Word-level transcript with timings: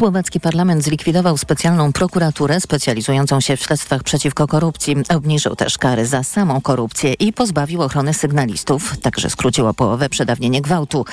Słowacki 0.00 0.40
parlament 0.40 0.84
zlikwidował 0.84 1.38
specjalną 1.38 1.92
prokuraturę 1.92 2.60
specjalizującą 2.60 3.40
się 3.40 3.56
w 3.56 3.60
śledztwach 3.60 4.02
przeciwko 4.02 4.46
korupcji. 4.46 4.96
Obniżył 5.08 5.56
też 5.56 5.78
kary 5.78 6.06
za 6.06 6.22
samą 6.22 6.60
korupcję 6.60 7.12
i 7.12 7.32
pozbawił 7.32 7.82
ochrony 7.82 8.14
sygnalistów, 8.14 8.98
także 8.98 9.30
skrócił 9.30 9.66
o 9.66 9.74
połowę 9.74 10.08
przedawnienie 10.08 10.60
gwałtu. 10.60 11.04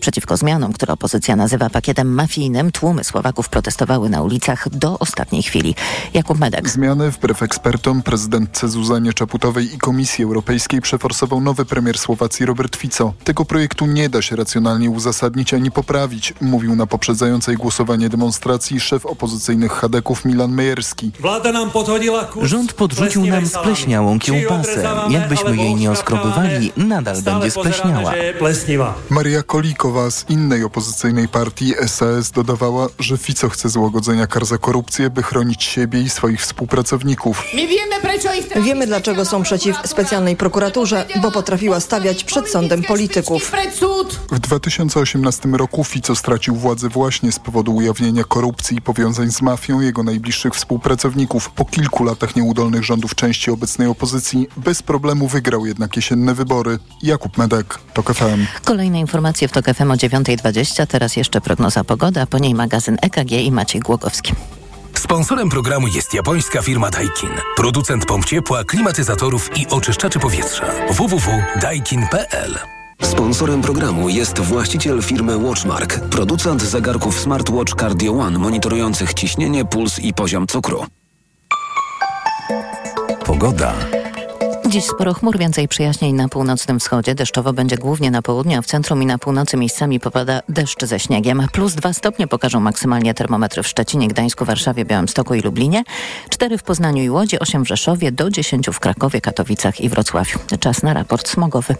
Przeciwko 0.00 0.36
zmianom, 0.36 0.72
które 0.72 0.92
opozycja 0.92 1.36
nazywa 1.36 1.70
pakietem 1.70 2.14
mafijnym, 2.14 2.72
tłumy 2.72 3.04
Słowaków 3.04 3.48
protestowały 3.48 4.08
na 4.08 4.22
ulicach 4.22 4.68
do 4.68 4.98
ostatniej 4.98 5.42
chwili. 5.42 5.74
Jakub 6.14 6.38
Medek. 6.38 6.68
Zmiany 6.68 7.10
wbrew 7.10 7.42
ekspertom 7.42 8.02
prezydent 8.02 8.60
Zuzanie 8.64 9.12
Czaputowej 9.12 9.74
i 9.74 9.78
Komisji 9.78 10.24
Europejskiej 10.24 10.80
przeforsował 10.80 11.40
nowy 11.40 11.64
premier 11.64 11.98
Słowacji 11.98 12.46
Robert 12.46 12.76
Fico. 12.76 13.12
Tego 13.24 13.44
projektu 13.44 13.86
nie 13.86 14.08
da 14.08 14.22
się 14.22 14.36
racjonalnie 14.36 14.90
uzasadnić 14.90 15.54
ani 15.54 15.70
poprawić, 15.70 16.34
mówił 16.40 16.76
na 16.76 16.86
poprzedzającej 16.86 17.56
głosowanie 17.56 18.08
demonstracji 18.08 18.80
szef 18.80 19.06
opozycyjnych 19.06 19.72
Hadeków 19.72 20.24
Milan 20.24 20.52
Mejerski. 20.52 21.12
Rząd 22.42 22.72
podrzucił 22.72 23.26
nam 23.26 23.46
spleśniałą 23.46 24.18
kiełbasę. 24.18 24.90
Jakbyśmy 25.10 25.56
jej 25.56 25.74
nie 25.74 25.90
oskrobywali, 25.90 26.72
nadal 26.76 27.22
będzie 27.22 27.50
spleśniała. 27.50 28.14
Maria 29.10 29.42
Koliko 29.42 29.89
z 29.90 30.24
innej 30.28 30.64
opozycyjnej 30.64 31.28
partii 31.28 31.74
SAS 31.86 32.30
dodawała, 32.30 32.88
że 32.98 33.18
Fico 33.18 33.48
chce 33.48 33.68
złagodzenia 33.68 34.26
kar 34.26 34.44
za 34.44 34.58
korupcję, 34.58 35.10
by 35.10 35.22
chronić 35.22 35.64
siebie 35.64 36.00
i 36.00 36.10
swoich 36.10 36.40
współpracowników. 36.40 37.44
Wiemy, 38.64 38.86
dlaczego 38.86 39.24
są 39.24 39.42
przeciw 39.42 39.76
specjalnej 39.84 40.36
prokuraturze, 40.36 41.06
bo 41.22 41.30
potrafiła 41.30 41.80
stawiać 41.80 42.24
przed 42.24 42.48
sądem 42.48 42.82
polityków. 42.82 43.52
W 44.32 44.38
2018 44.38 45.48
roku 45.48 45.84
Fico 45.84 46.16
stracił 46.16 46.56
władzę 46.56 46.88
właśnie 46.88 47.32
z 47.32 47.38
powodu 47.38 47.74
ujawnienia 47.74 48.24
korupcji 48.24 48.76
i 48.76 48.82
powiązań 48.82 49.30
z 49.30 49.42
mafią 49.42 49.80
jego 49.80 50.02
najbliższych 50.02 50.54
współpracowników. 50.54 51.50
Po 51.50 51.64
kilku 51.64 52.04
latach 52.04 52.36
nieudolnych 52.36 52.84
rządów 52.84 53.14
części 53.14 53.50
obecnej 53.50 53.88
opozycji 53.88 54.48
bez 54.56 54.82
problemu 54.82 55.28
wygrał 55.28 55.66
jednak 55.66 55.96
jesienne 55.96 56.34
wybory. 56.34 56.78
Jakub 57.02 57.38
Medek, 57.38 57.78
TOK 57.94 58.14
FM. 58.14 58.46
Kolejne 58.64 59.00
informacje 59.00 59.48
w 59.48 59.52
TOK 59.52 59.64
FM 59.66 59.79
o 59.88 59.94
9.20. 59.94 60.86
Teraz 60.86 61.16
jeszcze 61.16 61.40
prognoza 61.40 61.84
pogody, 61.84 62.20
a 62.20 62.26
po 62.26 62.38
niej 62.38 62.54
magazyn 62.54 62.96
EKG 63.02 63.32
i 63.32 63.52
Maciej 63.52 63.80
Głogowski. 63.80 64.32
Sponsorem 64.94 65.48
programu 65.48 65.86
jest 65.88 66.14
japońska 66.14 66.62
firma 66.62 66.90
Daikin. 66.90 67.30
Producent 67.56 68.06
pomp 68.06 68.24
ciepła, 68.24 68.64
klimatyzatorów 68.64 69.58
i 69.58 69.66
oczyszczaczy 69.66 70.18
powietrza. 70.18 70.66
www.daikin.pl 70.90 72.58
Sponsorem 73.02 73.62
programu 73.62 74.08
jest 74.08 74.38
właściciel 74.38 75.02
firmy 75.02 75.38
Watchmark, 75.38 76.00
producent 76.00 76.62
zegarków 76.62 77.20
smartwatch 77.20 77.74
Cardio 77.74 78.12
One 78.12 78.38
monitorujących 78.38 79.14
ciśnienie, 79.14 79.64
puls 79.64 79.98
i 79.98 80.14
poziom 80.14 80.46
cukru. 80.46 80.86
Pogoda. 83.24 83.74
Dziś 84.70 84.84
sporo 84.84 85.14
chmur, 85.14 85.38
więcej 85.38 85.68
przyjaźnień 85.68 86.14
na 86.14 86.28
północnym 86.28 86.78
wschodzie. 86.80 87.14
Deszczowo 87.14 87.52
będzie 87.52 87.76
głównie 87.76 88.10
na 88.10 88.22
południu, 88.22 88.58
a 88.58 88.62
w 88.62 88.66
centrum 88.66 89.02
i 89.02 89.06
na 89.06 89.18
północy 89.18 89.56
miejscami 89.56 90.00
popada 90.00 90.40
deszcz 90.48 90.84
ze 90.84 91.00
śniegiem. 91.00 91.46
Plus 91.52 91.74
dwa 91.74 91.92
stopnie 91.92 92.26
pokażą 92.26 92.60
maksymalnie 92.60 93.14
termometry 93.14 93.62
w 93.62 93.68
Szczecinie, 93.68 94.08
Gdańsku, 94.08 94.44
Warszawie, 94.44 94.84
Białymstoku 94.84 95.34
i 95.34 95.40
Lublinie. 95.40 95.84
Cztery 96.28 96.58
w 96.58 96.62
Poznaniu 96.62 97.02
i 97.02 97.10
Łodzi, 97.10 97.38
osiem 97.38 97.64
w 97.64 97.68
Rzeszowie, 97.68 98.12
do 98.12 98.30
dziesięciu 98.30 98.72
w 98.72 98.80
Krakowie, 98.80 99.20
Katowicach 99.20 99.80
i 99.80 99.88
Wrocławiu. 99.88 100.38
Czas 100.60 100.82
na 100.82 100.94
raport 100.94 101.28
smogowy. 101.28 101.74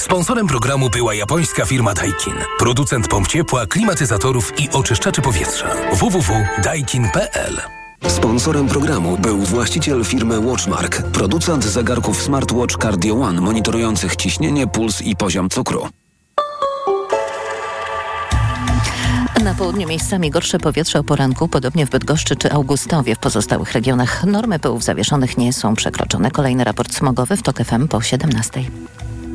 Sponsorem 0.00 0.46
programu 0.46 0.90
była 0.90 1.14
japońska 1.14 1.64
firma 1.64 1.94
Daikin. 1.94 2.34
Producent 2.58 3.08
pomp 3.08 3.28
ciepła, 3.28 3.66
klimatyzatorów 3.66 4.60
i 4.60 4.70
oczyszczaczy 4.70 5.22
powietrza. 5.22 5.66
www.daikin.pl 5.92 7.60
Sponsorem 8.08 8.68
programu 8.68 9.18
był 9.18 9.38
właściciel 9.38 10.04
firmy 10.04 10.40
Watchmark, 10.40 11.02
producent 11.02 11.64
zegarków 11.64 12.22
smartwatch 12.22 12.76
Cardio 12.82 13.14
One 13.14 13.40
monitorujących 13.40 14.16
ciśnienie, 14.16 14.66
puls 14.66 15.02
i 15.02 15.16
poziom 15.16 15.48
cukru. 15.48 15.88
Na 19.44 19.54
południu 19.54 19.88
miejscami 19.88 20.30
gorsze 20.30 20.58
powietrze 20.58 20.98
o 20.98 21.04
poranku, 21.04 21.48
podobnie 21.48 21.86
w 21.86 21.90
Bydgoszczy 21.90 22.36
czy 22.36 22.52
Augustowie. 22.52 23.14
W 23.14 23.18
pozostałych 23.18 23.72
regionach 23.72 24.24
normy 24.24 24.58
pyłów 24.58 24.84
zawieszonych 24.84 25.38
nie 25.38 25.52
są 25.52 25.74
przekroczone. 25.74 26.30
Kolejny 26.30 26.64
raport 26.64 26.94
smogowy 26.94 27.36
w 27.36 27.42
TOK 27.42 27.64
FM 27.64 27.88
po 27.88 28.00
17. 28.00 28.64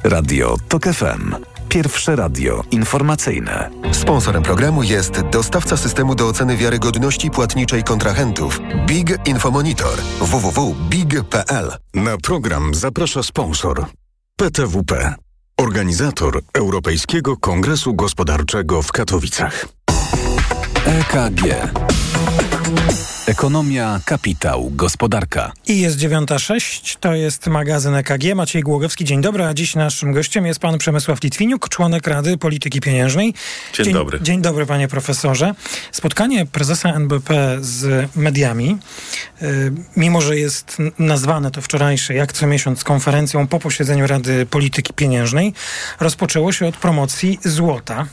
Radio 0.04 0.58
TOK 0.70 0.84
FM. 0.84 1.36
Pierwsze 1.72 2.16
radio 2.16 2.64
informacyjne. 2.72 3.70
Sponsorem 3.92 4.44
programu 4.44 4.84
jest 4.84 5.22
dostawca 5.22 5.78
systemu 5.78 6.16
do 6.16 6.28
oceny 6.28 6.58
wiarygodności 6.58 7.30
płatniczej 7.32 7.84
kontrahentów 7.84 8.60
Big 8.88 9.28
Infomonitor 9.28 9.98
www.big.pl. 10.22 11.72
Na 11.94 12.18
program 12.18 12.76
zaprasza 12.76 13.24
sponsor 13.24 13.86
PTWP, 14.36 15.16
organizator 15.58 16.42
Europejskiego 16.54 17.38
Kongresu 17.38 17.94
Gospodarczego 17.94 18.82
w 18.82 18.92
Katowicach. 18.92 19.66
EKG. 20.86 21.72
Ekonomia, 23.32 24.00
kapitał, 24.06 24.72
gospodarka. 24.76 25.52
I 25.68 25.80
jest 25.80 25.98
9.06, 25.98 26.98
to 27.00 27.16
jest 27.16 27.48
magazyn 27.48 27.96
EKG. 27.96 28.36
Maciej 28.36 28.62
Głogowski, 28.62 29.06
dzień 29.06 29.22
dobry, 29.22 29.44
a 29.44 29.54
dziś 29.54 29.76
naszym 29.76 30.14
gościem 30.14 30.46
jest 30.46 30.60
pan 30.60 30.78
Przemysław 30.78 31.24
Litwiniuk, 31.24 31.70
członek 31.70 32.08
Rady 32.08 32.38
Polityki 32.38 32.82
Pieniężnej. 32.82 33.34
Dzień, 33.74 33.86
dzień 33.86 33.94
dobry. 33.94 34.20
Dzień 34.22 34.42
dobry, 34.42 34.66
panie 34.66 34.88
profesorze. 34.88 35.54
Spotkanie 35.92 36.46
prezesa 36.46 36.90
NBP 36.90 37.58
z 37.62 38.10
mediami, 38.16 38.78
y, 39.42 39.72
mimo 39.98 40.22
że 40.22 40.38
jest 40.38 40.78
nazwane 41.00 41.52
to 41.52 41.62
wczorajsze, 41.62 42.14
jak 42.14 42.34
co 42.34 42.48
miesiąc, 42.48 42.84
konferencją 42.84 43.48
po 43.48 43.60
posiedzeniu 43.60 44.08
Rady 44.08 44.46
Polityki 44.46 44.94
Pieniężnej, 44.94 45.54
rozpoczęło 46.00 46.52
się 46.52 46.68
od 46.68 46.78
promocji 46.78 47.40
złota. 47.44 48.08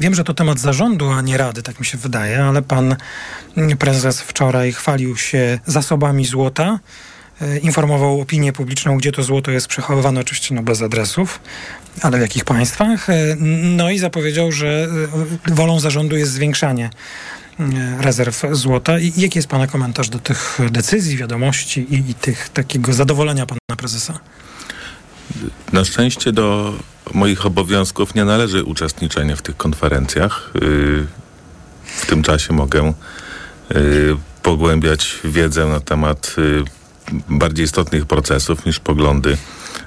Wiem, 0.00 0.14
że 0.14 0.24
to 0.24 0.34
temat 0.34 0.58
zarządu, 0.58 1.10
a 1.10 1.22
nie 1.22 1.36
rady, 1.36 1.62
tak 1.62 1.80
mi 1.80 1.86
się 1.86 1.98
wydaje, 1.98 2.44
ale 2.44 2.62
pan 2.62 2.96
prezes 3.78 4.20
wczoraj 4.20 4.72
chwalił 4.72 5.16
się 5.16 5.58
zasobami 5.66 6.24
złota. 6.24 6.78
Informował 7.62 8.20
opinię 8.20 8.52
publiczną, 8.52 8.96
gdzie 8.98 9.12
to 9.12 9.22
złoto 9.22 9.50
jest 9.50 9.66
przechowywane, 9.66 10.20
oczywiście 10.20 10.54
no 10.54 10.62
bez 10.62 10.82
adresów, 10.82 11.40
ale 12.02 12.18
w 12.18 12.20
jakich 12.20 12.44
państwach. 12.44 13.06
No 13.62 13.90
i 13.90 13.98
zapowiedział, 13.98 14.52
że 14.52 14.88
wolą 15.46 15.80
zarządu 15.80 16.16
jest 16.16 16.32
zwiększanie 16.32 16.90
rezerw 18.00 18.42
złota. 18.52 18.98
I 18.98 19.12
jaki 19.16 19.38
jest 19.38 19.48
Pana 19.48 19.66
komentarz 19.66 20.08
do 20.08 20.18
tych 20.18 20.58
decyzji, 20.70 21.16
wiadomości 21.16 21.80
i, 21.80 22.10
i 22.10 22.14
tych 22.14 22.48
takiego 22.48 22.92
zadowolenia 22.92 23.46
Pana 23.46 23.76
prezesa? 23.76 24.18
Na 25.72 25.84
szczęście 25.84 26.32
do 26.32 26.74
moich 27.14 27.46
obowiązków 27.46 28.14
nie 28.14 28.24
należy 28.24 28.64
uczestniczenie 28.64 29.36
w 29.36 29.42
tych 29.42 29.56
konferencjach. 29.56 30.50
W 31.84 32.06
tym 32.06 32.22
czasie 32.22 32.52
mogę 32.52 32.92
pogłębiać 34.42 35.18
wiedzę 35.24 35.66
na 35.66 35.80
temat 35.80 36.36
bardziej 37.28 37.64
istotnych 37.64 38.06
procesów 38.06 38.66
niż 38.66 38.78
poglądy 38.80 39.36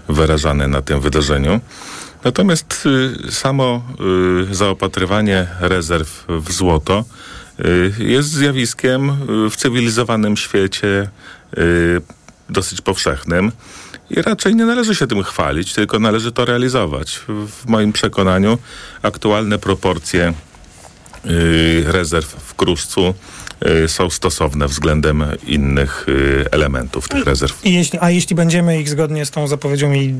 wyrażane 0.09 0.67
na 0.67 0.81
tym 0.81 0.99
wydarzeniu. 1.01 1.59
Natomiast 2.23 2.87
samo 3.29 3.83
zaopatrywanie 4.51 5.47
rezerw 5.59 6.25
w 6.27 6.51
złoto 6.51 7.03
jest 7.97 8.29
zjawiskiem 8.29 9.11
w 9.49 9.55
cywilizowanym 9.55 10.37
świecie 10.37 11.09
dosyć 12.49 12.81
powszechnym. 12.81 13.51
I 14.09 14.21
raczej 14.21 14.55
nie 14.55 14.65
należy 14.65 14.95
się 14.95 15.07
tym 15.07 15.23
chwalić, 15.23 15.73
tylko 15.73 15.99
należy 15.99 16.31
to 16.31 16.45
realizować. 16.45 17.19
W 17.27 17.67
moim 17.67 17.93
przekonaniu 17.93 18.57
aktualne 19.01 19.59
proporcje 19.59 20.33
yy, 21.25 21.83
rezerw 21.85 22.27
w 22.27 22.55
kruszcu 22.55 23.13
są 23.87 24.09
stosowne 24.09 24.67
względem 24.67 25.23
innych 25.47 26.05
yy, 26.07 26.45
elementów 26.51 27.09
tych 27.09 27.25
rezerw. 27.25 27.65
I 27.65 27.73
jeśli, 27.73 27.99
a 28.01 28.09
jeśli 28.09 28.35
będziemy 28.35 28.81
ich 28.81 28.89
zgodnie 28.89 29.25
z 29.25 29.31
tą 29.31 29.47
zapowiedzią 29.47 29.89
mieli 29.89 30.15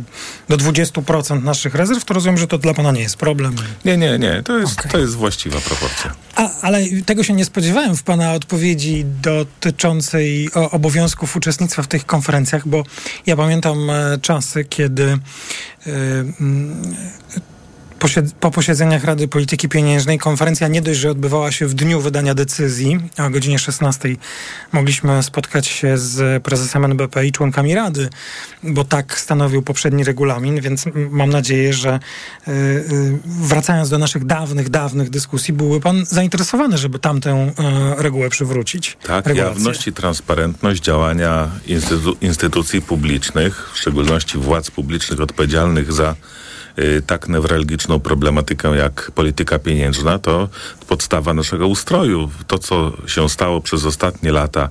do 0.50 0.58
20% 0.58 1.44
naszych 1.44 1.76
rezerw, 1.76 2.06
to 2.06 2.14
rozumiem, 2.14 2.38
że 2.38 2.48
to 2.48 2.58
dla 2.58 2.74
pana 2.74 2.92
nie 2.92 3.02
jest 3.02 3.18
problem. 3.18 3.56
Nie, 3.86 3.98
nie, 3.98 4.20
nie. 4.20 4.44
To 4.44 4.58
jest, 4.58 4.80
okay. 4.80 4.92
to 4.92 4.98
jest 4.98 5.16
właściwa 5.16 5.60
proporcja. 5.60 6.14
A, 6.36 6.50
ale 6.62 6.82
tego 7.06 7.24
się 7.24 7.34
nie 7.34 7.46
spodziewałem 7.46 7.96
w 7.96 8.04
pana 8.04 8.34
odpowiedzi 8.34 9.06
dotyczącej 9.22 10.50
obowiązków 10.54 11.36
uczestnictwa 11.36 11.84
w 11.84 11.88
tych 11.88 12.06
konferencjach, 12.06 12.68
bo 12.68 12.84
ja 13.26 13.36
pamiętam 13.36 13.78
czasy, 14.22 14.66
kiedy 14.66 15.18
po 18.40 18.52
posiedzeniach 18.52 19.04
Rady 19.04 19.28
Polityki 19.28 19.70
Pieniężnej 19.70 20.18
konferencja 20.18 20.68
nie 20.68 20.82
dość, 20.82 21.00
że 21.00 21.12
odbywała 21.12 21.52
się 21.52 21.68
w 21.68 21.74
dniu 21.74 22.02
wydania 22.02 22.36
decyzji, 22.36 23.00
a 23.18 23.26
o 23.26 23.30
godzinie 23.30 23.60
16 23.60 24.10
mogliśmy 24.72 25.24
spotkać 25.24 25.68
się 25.68 25.98
z 25.98 26.44
prezesem 26.44 26.86
NBP 26.86 27.28
i 27.28 27.32
członkami 27.32 27.76
Rady, 27.76 28.10
bo 28.64 28.84
tak 28.84 29.20
stanowił 29.20 29.62
poprzedni 29.62 30.04
regulamin, 30.04 30.62
więc 30.62 30.86
mam 31.10 31.30
nadzieję, 31.30 31.74
że 31.74 32.00
y, 32.48 32.52
y, 32.52 33.20
wracając 33.26 33.90
do 33.90 33.98
naszych 33.98 34.26
dawnych, 34.26 34.70
dawnych 34.70 35.10
dyskusji, 35.10 35.54
byłby 35.54 35.80
pan 35.80 36.06
zainteresowany, 36.06 36.78
żeby 36.78 37.00
tamtę 37.00 37.54
y, 38.00 38.02
regułę 38.04 38.30
przywrócić. 38.30 38.98
Tak, 39.04 39.28
regulację. 39.28 39.56
jawność 39.56 39.88
i 39.88 39.94
transparentność 39.94 40.84
działania 40.84 41.50
instytu 41.68 42.18
instytucji 42.22 42.82
publicznych, 42.82 43.70
w 43.74 43.78
szczególności 43.78 44.38
władz 44.38 44.72
publicznych 44.72 45.22
odpowiedzialnych 45.22 45.94
za 45.94 46.16
tak 47.08 47.30
newralgiczną 47.30 48.00
problematykę 48.00 48.76
jak 48.76 49.12
polityka 49.16 49.60
pieniężna, 49.60 50.20
to 50.20 50.50
podstawa 50.88 51.34
naszego 51.34 51.68
ustroju. 51.68 52.30
To, 52.48 52.58
co 52.58 52.92
się 53.08 53.30
stało 53.30 53.62
przez 53.62 53.86
ostatnie 53.86 54.32
lata, 54.32 54.70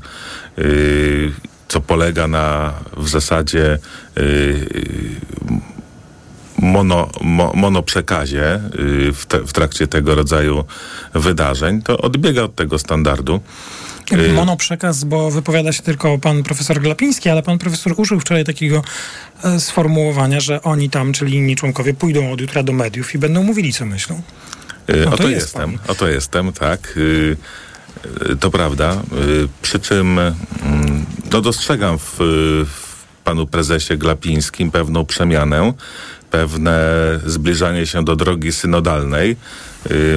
y, 0.58 1.32
co 1.68 1.80
polega 1.80 2.28
na 2.28 2.74
w 2.96 3.08
zasadzie 3.08 3.78
y, 4.18 5.18
mono, 6.58 7.08
mo, 7.20 7.52
monoprzekazie 7.54 8.60
w, 9.14 9.26
te, 9.28 9.40
w 9.46 9.52
trakcie 9.52 9.86
tego 9.86 10.14
rodzaju 10.14 10.64
wydarzeń, 11.14 11.82
to 11.82 11.98
odbiega 11.98 12.42
od 12.42 12.54
tego 12.54 12.78
standardu. 12.78 13.40
Y, 14.12 14.32
monoprzekaz, 14.32 15.04
bo 15.04 15.30
wypowiada 15.30 15.72
się 15.72 15.82
tylko 15.82 16.18
pan 16.18 16.42
profesor 16.42 16.80
Glapiński, 16.80 17.28
ale 17.28 17.42
pan 17.42 17.58
profesor 17.58 17.94
użył 17.96 18.20
wczoraj 18.20 18.44
takiego 18.44 18.82
e, 19.44 19.60
sformułowania, 19.60 20.40
że 20.40 20.62
oni 20.62 20.90
tam, 20.90 21.12
czyli 21.12 21.36
inni 21.36 21.56
członkowie, 21.56 21.94
pójdą 21.94 22.32
od 22.32 22.40
jutra 22.40 22.62
do 22.62 22.72
mediów 22.72 23.14
i 23.14 23.18
będą 23.18 23.42
mówili, 23.42 23.72
co 23.72 23.86
myślą. 23.86 24.22
Y, 24.90 25.04
no, 25.04 25.12
oto 25.12 25.28
jestem, 25.28 25.78
pan. 25.78 25.80
oto 25.88 26.08
jestem, 26.08 26.52
tak. 26.52 26.94
Y, 26.96 27.36
to 28.40 28.50
prawda. 28.50 29.02
Przy 29.62 29.80
czym 29.80 30.18
mm, 30.18 31.06
no, 31.32 31.40
dostrzegam 31.40 31.98
w, 31.98 32.16
w 32.66 33.22
panu 33.24 33.46
prezesie 33.46 33.96
Glapińskim 33.96 34.70
pewną 34.70 35.04
przemianę, 35.04 35.72
pewne 36.30 36.80
zbliżanie 37.26 37.86
się 37.86 38.04
do 38.04 38.16
drogi 38.16 38.52
synodalnej. 38.52 39.36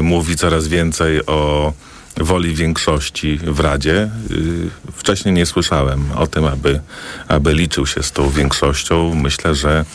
Mówi 0.02 0.36
coraz 0.36 0.68
więcej 0.68 1.26
o 1.26 1.74
woli 2.18 2.56
większości 2.56 3.40
w 3.44 3.60
Radzie. 3.60 4.10
Y, 4.32 4.92
wcześniej 4.92 5.34
nie 5.34 5.46
słyszałem 5.46 6.12
o 6.12 6.28
tym, 6.28 6.46
aby, 6.46 6.80
aby 7.28 7.54
liczył 7.54 7.86
się 7.88 8.04
z 8.04 8.12
tą 8.12 8.30
większością. 8.30 9.16
Myślę, 9.16 9.56
że 9.56 9.86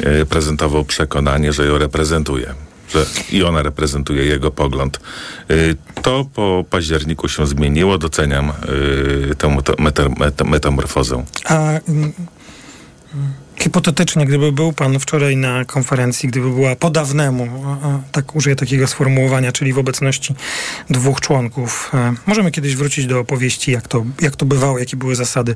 y, 0.00 0.26
prezentował 0.26 0.84
przekonanie, 0.84 1.52
że 1.52 1.66
ją 1.66 1.78
reprezentuje. 1.78 2.54
Że 2.90 3.06
I 3.32 3.42
ona 3.42 3.62
reprezentuje 3.62 4.24
jego 4.24 4.50
pogląd. 4.50 5.00
Y, 5.50 5.76
to 6.02 6.26
po 6.34 6.64
październiku 6.70 7.28
się 7.28 7.46
zmieniło. 7.46 7.98
Doceniam 7.98 8.52
tę 10.36 10.44
metamorfozę. 10.44 11.24
A 11.44 11.58
mm, 11.88 12.12
Hipotetycznie, 13.62 14.26
gdyby 14.26 14.52
był 14.52 14.72
pan 14.72 14.98
wczoraj 14.98 15.36
na 15.36 15.64
konferencji, 15.64 16.28
gdyby 16.28 16.50
była 16.50 16.76
po 16.76 16.90
dawnemu, 16.90 17.48
tak 18.12 18.36
użyję 18.36 18.56
takiego 18.56 18.86
sformułowania, 18.86 19.52
czyli 19.52 19.72
w 19.72 19.78
obecności 19.78 20.34
dwóch 20.90 21.20
członków, 21.20 21.90
e, 21.94 22.14
możemy 22.26 22.50
kiedyś 22.50 22.76
wrócić 22.76 23.06
do 23.06 23.20
opowieści, 23.20 23.72
jak 23.72 23.88
to, 23.88 24.04
jak 24.20 24.36
to 24.36 24.46
bywało, 24.46 24.78
jakie 24.78 24.96
były 24.96 25.16
zasady, 25.16 25.54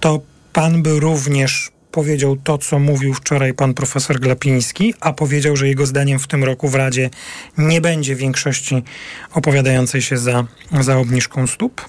to 0.00 0.20
pan 0.52 0.82
by 0.82 1.00
również 1.00 1.70
powiedział 1.90 2.36
to, 2.36 2.58
co 2.58 2.78
mówił 2.78 3.14
wczoraj 3.14 3.54
pan 3.54 3.74
profesor 3.74 4.20
Glapiński, 4.20 4.94
a 5.00 5.12
powiedział, 5.12 5.56
że 5.56 5.68
jego 5.68 5.86
zdaniem 5.86 6.18
w 6.18 6.26
tym 6.26 6.44
roku 6.44 6.68
w 6.68 6.74
Radzie 6.74 7.10
nie 7.58 7.80
będzie 7.80 8.16
większości 8.16 8.82
opowiadającej 9.32 10.02
się 10.02 10.18
za, 10.18 10.44
za 10.80 10.98
obniżką 10.98 11.46
stóp? 11.46 11.86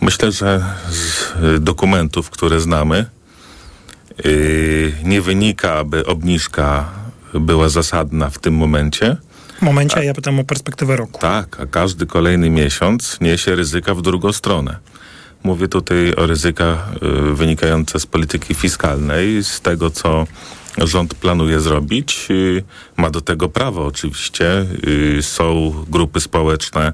Myślę, 0.00 0.32
że 0.32 0.64
z 0.90 1.32
y, 1.56 1.60
dokumentów, 1.60 2.30
które 2.30 2.60
znamy, 2.60 3.06
yy, 4.24 4.92
nie 5.04 5.22
wynika, 5.22 5.72
aby 5.72 6.06
obniżka 6.06 6.88
była 7.34 7.68
zasadna 7.68 8.30
w 8.30 8.38
tym 8.38 8.54
momencie. 8.54 9.16
W 9.58 9.62
momencie, 9.62 9.96
a 9.96 10.02
ja 10.02 10.14
pytam 10.14 10.38
o 10.38 10.44
perspektywę 10.44 10.96
roku. 10.96 11.20
Tak, 11.20 11.60
a 11.60 11.66
każdy 11.66 12.06
kolejny 12.06 12.50
miesiąc 12.50 13.20
niesie 13.20 13.54
ryzyka 13.54 13.94
w 13.94 14.02
drugą 14.02 14.32
stronę. 14.32 14.76
Mówię 15.42 15.68
tutaj 15.68 16.14
o 16.14 16.26
ryzykach 16.26 16.88
y, 17.30 17.34
wynikające 17.34 18.00
z 18.00 18.06
polityki 18.06 18.54
fiskalnej, 18.54 19.44
z 19.44 19.60
tego, 19.60 19.90
co 19.90 20.26
rząd 20.78 21.14
planuje 21.14 21.60
zrobić. 21.60 22.26
Y, 22.30 22.62
ma 22.96 23.10
do 23.10 23.20
tego 23.20 23.48
prawo 23.48 23.86
oczywiście. 23.86 24.66
Y, 24.88 25.22
są 25.22 25.74
grupy 25.88 26.20
społeczne, 26.20 26.92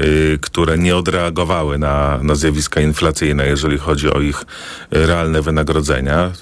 y, 0.00 0.38
które 0.42 0.78
nie 0.78 0.96
odreagowały 0.96 1.78
na, 1.78 2.18
na 2.22 2.34
zjawiska 2.34 2.80
inflacyjne, 2.80 3.46
jeżeli 3.46 3.78
chodzi 3.78 4.10
o 4.10 4.20
ich 4.20 4.44
realne 4.90 5.42
wynagrodzenia. 5.42 6.32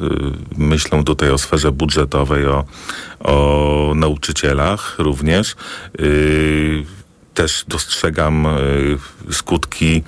Myślę 0.56 1.05
tutaj 1.05 1.31
o 1.31 1.38
sferze 1.38 1.73
budżetowej, 1.73 2.46
o, 2.46 2.64
o 3.20 3.93
nauczycielach 3.96 4.94
również. 4.99 5.56
Też 7.34 7.64
dostrzegam 7.69 8.46
skutki 9.31 10.02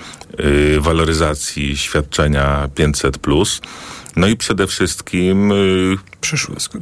waloryzacji 0.78 1.76
świadczenia 1.76 2.68
500. 2.74 3.18
No 4.16 4.26
i 4.26 4.36
przede 4.36 4.66
wszystkim 4.66 5.52
y, 5.52 5.96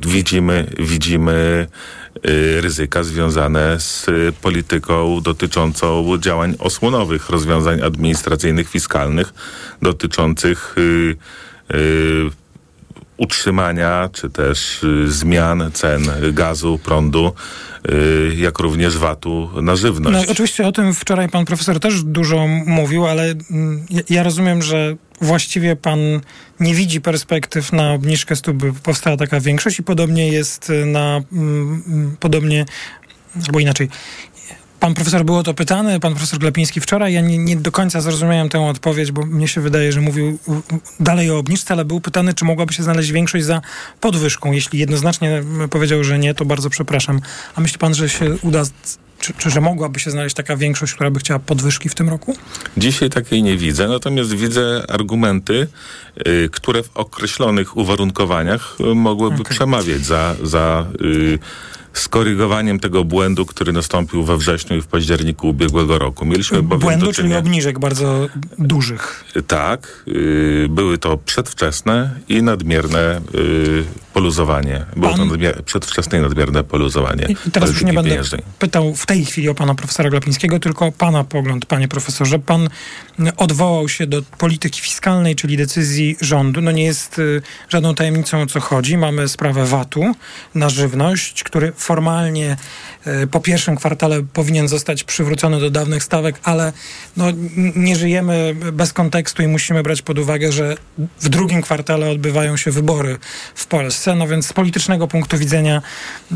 widzimy, 0.07 0.67
widzimy 0.79 1.67
y, 2.27 2.61
ryzyka 2.61 3.03
związane 3.03 3.81
z 3.81 4.07
polityką 4.43 5.21
dotyczącą 5.21 6.19
działań 6.19 6.55
osłonowych, 6.59 7.31
rozwiązań 7.31 7.81
administracyjnych, 7.81 8.69
fiskalnych, 8.69 9.35
dotyczących 9.83 10.75
y, 10.79 11.17
utrzymania 13.17 14.09
czy 14.13 14.31
też 14.31 14.81
zmian 15.07 15.71
cen 15.73 16.03
gazu, 16.33 16.81
prądu, 16.85 17.33
jak 18.37 18.59
również 18.59 18.99
VAT-u 18.99 19.63
na 19.63 19.77
żywność. 19.77 20.27
No, 20.27 20.33
oczywiście 20.33 20.67
o 20.67 20.73
tym 20.73 20.95
wczoraj 20.95 21.29
pan 21.29 21.45
profesor 21.45 21.81
też 21.81 22.03
dużo 22.03 22.47
mówił, 22.67 23.07
ale 23.07 23.35
mm, 23.51 23.87
ja 24.11 24.23
rozumiem, 24.23 24.63
że 24.63 24.97
właściwie 25.23 25.77
pan 25.77 25.99
nie 26.61 26.75
widzi 26.75 27.01
perspektyw 27.01 27.73
na 27.73 27.93
obniżkę 27.93 28.37
stóp, 28.37 28.57
by 28.57 28.73
powstała 28.73 29.17
taka 29.17 29.41
większość 29.41 29.79
i 29.79 29.83
podobnie 29.83 30.29
jest 30.29 30.73
na, 30.87 31.21
mm, 31.33 31.83
mm, 31.87 32.17
podobnie, 32.21 32.65
albo 33.47 33.61
inaczej, 33.61 33.89
Pan 34.83 34.95
profesor 34.95 35.25
było 35.25 35.43
to 35.43 35.55
pytany, 35.55 36.01
pan 36.01 36.13
profesor 36.13 36.39
Glapiński 36.39 36.81
wczoraj. 36.81 37.13
Ja 37.13 37.21
nie, 37.21 37.39
nie, 37.39 37.57
do 37.57 37.73
końca 37.73 38.01
zrozumiałem 38.01 38.49
tę 38.49 38.61
odpowiedź, 38.61 39.13
bo 39.13 39.27
mnie 39.27 39.49
się 39.49 39.61
wydaje, 39.61 39.93
że 39.93 40.01
mówił 40.01 40.39
dalej 41.01 41.31
o 41.31 41.39
obniżce, 41.39 41.75
ale 41.75 41.85
był 41.85 42.01
pytany, 42.01 42.35
czy 42.35 42.45
mogłaby 42.45 42.73
się 42.73 42.83
znaleźć 42.83 43.11
większość 43.11 43.45
za 43.45 43.61
podwyżką. 44.01 44.53
Jeśli 44.53 44.79
jednoznacznie 44.79 45.43
powiedział, 45.71 46.05
że 46.05 46.19
nie, 46.19 46.35
to 46.35 46.45
bardzo 46.45 46.71
przepraszam. 46.71 47.21
A 47.55 47.61
myśli 47.61 47.79
pan, 47.79 47.95
że 47.95 48.09
się 48.09 48.37
uda 48.43 48.63
czy, 49.19 49.33
czy, 49.39 49.51
że 49.51 49.61
mogłaby 49.61 50.01
się 50.01 50.11
znaleźć 50.11 50.37
taka 50.37 50.57
większość, 50.57 50.95
która 50.95 51.11
by 51.11 51.21
chciała 51.21 51.41
podwyżki 51.41 51.89
w 51.89 51.95
tym 51.95 52.09
roku? 52.09 52.37
Dzisiaj 52.77 53.11
takiej 53.11 53.43
nie 53.43 53.57
widzę, 53.57 53.89
natomiast 53.89 54.35
widzę 54.35 54.85
argumenty, 54.89 55.67
y, 56.27 56.49
które 56.53 56.83
w 56.83 56.97
określonych 56.97 57.77
uwarunkowaniach 57.77 58.77
y, 58.81 58.95
mogłyby 58.95 59.41
okay. 59.41 59.55
przemawiać 59.55 60.01
za, 60.05 60.37
za 60.43 60.87
y, 61.01 61.39
skorygowaniem 61.99 62.81
tego 62.81 63.05
błędu, 63.05 63.47
który 63.47 63.73
nastąpił 63.73 64.25
we 64.25 64.37
wrześniu 64.37 64.77
i 64.77 64.83
w 64.83 64.87
październiku 64.87 65.49
ubiegłego 65.49 65.99
roku. 65.99 66.27
Mieliśmy 66.27 66.63
błędu, 66.63 67.13
czyli 67.13 67.35
obniżek 67.35 67.79
bardzo 67.79 68.29
dużych. 68.59 69.25
Tak. 69.47 70.03
Yy, 70.07 70.67
były 70.71 70.99
to 70.99 71.17
przedwczesne 71.17 72.11
i 72.29 72.43
nadmierne 72.43 73.21
yy, 73.35 73.85
poluzowanie. 74.13 74.85
Było 74.97 75.11
Pan... 75.11 75.29
to 75.29 75.35
nadmier- 75.35 75.63
przedwczesne 75.63 76.19
i 76.19 76.21
nadmierne 76.21 76.65
poluzowanie. 76.65 77.27
I 77.47 77.51
teraz 77.51 77.71
już 77.71 77.85
nie 77.85 77.93
będę 77.93 78.11
pieniężnej. 78.11 78.43
pytał 78.59 78.95
w 78.95 79.07
tej 79.07 79.25
chwili 79.25 79.49
o 79.49 79.55
pana 79.55 79.75
profesora 79.75 80.11
Glapińskiego, 80.11 80.59
tylko 80.61 80.93
pana 80.93 81.25
pogląd, 81.25 81.67
panie 81.67 81.89
profesorze. 81.89 82.39
Pan 82.39 82.69
odwołał 83.37 83.89
się 83.89 84.07
do 84.07 84.23
polityki 84.39 84.81
fiskalnej, 84.81 85.37
czyli 85.37 85.57
decyzji 85.57 86.17
rządu. 86.21 86.61
No 86.61 86.71
nie 86.71 86.85
jest 86.85 87.19
y, 87.19 87.43
żadną 87.69 87.95
tajemnicą, 87.95 88.43
o 88.43 88.47
co 88.47 88.61
chodzi. 88.61 88.97
Mamy 88.97 89.29
sprawę 89.29 89.65
VAT-u 89.65 90.15
na 90.55 90.69
żywność, 90.71 91.43
który 91.43 91.73
formalnie 91.77 92.57
e, 93.05 93.27
po 93.27 93.41
pierwszym 93.41 93.77
kwartale 93.77 94.23
powinien 94.33 94.69
zostać 94.69 95.05
przywrócony 95.05 95.61
do 95.61 95.71
dawnych 95.71 96.03
stawek, 96.03 96.37
ale 96.43 96.73
no, 97.17 97.25
nie 97.77 97.97
żyjemy 97.97 98.57
bez 98.73 98.93
kontekstu 98.93 99.43
i 99.43 99.47
musimy 99.47 99.83
brać 99.83 100.03
pod 100.03 100.19
uwagę, 100.19 100.53
że 100.53 100.77
w 101.21 101.29
drugim 101.29 101.63
kwartale 101.63 102.11
odbywają 102.11 102.57
się 102.57 102.71
wybory 102.71 103.19
w 103.55 103.67
Polsce. 103.67 104.02
No 104.07 104.29
więc 104.29 104.47
z 104.47 104.53
politycznego 104.53 105.09
punktu 105.09 105.39
widzenia 105.39 105.83
e, 106.33 106.35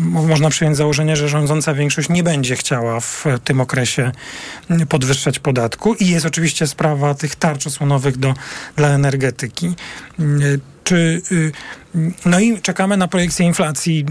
można 0.00 0.50
przyjąć 0.50 0.76
założenie, 0.76 1.16
że 1.16 1.28
rządząca 1.28 1.74
większość 1.74 2.08
nie 2.08 2.22
będzie 2.22 2.56
chciała 2.56 3.00
w 3.00 3.24
tym 3.44 3.60
okresie 3.60 4.12
mm, 4.70 4.86
podwyższać 4.86 5.38
podatku. 5.38 5.94
I 5.94 6.08
jest 6.08 6.26
oczywiście 6.26 6.66
sprawa 6.66 7.14
tych 7.14 7.36
tarcz 7.36 7.66
osłonowych 7.66 8.16
do, 8.16 8.34
dla 8.76 8.88
energetyki. 8.88 9.74
Mm, 10.18 10.60
czy 10.84 11.22
y, 11.32 11.52
no 12.26 12.40
i 12.40 12.60
czekamy 12.60 12.96
na 12.96 13.08
projekcję 13.08 13.46
inflacji 13.46 14.06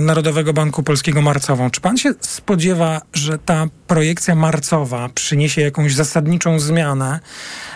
Narodowego 0.00 0.52
Banku 0.52 0.82
Polskiego 0.82 1.22
marcową. 1.22 1.70
Czy 1.70 1.80
pan 1.80 1.96
się 1.96 2.14
spodziewa, 2.20 3.00
że 3.14 3.38
ta 3.38 3.66
projekcja 3.86 4.34
marcowa 4.34 5.08
przyniesie 5.08 5.60
jakąś 5.60 5.94
zasadniczą 5.94 6.60
zmianę 6.60 7.20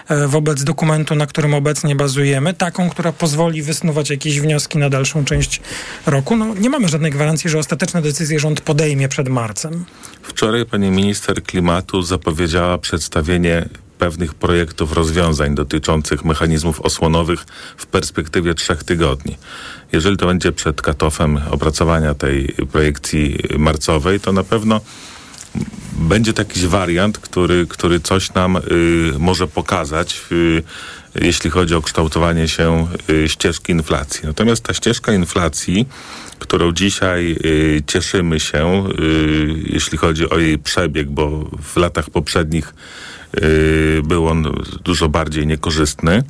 e, 0.09 0.27
wobec 0.29 0.65
dokumentu, 0.65 1.15
na 1.15 1.27
którym 1.27 1.55
obecnie 1.55 1.97
bazujemy, 1.97 2.55
taką, 2.55 2.91
która 2.91 3.13
pozwoli 3.13 3.63
wysnuwać 3.63 4.11
jakieś 4.11 4.41
wnioski 4.41 4.79
na 4.79 4.91
dalszą 4.91 5.25
część 5.25 5.61
roku? 6.07 6.37
No, 6.37 6.55
nie 6.55 6.71
mamy 6.71 6.89
żadnej 6.89 7.13
gwarancji, 7.13 7.51
że 7.51 7.59
ostateczne 7.59 8.03
decyzje 8.03 8.41
rząd 8.41 8.61
podejmie 8.61 9.09
przed 9.09 9.29
marcem. 9.29 9.85
Wczoraj 10.23 10.67
pani 10.67 10.91
minister 10.91 11.43
klimatu 11.43 12.03
zapowiedziała 12.03 12.79
przedstawienie 12.79 13.69
pewnych 14.01 14.35
projektów 14.35 14.93
rozwiązań 14.93 15.55
dotyczących 15.55 16.25
mechanizmów 16.25 16.81
osłonowych 16.81 17.45
w 17.77 17.87
perspektywie 17.87 18.55
trzech 18.55 18.85
tygodni. 18.85 19.37
Jeżeli 19.93 20.17
to 20.17 20.27
będzie 20.27 20.53
przed 20.53 20.83
katofem 20.83 21.41
opracowania 21.51 22.15
tej 22.15 22.55
projekcji 22.73 23.39
marcowej, 23.59 24.21
to 24.21 24.33
na 24.33 24.45
pewno 24.45 24.81
będzie 25.93 26.33
jakiś 26.39 26.67
wariant, 26.67 27.19
który, 27.19 27.67
który 27.67 28.01
coś 28.01 28.35
nam 28.35 28.57
y, 28.57 28.61
może 29.19 29.47
pokazać, 29.47 30.21
y, 30.33 30.63
jeśli 31.15 31.51
chodzi 31.51 31.75
o 31.75 31.83
kształtowanie 31.83 32.49
się 32.49 32.87
y, 33.11 33.29
ścieżki 33.29 33.73
inflacji. 33.73 34.21
Natomiast 34.25 34.63
ta 34.63 34.75
ścieżka 34.75 35.13
inflacji, 35.13 35.89
którą 36.41 36.73
dzisiaj 36.73 37.37
y, 37.45 37.83
cieszymy 37.87 38.41
się, 38.41 38.85
y, 39.01 39.55
jeśli 39.67 39.99
chodzi 39.99 40.31
o 40.31 40.39
jej 40.39 40.59
przebieg, 40.59 41.11
bo 41.11 41.51
w 41.63 41.77
latach 41.77 42.11
poprzednich 42.11 42.75
Y, 43.39 44.03
był 44.05 44.29
on 44.29 44.55
dużo 44.85 45.09
bardziej 45.09 45.47
niekorzystny. 45.47 46.23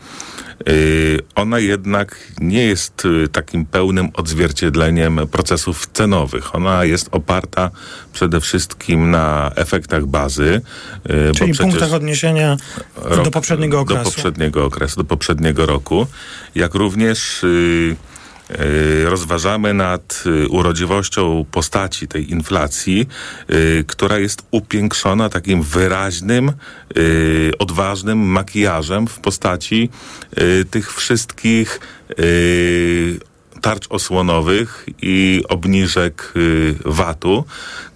Ona 1.34 1.58
jednak 1.58 2.16
nie 2.40 2.64
jest 2.64 3.08
takim 3.32 3.66
pełnym 3.66 4.08
odzwierciedleniem 4.14 5.20
procesów 5.30 5.88
cenowych. 5.92 6.54
Ona 6.54 6.84
jest 6.84 7.08
oparta 7.12 7.70
przede 8.12 8.40
wszystkim 8.40 9.10
na 9.10 9.52
efektach 9.56 10.06
bazy. 10.06 10.60
Czyli 11.38 11.54
punktach 11.54 11.92
odniesienia 11.92 12.56
rok, 12.96 13.24
do 13.24 13.30
poprzedniego 13.30 13.80
okresu. 13.80 14.04
Do 14.04 14.10
poprzedniego 14.10 14.64
okresu, 14.64 14.96
do 14.96 15.04
poprzedniego 15.04 15.66
roku. 15.66 16.06
Jak 16.54 16.74
również 16.74 17.44
rozważamy 19.04 19.74
nad 19.74 20.24
e, 20.26 20.48
urodziwością 20.48 21.44
postaci 21.50 22.08
tej 22.08 22.30
inflacji, 22.30 23.08
e, 23.48 23.54
która 23.84 24.18
jest 24.18 24.42
upiększona 24.50 25.28
takim 25.28 25.62
wyraźnym, 25.62 26.52
odważnym 27.58 28.18
makijażem 28.18 29.06
w 29.06 29.18
postaci 29.18 29.90
tych 30.70 30.94
wszystkich 30.94 31.80
tarcz 33.60 33.86
osłonowych 33.90 34.86
i 35.02 35.42
obniżek 35.48 36.32
y, 36.36 36.74
VAT-u, 36.84 37.44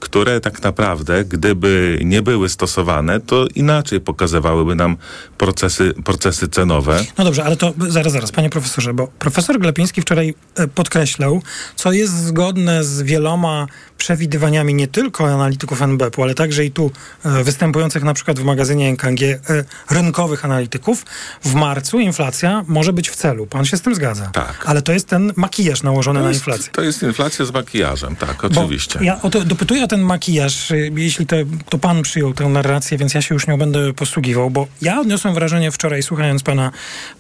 które 0.01 0.41
tak 0.41 0.63
naprawdę, 0.63 1.25
gdyby 1.25 1.99
nie 2.05 2.23
były 2.23 2.49
stosowane, 2.49 3.21
to 3.21 3.47
inaczej 3.55 4.01
pokazywałyby 4.01 4.75
nam 4.75 4.97
procesy, 5.39 5.95
procesy 6.05 6.49
cenowe. 6.49 7.05
No 7.19 7.25
dobrze, 7.25 7.45
ale 7.45 7.57
to 7.57 7.73
zaraz, 7.89 8.13
zaraz, 8.13 8.33
panie 8.33 8.51
profesorze, 8.51 8.95
bo 8.95 9.07
profesor 9.19 9.59
Glepiński 9.59 10.03
wczoraj 10.03 10.35
e, 10.55 10.69
podkreślał, 10.69 11.43
co 11.77 11.93
jest 11.93 12.25
zgodne 12.25 12.85
z 12.85 13.03
wieloma 13.03 13.67
przewidywaniami 13.99 14.75
nie 14.75 14.89
tylko 14.89 15.29
analityków 15.29 15.83
NBP-u, 15.83 16.23
ale 16.23 16.35
także 16.35 16.65
i 16.65 16.71
tu 16.71 16.91
e, 17.25 17.45
występujących 17.45 18.03
na 18.03 18.15
przykład 18.15 18.41
w 18.41 18.45
magazynie 18.45 18.89
NKG 18.93 19.23
e, 19.23 19.39
rynkowych 19.91 20.45
analityków, 20.45 21.05
w 21.45 21.55
marcu 21.55 21.99
inflacja 21.99 22.65
może 22.69 22.93
być 22.93 23.11
w 23.11 23.17
celu. 23.17 23.47
Pan 23.47 23.65
się 23.65 23.77
z 23.77 23.83
tym 23.83 23.95
zgadza. 23.95 24.27
Tak. 24.27 24.65
Ale 24.67 24.83
to 24.83 24.93
jest 24.93 25.09
ten 25.09 25.33
makijaż 25.55 25.83
nałożony 25.83 26.21
jest, 26.21 26.29
na 26.29 26.35
inflację. 26.35 26.73
To 26.73 26.83
jest 26.83 27.03
inflacja 27.03 27.45
z 27.45 27.53
makijażem, 27.53 28.17
tak, 28.17 28.45
oczywiście. 28.45 28.99
Bo 28.99 29.05
ja 29.05 29.23
o 29.23 29.31
to 29.31 29.45
dopytuję 29.45 29.85
o 29.85 29.87
ten 29.87 30.01
makijaż, 30.01 30.71
y, 30.71 30.93
jeśli 30.97 31.27
to, 31.27 31.37
to 31.69 31.79
pan 31.79 32.03
przyjął 32.03 32.35
tę 32.35 32.49
narrację, 32.49 32.99
więc 32.99 33.15
ja 33.15 33.23
się 33.23 33.35
już 33.35 33.47
nią 33.47 33.59
będę 33.59 33.93
posługiwał, 33.93 34.51
bo 34.51 34.67
ja 34.83 35.01
odniosłem 35.01 35.35
wrażenie 35.35 35.71
wczoraj, 35.71 36.03
słuchając 36.03 36.43
pana 36.43 36.71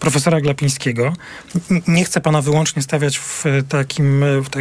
profesora 0.00 0.40
Glapińskiego, 0.40 1.12
nie 1.88 2.04
chcę 2.04 2.20
pana 2.20 2.42
wyłącznie 2.42 2.82
stawiać 2.82 3.18
w 3.18 3.44
takim, 3.68 4.24
w, 4.44 4.48
te, 4.50 4.60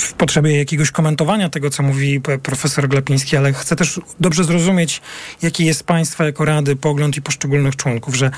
w 0.00 0.12
potrzebie 0.12 0.58
jakiegoś 0.58 0.90
komentowania 0.90 1.48
tego, 1.48 1.70
co 1.70 1.82
mówi 1.82 2.20
profesor 2.42 2.88
Glapiński, 2.88 3.36
ale 3.36 3.52
chcę 3.52 3.76
też 3.76 4.00
dobrze 4.20 4.44
zrozumieć, 4.44 5.00
jaki 5.42 5.64
jest 5.64 5.84
państwa 5.84 6.24
jako 6.24 6.44
rady 6.44 6.76
pogląd 6.76 7.16
i 7.16 7.22
poszczególnych 7.22 7.76
członków, 7.76 8.14
że 8.14 8.30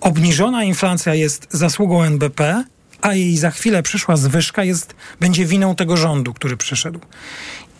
obniżona 0.00 0.64
inflacja 0.64 1.14
jest 1.14 1.46
zasługą 1.50 2.02
NBP, 2.02 2.64
a 3.02 3.14
jej 3.14 3.36
za 3.36 3.50
chwilę 3.50 3.82
przyszła 3.82 4.16
zwyżka 4.16 4.64
jest, 4.64 4.94
będzie 5.20 5.44
winą 5.44 5.74
tego 5.74 5.96
rządu, 5.96 6.34
który 6.34 6.56
przyszedł. 6.56 7.00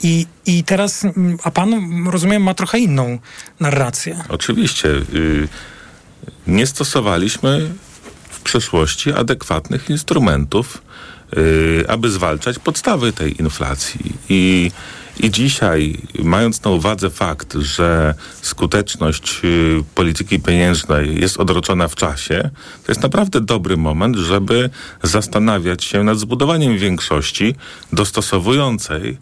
I, 0.03 0.27
I 0.47 0.65
teraz, 0.65 1.07
a 1.45 1.51
pan, 1.51 2.09
rozumiem, 2.09 2.43
ma 2.43 2.55
trochę 2.55 2.79
inną 2.79 3.19
narrację. 3.61 4.25
Oczywiście. 4.29 4.89
Y, 4.89 5.49
nie 6.47 6.67
stosowaliśmy 6.67 7.71
w 8.31 8.41
przeszłości 8.41 9.13
adekwatnych 9.13 9.91
instrumentów, 9.91 10.83
y, 11.37 11.85
aby 11.89 12.11
zwalczać 12.11 12.59
podstawy 12.59 13.13
tej 13.13 13.41
inflacji. 13.41 14.13
I 14.29 14.71
i 15.23 15.31
dzisiaj, 15.31 15.97
mając 16.23 16.65
na 16.65 16.71
uwadze 16.71 17.11
fakt, 17.11 17.55
że 17.55 18.15
skuteczność 18.43 19.41
y, 19.45 19.85
polityki 19.95 20.41
pieniężnej 20.41 21.21
jest 21.21 21.41
odroczona 21.41 21.89
w 21.89 21.95
czasie, 21.95 22.51
to 22.85 22.93
jest 22.93 23.03
naprawdę 23.03 23.41
dobry 23.41 23.77
moment, 23.77 24.17
żeby 24.17 24.71
zastanawiać 25.03 25.85
się 25.85 26.05
nad 26.05 26.19
zbudowaniem 26.19 26.79
większości 26.79 27.55
dostosowującej 27.93 29.19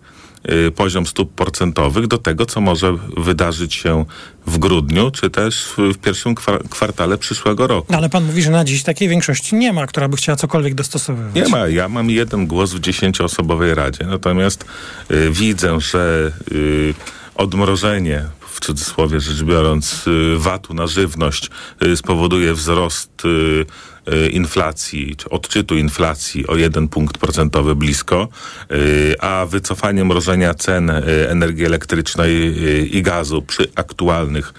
poziom 0.77 1.07
stóp 1.07 1.33
procentowych 1.33 2.07
do 2.07 2.19
tego, 2.19 2.47
co 2.47 2.61
może 2.61 2.93
wydarzyć 3.17 3.75
się 3.75 4.05
w 4.47 4.59
grudniu, 4.59 5.11
czy 5.11 5.31
też 5.31 5.75
w 5.77 5.99
pierwszym 5.99 6.35
kwartale 6.71 7.19
przyszłego 7.19 7.67
roku. 7.67 7.95
Ale 7.95 8.09
pan 8.09 8.25
mówi, 8.25 8.43
że 8.43 8.51
na 8.51 8.65
dziś 8.65 8.83
takiej 8.83 9.09
większości 9.09 9.57
nie 9.57 9.73
ma, 9.73 9.87
która 9.87 10.09
by 10.09 10.17
chciała 10.17 10.37
cokolwiek 10.37 10.75
dostosowywać. 10.75 11.35
Nie 11.35 11.49
ma. 11.49 11.69
Ja 11.69 11.89
mam 11.89 12.11
jeden 12.11 12.47
głos 12.47 12.73
w 12.73 12.81
dziesięcioosobowej 12.81 13.75
radzie, 13.75 14.05
natomiast 14.07 14.65
y, 15.11 15.31
widzę, 15.31 15.81
że 15.81 16.33
y, 16.53 16.95
odmrożenie 17.35 18.25
w 18.51 18.61
cudzysłowie 18.61 19.21
rzecz 19.21 19.43
biorąc, 19.43 20.07
y, 20.07 20.39
VAT-u 20.39 20.75
na 20.75 20.87
żywność 20.87 21.51
y, 21.83 21.97
spowoduje 21.97 22.55
wzrost 22.55 23.25
y, 23.25 23.67
inflacji, 24.31 25.17
czy 25.17 25.31
odczytu 25.31 25.77
inflacji 25.77 26.47
o 26.47 26.57
jeden 26.57 26.89
punkt 26.89 27.19
procentowy 27.19 27.75
blisko, 27.75 28.29
a 29.21 29.47
wycofanie 29.47 30.05
mrożenia 30.05 30.55
cen 30.55 30.91
energii 31.29 31.65
elektrycznej 31.65 32.33
i 32.97 33.03
gazu 33.03 33.43
przy 33.43 33.67
aktualnych 33.75 34.53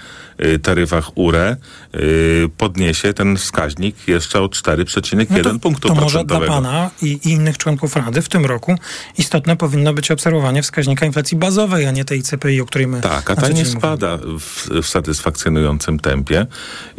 Y, 0.46 0.60
taryfach 0.60 1.18
URE 1.18 1.58
y, 1.96 2.50
podniesie 2.58 3.13
ten 3.13 3.38
wskaźnik 3.38 4.08
jeszcze 4.08 4.41
o 4.41 4.46
4,1 4.46 5.53
no 5.53 5.60
punktu 5.60 5.88
to 5.88 5.96
może 5.96 6.24
dla 6.24 6.41
pana 6.41 6.89
i, 7.01 7.06
i, 7.06 7.29
innych 7.29 7.58
członków 7.58 7.96
Rady 7.96 8.22
w 8.22 8.29
tym 8.29 8.46
roku 8.46 8.75
istotne 9.18 9.56
powinno 9.56 9.94
być 9.94 10.12
obserwowanie 10.12 10.62
wskaźnika 10.62 11.06
inflacji 11.06 11.38
bazowej, 11.38 11.86
a 11.86 11.91
nie 11.91 12.06
tej 12.06 12.24
CPI, 12.24 12.62
o 12.62 12.65
której 12.65 12.88
my 12.88 13.01
Tak, 13.01 13.32
a 13.32 13.36
ta 13.36 13.50
nie 13.50 13.65
spada 13.65 14.18
w, 14.18 14.70
w 14.84 14.88
satysfakcjonującym 14.88 16.00
tempie 16.00 16.48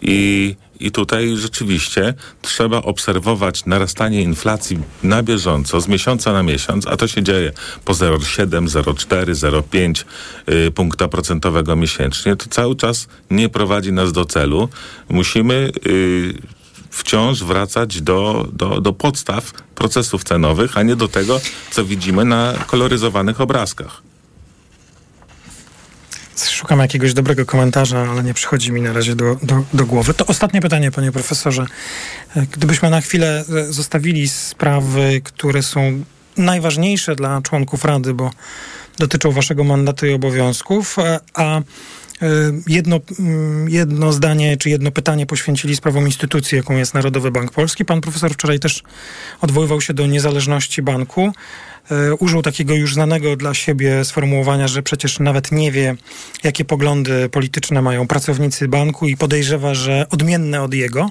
i 0.02 0.56
i 0.80 0.90
tutaj 0.90 1.36
rzeczywiście 1.36 2.14
trzeba 2.42 2.82
obserwować 2.82 3.66
narastanie 3.66 4.22
inflacji 4.22 4.78
na 5.02 5.22
bieżąco, 5.22 5.80
z 5.80 5.88
miesiąca 5.88 6.32
na 6.32 6.42
miesiąc, 6.42 6.86
a 6.86 6.96
to 6.96 7.08
się 7.08 7.22
dzieje 7.22 7.52
po 7.84 7.92
0,7, 7.92 8.68
0,4, 8.68 9.24
0,5 9.24 10.04
y, 10.48 10.70
punkta 10.70 11.08
procentowego 11.08 11.76
miesięcznie. 11.76 12.36
To 12.36 12.46
cały 12.48 12.76
czas 12.76 13.08
nie 13.30 13.48
prowadzi 13.48 13.92
nas 13.92 14.12
do 14.12 14.24
celu. 14.24 14.68
Musimy 15.08 15.70
y, 15.86 16.34
wciąż 16.90 17.44
wracać 17.44 18.02
do, 18.02 18.48
do, 18.52 18.80
do 18.80 18.92
podstaw 18.92 19.52
procesów 19.74 20.24
cenowych, 20.24 20.78
a 20.78 20.82
nie 20.82 20.96
do 20.96 21.08
tego, 21.08 21.40
co 21.70 21.84
widzimy 21.84 22.24
na 22.24 22.54
koloryzowanych 22.66 23.40
obrazkach. 23.40 24.09
Szukam 26.48 26.78
jakiegoś 26.78 27.14
dobrego 27.14 27.46
komentarza, 27.46 28.06
ale 28.10 28.22
nie 28.22 28.34
przychodzi 28.34 28.72
mi 28.72 28.82
na 28.82 28.92
razie 28.92 29.16
do, 29.16 29.36
do, 29.42 29.64
do 29.74 29.86
głowy. 29.86 30.14
To 30.14 30.26
ostatnie 30.26 30.60
pytanie, 30.60 30.90
panie 30.90 31.12
profesorze. 31.12 31.66
Gdybyśmy 32.52 32.90
na 32.90 33.00
chwilę 33.00 33.44
e, 33.68 33.72
zostawili 33.72 34.28
sprawy, 34.28 35.20
które 35.24 35.62
są 35.62 36.04
najważniejsze 36.36 37.16
dla 37.16 37.42
członków 37.42 37.84
Rady, 37.84 38.14
bo 38.14 38.30
dotyczą 38.98 39.30
waszego 39.30 39.64
mandatu 39.64 40.06
i 40.06 40.12
obowiązków, 40.12 40.98
e, 40.98 41.20
a 41.34 41.58
e, 41.58 41.62
jedno, 42.66 43.00
mm, 43.18 43.68
jedno 43.68 44.12
zdanie 44.12 44.56
czy 44.56 44.70
jedno 44.70 44.90
pytanie 44.90 45.26
poświęcili 45.26 45.76
sprawom 45.76 46.06
instytucji, 46.06 46.56
jaką 46.56 46.76
jest 46.76 46.94
Narodowy 46.94 47.30
Bank 47.30 47.52
Polski. 47.52 47.84
Pan 47.84 48.00
profesor 48.00 48.32
wczoraj 48.32 48.60
też 48.60 48.82
odwoływał 49.40 49.80
się 49.80 49.94
do 49.94 50.06
niezależności 50.06 50.82
banku. 50.82 51.32
E, 51.90 52.14
użył 52.14 52.42
takiego 52.42 52.74
już 52.74 52.94
znanego 52.94 53.36
dla 53.36 53.54
siebie 53.54 54.04
sformułowania, 54.04 54.68
że 54.68 54.82
przecież 54.82 55.18
nawet 55.18 55.52
nie 55.52 55.72
wie, 55.72 55.96
jakie 56.44 56.64
poglądy 56.64 57.28
polityczne 57.28 57.82
mają 57.82 58.06
pracownicy 58.06 58.68
banku 58.68 59.08
i 59.08 59.16
podejrzewa, 59.16 59.74
że 59.74 60.06
odmienne 60.10 60.62
od 60.62 60.74
jego. 60.74 61.10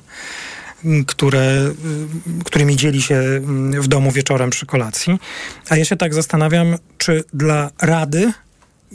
które, 1.07 1.73
którymi 2.45 2.75
dzieli 2.75 3.01
się 3.01 3.21
w 3.81 3.87
domu 3.87 4.11
wieczorem 4.11 4.49
przy 4.49 4.65
kolacji. 4.65 5.19
A 5.69 5.75
ja 5.75 5.85
się 5.85 5.95
tak 5.95 6.13
zastanawiam, 6.13 6.75
czy 6.97 7.23
dla 7.33 7.71
Rady 7.81 8.31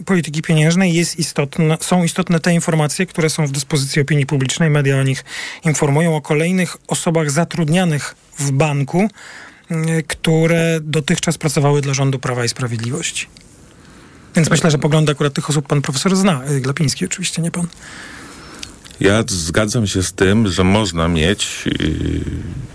polityki 0.04 0.42
pieniężnej 0.42 0.94
jest 0.94 1.18
istotne, 1.18 1.78
są 1.80 2.04
istotne 2.04 2.40
te 2.40 2.54
informacje, 2.54 3.06
które 3.06 3.30
są 3.30 3.46
w 3.46 3.52
dyspozycji 3.52 4.02
opinii 4.02 4.26
publicznej. 4.26 4.70
Media 4.70 5.00
o 5.00 5.02
nich 5.02 5.24
informują 5.64 6.16
o 6.16 6.20
kolejnych 6.20 6.76
osobach 6.88 7.30
zatrudnianych 7.30 8.14
w 8.38 8.50
banku, 8.50 9.08
które 10.06 10.78
dotychczas 10.82 11.38
pracowały 11.38 11.80
dla 11.80 11.94
rządu 11.94 12.18
Prawa 12.18 12.44
i 12.44 12.48
Sprawiedliwości. 12.48 13.26
Więc 14.36 14.50
myślę, 14.50 14.70
że 14.70 14.78
poglądy 14.78 15.12
akurat 15.12 15.34
tych 15.34 15.50
osób 15.50 15.66
pan 15.66 15.82
profesor 15.82 16.16
zna. 16.16 16.42
Glapiński 16.60 17.04
oczywiście, 17.04 17.42
nie 17.42 17.50
pan. 17.50 17.66
Ja 19.00 19.24
zgadzam 19.26 19.86
się 19.86 20.02
z 20.02 20.12
tym, 20.12 20.48
że 20.48 20.64
można 20.64 21.08
mieć, 21.08 21.64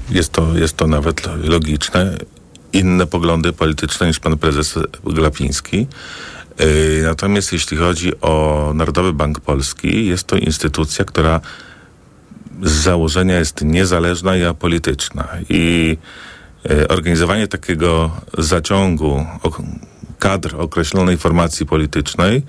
jest 0.10 0.32
to, 0.32 0.58
jest 0.58 0.78
to 0.78 0.88
nawet 0.88 1.28
logiczne, 1.44 2.18
inne 2.74 3.08
poglądy 3.08 3.54
polityczne 3.54 4.08
niż 4.08 4.20
pan 4.20 4.38
prezes 4.38 4.76
Glapiński. 5.04 5.88
Natomiast 7.04 7.54
jeśli 7.54 7.78
chodzi 7.78 8.22
o 8.22 8.72
Narodowy 8.76 9.14
Bank 9.14 9.40
Polski, 9.40 10.06
jest 10.06 10.28
to 10.28 10.36
instytucja, 10.36 11.06
która 11.06 11.42
z 12.64 12.72
założenia 12.72 13.40
jest 13.40 13.62
niezależna 13.62 14.38
i 14.38 14.44
apolityczna. 14.44 15.28
I 15.50 15.98
organizowanie 16.90 17.48
takiego 17.48 18.12
zaciągu 18.38 19.26
kadr 20.20 20.56
określonej 20.56 21.18
formacji 21.18 21.66
politycznej 21.66 22.44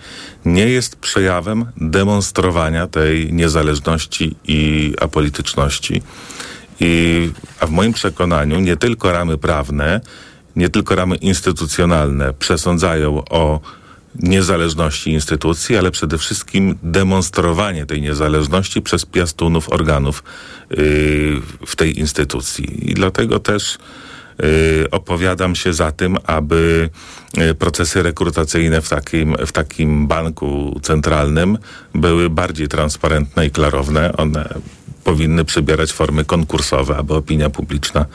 nie 0.44 0.68
jest 0.68 0.96
przejawem 0.96 1.66
demonstrowania 1.76 2.86
tej 2.86 3.32
niezależności 3.32 4.36
i 4.44 4.92
apolityczności. 5.00 6.02
I, 6.80 7.30
a 7.60 7.66
w 7.66 7.70
moim 7.70 7.92
przekonaniu 7.92 8.60
nie 8.60 8.76
tylko 8.76 9.12
ramy 9.12 9.38
prawne, 9.38 10.00
nie 10.56 10.68
tylko 10.68 10.94
ramy 10.94 11.16
instytucjonalne 11.16 12.32
przesądzają 12.32 13.24
o 13.30 13.60
niezależności 14.14 15.12
instytucji, 15.12 15.76
ale 15.76 15.90
przede 15.90 16.18
wszystkim 16.18 16.78
demonstrowanie 16.82 17.86
tej 17.86 18.02
niezależności 18.02 18.82
przez 18.82 19.06
piastunów 19.06 19.72
organów 19.72 20.24
yy, 20.70 20.76
w 21.66 21.76
tej 21.76 21.98
instytucji. 21.98 22.90
I 22.90 22.94
dlatego 22.94 23.38
też 23.38 23.78
Y, 24.44 24.90
opowiadam 24.90 25.54
się 25.54 25.72
za 25.72 25.92
tym, 25.92 26.16
aby 26.24 26.90
y, 27.38 27.54
procesy 27.54 28.02
rekrutacyjne 28.02 28.80
w 28.80 28.88
takim, 28.88 29.36
w 29.46 29.52
takim 29.52 30.06
banku 30.06 30.80
centralnym 30.82 31.58
były 31.94 32.30
bardziej 32.30 32.68
transparentne 32.68 33.46
i 33.46 33.50
klarowne. 33.50 34.12
One 34.16 34.48
powinny 35.04 35.44
przybierać 35.44 35.92
formy 35.92 36.24
konkursowe, 36.24 36.96
aby 36.96 37.14
opinia 37.14 37.50
publiczna 37.50 38.06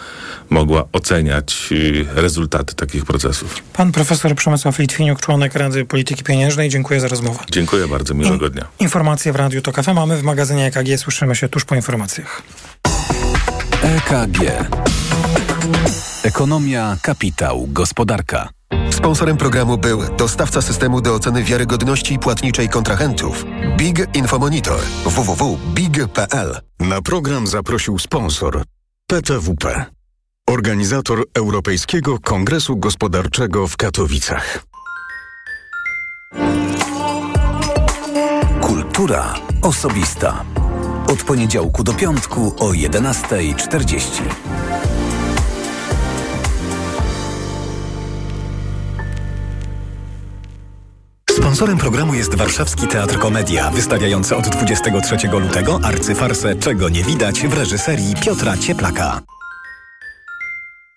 mogła 0.50 0.84
oceniać 0.92 1.68
y, 1.72 2.06
rezultaty 2.16 2.76
takich 2.76 3.06
procesów. 3.06 3.62
Pan 3.74 3.92
profesor 3.92 4.36
Przemysław 4.36 4.80
Litwiniuk, 4.80 5.22
członek 5.22 5.56
Rady 5.56 5.86
Polityki 5.86 6.24
Pieniężnej. 6.24 6.70
Dziękuję 6.70 7.00
za 7.00 7.08
rozmowę. 7.08 7.40
Dziękuję 7.52 7.88
bardzo, 7.88 8.14
miłego 8.14 8.50
dnia. 8.50 8.66
Informacje 8.80 9.34
w 9.34 9.36
Radiu 9.36 9.62
to 9.62 9.72
Kafe 9.72 9.94
mamy 9.94 10.18
w 10.18 10.24
magazynie 10.24 10.66
EKG. 10.66 10.98
Słyszymy 10.98 11.36
się 11.36 11.50
tuż 11.50 11.66
po 11.66 11.76
informacjach. 11.76 12.42
EKG. 13.84 14.40
Ekonomia, 16.24 16.98
kapitał, 17.02 17.68
gospodarka. 17.68 18.50
Sponsorem 19.06 19.38
programu 19.38 19.78
był 19.78 20.02
dostawca 20.18 20.62
systemu 20.62 21.02
do 21.02 21.14
oceny 21.14 21.44
wiarygodności 21.44 22.20
płatniczej 22.20 22.70
kontrahentów 22.70 23.46
Big 23.78 24.16
Infomonitor 24.16 24.80
www.big.pl. 25.06 26.60
Na 26.80 27.02
program 27.02 27.48
zaprosił 27.48 28.00
sponsor 28.00 28.64
PTWP, 29.08 29.86
organizator 30.50 31.24
Europejskiego 31.34 32.20
Kongresu 32.20 32.78
Gospodarczego 32.78 33.68
w 33.68 33.78
Katowicach. 33.78 34.64
Kultura 38.62 39.34
osobista. 39.62 40.46
Od 41.08 41.24
poniedziałku 41.24 41.84
do 41.84 41.94
piątku 41.94 42.56
o 42.60 42.70
11.40. 42.70 44.22
Sponsorem 51.46 51.78
programu 51.78 52.14
jest 52.14 52.36
Warszawski 52.36 52.88
Teatr 52.88 53.20
Komedia, 53.20 53.72
wystawiający 53.72 54.36
od 54.36 54.50
23 54.50 55.28
lutego 55.28 55.80
arcyfarsę 55.84 56.56
Czego 56.56 56.90
nie 56.90 57.04
widać 57.04 57.48
w 57.48 57.54
reżyserii 57.54 58.16
Piotra 58.26 58.58
Cieplaka. 58.58 59.22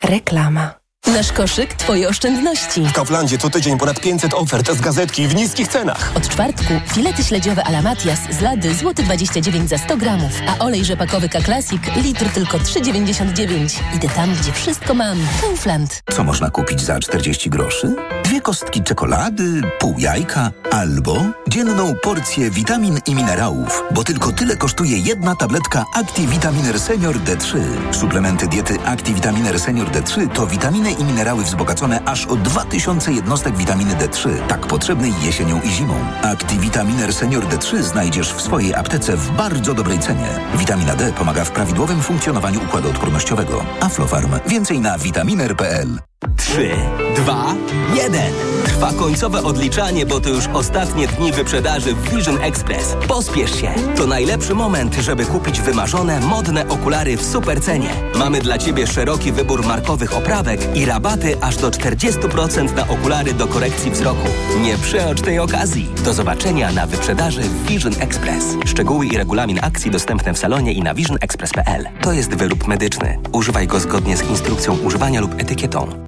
Reklama. 0.04 0.88
Nasz 1.06 1.32
koszyk, 1.32 1.74
Twoje 1.74 2.08
oszczędności. 2.08 2.84
W 2.84 2.92
Kauflandzie 2.92 3.38
co 3.38 3.50
tydzień 3.50 3.78
ponad 3.78 4.00
500 4.00 4.34
ofert 4.34 4.72
z 4.72 4.80
gazetki 4.80 5.28
w 5.28 5.34
niskich 5.34 5.68
cenach. 5.68 6.12
Od 6.14 6.28
czwartku 6.28 6.74
filety 6.94 7.24
śledziowe 7.24 7.64
Alamatias 7.64 8.18
z 8.30 8.40
lady 8.40 8.74
złoty 8.74 9.02
29 9.02 9.68
za 9.70 9.78
100 9.78 9.96
gramów, 9.96 10.32
a 10.48 10.64
olej 10.64 10.84
rzepakowy 10.84 11.28
K-Classic 11.28 11.82
litr 11.96 12.28
tylko 12.34 12.58
3,99. 12.58 13.80
Idę 13.96 14.08
tam, 14.08 14.34
gdzie 14.34 14.52
wszystko 14.52 14.94
mam. 14.94 15.18
Kaufland. 15.40 16.00
Co 16.14 16.24
można 16.24 16.50
kupić 16.50 16.80
za 16.80 17.00
40 17.00 17.50
groszy? 17.50 17.94
Dwie 18.24 18.40
kostki 18.40 18.82
czekolady, 18.82 19.62
pół 19.78 19.94
jajka 19.98 20.50
albo 20.70 21.24
dzienną 21.48 21.94
porcję 22.02 22.50
witamin 22.50 23.00
i 23.06 23.14
minerałów, 23.14 23.82
bo 23.94 24.04
tylko 24.04 24.32
tyle 24.32 24.56
kosztuje 24.56 24.98
jedna 24.98 25.37
tabletka 25.37 25.84
ActiVitaminer 25.94 26.80
Senior 26.80 27.16
D3. 27.16 27.58
Suplementy 27.94 28.46
diety 28.48 28.76
ActiVitaminer 28.87 29.61
Senior 29.61 29.90
D3 29.90 30.28
to 30.32 30.46
witaminy 30.46 30.88
i 30.92 31.05
minerały 31.05 31.44
wzbogacone 31.44 32.01
aż 32.05 32.27
o 32.27 32.37
2000 32.37 33.12
jednostek 33.12 33.57
witaminy 33.57 33.94
D3, 33.94 34.46
tak 34.48 34.66
potrzebnej 34.66 35.12
jesienią 35.22 35.61
i 35.62 35.68
zimą. 35.68 35.94
Activitaminer 36.22 37.14
Senior 37.14 37.44
D3 37.44 37.83
znajdziesz 37.83 38.33
w 38.33 38.40
swojej 38.40 38.74
aptece 38.74 39.16
w 39.16 39.31
bardzo 39.31 39.74
dobrej 39.74 39.98
cenie. 39.98 40.29
Witamina 40.55 40.96
D 40.96 41.12
pomaga 41.12 41.44
w 41.44 41.51
prawidłowym 41.51 42.03
funkcjonowaniu 42.03 42.64
układu 42.64 42.88
odpornościowego. 42.88 43.64
Aflofarm. 43.81 44.31
Więcej 44.46 44.81
na 44.81 44.98
vitaminer.pl 44.98 45.98
3, 46.37 46.70
2, 47.16 47.54
1. 47.94 48.20
Trwa 48.64 48.92
końcowe 48.92 49.42
odliczanie, 49.42 50.07
bo 50.07 50.20
to 50.20 50.28
już 50.28 50.46
ostatnie 50.46 51.09
dni 51.09 51.33
wyprzedaży 51.33 51.94
w 51.94 52.11
Vision 52.11 52.38
Express. 52.42 52.96
Pospiesz 53.09 53.61
się. 53.61 53.74
To 53.96 54.07
najlepszy 54.07 54.54
moment, 54.54 54.94
żeby 54.94 55.26
kupić 55.26 55.61
wymarzone, 55.61 56.20
modne 56.20 56.68
okulary 56.68 57.16
w 57.16 57.24
super 57.24 57.61
cenie. 57.61 57.90
Mamy 58.14 58.40
dla 58.40 58.59
Ciebie 58.59 58.87
szeroki 58.87 59.33
wybór 59.33 59.66
markowych 59.66 60.16
oprawek 60.16 60.76
i 60.76 60.85
rabaty 60.85 61.37
aż 61.40 61.57
do 61.57 61.70
40% 61.70 62.74
na 62.74 62.88
okulary 62.88 63.35
do 63.35 63.46
korekcji 63.46 63.90
wzroku. 63.90 64.28
Nie 64.61 64.78
przeocz 64.78 65.20
tej 65.20 65.38
okazji. 65.38 65.88
Do 66.04 66.12
zobaczenia 66.12 66.72
na 66.72 66.87
wyprzedaży 66.87 67.40
w 67.40 67.66
Vision 67.66 67.94
Express. 68.00 68.44
Szczegóły 68.64 69.07
i 69.07 69.16
regulamin 69.16 69.59
akcji 69.62 69.90
dostępne 69.90 70.35
w 70.35 70.38
salonie 70.38 70.72
i 70.72 70.83
na 70.83 70.94
visionexpress.pl. 70.94 71.88
To 72.00 72.12
jest 72.12 72.35
wyrób 72.35 72.66
medyczny. 72.66 73.18
Używaj 73.33 73.66
go 73.66 73.81
zgodnie 73.81 74.16
z 74.16 74.31
instrukcją 74.31 74.78
używania 74.78 75.20
lub 75.20 75.40
etykietą. 75.40 76.08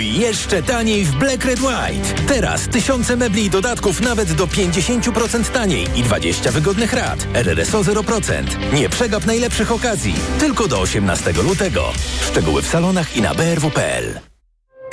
jeszcze 0.00 0.62
taniej 0.62 1.04
w 1.04 1.16
Black 1.16 1.44
Red 1.44 1.60
White. 1.60 2.22
Teraz 2.28 2.68
tysiące 2.68 3.16
mebli 3.16 3.44
i 3.44 3.50
dodatków 3.50 4.00
nawet 4.00 4.32
do 4.32 4.46
50% 4.46 5.44
taniej 5.50 5.86
i 5.94 6.02
20 6.02 6.52
wygodnych 6.52 6.92
rat. 6.92 7.26
RRSO 7.34 7.80
0%. 7.80 8.72
Nie 8.72 8.88
przegap 8.88 9.26
najlepszych 9.26 9.72
okazji. 9.72 10.14
Tylko 10.38 10.68
do 10.68 10.80
18 10.80 11.32
lutego. 11.32 11.92
Szczegóły 12.20 12.62
w 12.62 12.68
salonach 12.68 13.16
i 13.16 13.22
na 13.22 13.34
brw.pl. 13.34 14.35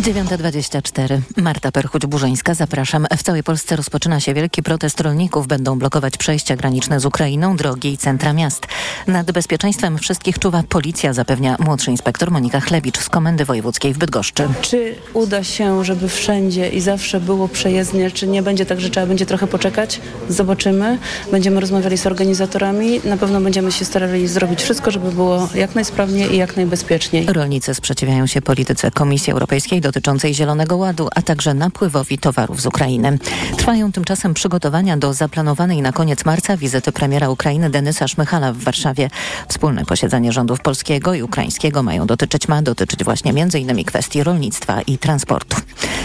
9.24. 0.00 1.20
Marta 1.36 1.70
Perchuć-Burzyńska, 1.70 2.54
zapraszam. 2.54 3.06
W 3.16 3.22
całej 3.22 3.42
Polsce 3.42 3.76
rozpoczyna 3.76 4.20
się 4.20 4.34
wielki 4.34 4.62
protest 4.62 5.00
rolników. 5.00 5.46
Będą 5.46 5.78
blokować 5.78 6.16
przejścia 6.16 6.56
graniczne 6.56 7.00
z 7.00 7.06
Ukrainą, 7.06 7.56
drogi 7.56 7.92
i 7.92 7.98
centra 7.98 8.32
miast. 8.32 8.66
Nad 9.06 9.32
bezpieczeństwem 9.32 9.98
wszystkich 9.98 10.38
czuwa 10.38 10.62
policja, 10.68 11.12
zapewnia 11.12 11.56
młodszy 11.58 11.90
inspektor 11.90 12.30
Monika 12.30 12.60
Chlebicz 12.60 12.98
z 12.98 13.08
Komendy 13.08 13.44
Wojewódzkiej 13.44 13.94
w 13.94 13.98
Bydgoszczy. 13.98 14.48
Czy 14.60 14.94
uda 15.14 15.44
się, 15.44 15.84
żeby 15.84 16.08
wszędzie 16.08 16.68
i 16.68 16.80
zawsze 16.80 17.20
było 17.20 17.48
przejezdnie, 17.48 18.10
czy 18.10 18.26
nie 18.26 18.42
będzie 18.42 18.66
tak, 18.66 18.80
że 18.80 18.90
trzeba 18.90 19.06
będzie 19.06 19.26
trochę 19.26 19.46
poczekać? 19.46 20.00
Zobaczymy. 20.28 20.98
Będziemy 21.30 21.60
rozmawiali 21.60 21.98
z 21.98 22.06
organizatorami. 22.06 23.00
Na 23.04 23.16
pewno 23.16 23.40
będziemy 23.40 23.72
się 23.72 23.84
starali 23.84 24.28
zrobić 24.28 24.62
wszystko, 24.62 24.90
żeby 24.90 25.12
było 25.12 25.48
jak 25.54 25.74
najsprawniej 25.74 26.34
i 26.34 26.36
jak 26.36 26.56
najbezpieczniej. 26.56 27.26
Rolnicy 27.26 27.74
sprzeciwiają 27.74 28.26
się 28.26 28.42
polityce 28.42 28.90
Komisji 28.90 29.32
Europejskiej 29.32 29.80
dotyczącej 29.88 30.34
Zielonego 30.34 30.76
Ładu, 30.76 31.08
a 31.14 31.22
także 31.22 31.54
napływowi 31.54 32.18
towarów 32.18 32.60
z 32.60 32.66
Ukrainy. 32.66 33.18
Trwają 33.56 33.92
tymczasem 33.92 34.34
przygotowania 34.34 34.96
do 34.96 35.14
zaplanowanej 35.14 35.82
na 35.82 35.92
koniec 35.92 36.24
marca 36.24 36.56
wizyty 36.56 36.92
premiera 36.92 37.30
Ukrainy 37.30 37.70
Denysa 37.70 38.08
Szmychala 38.08 38.52
w 38.52 38.56
Warszawie. 38.56 39.10
Wspólne 39.48 39.84
posiedzenie 39.84 40.32
rządów 40.32 40.60
polskiego 40.60 41.14
i 41.14 41.22
ukraińskiego 41.22 41.82
mają 41.82 42.06
dotyczyć, 42.06 42.48
ma 42.48 42.62
dotyczyć 42.62 43.04
właśnie 43.04 43.30
m.in. 43.30 43.84
kwestii 43.84 44.22
rolnictwa 44.22 44.82
i 44.82 44.98
transportu. 44.98 45.56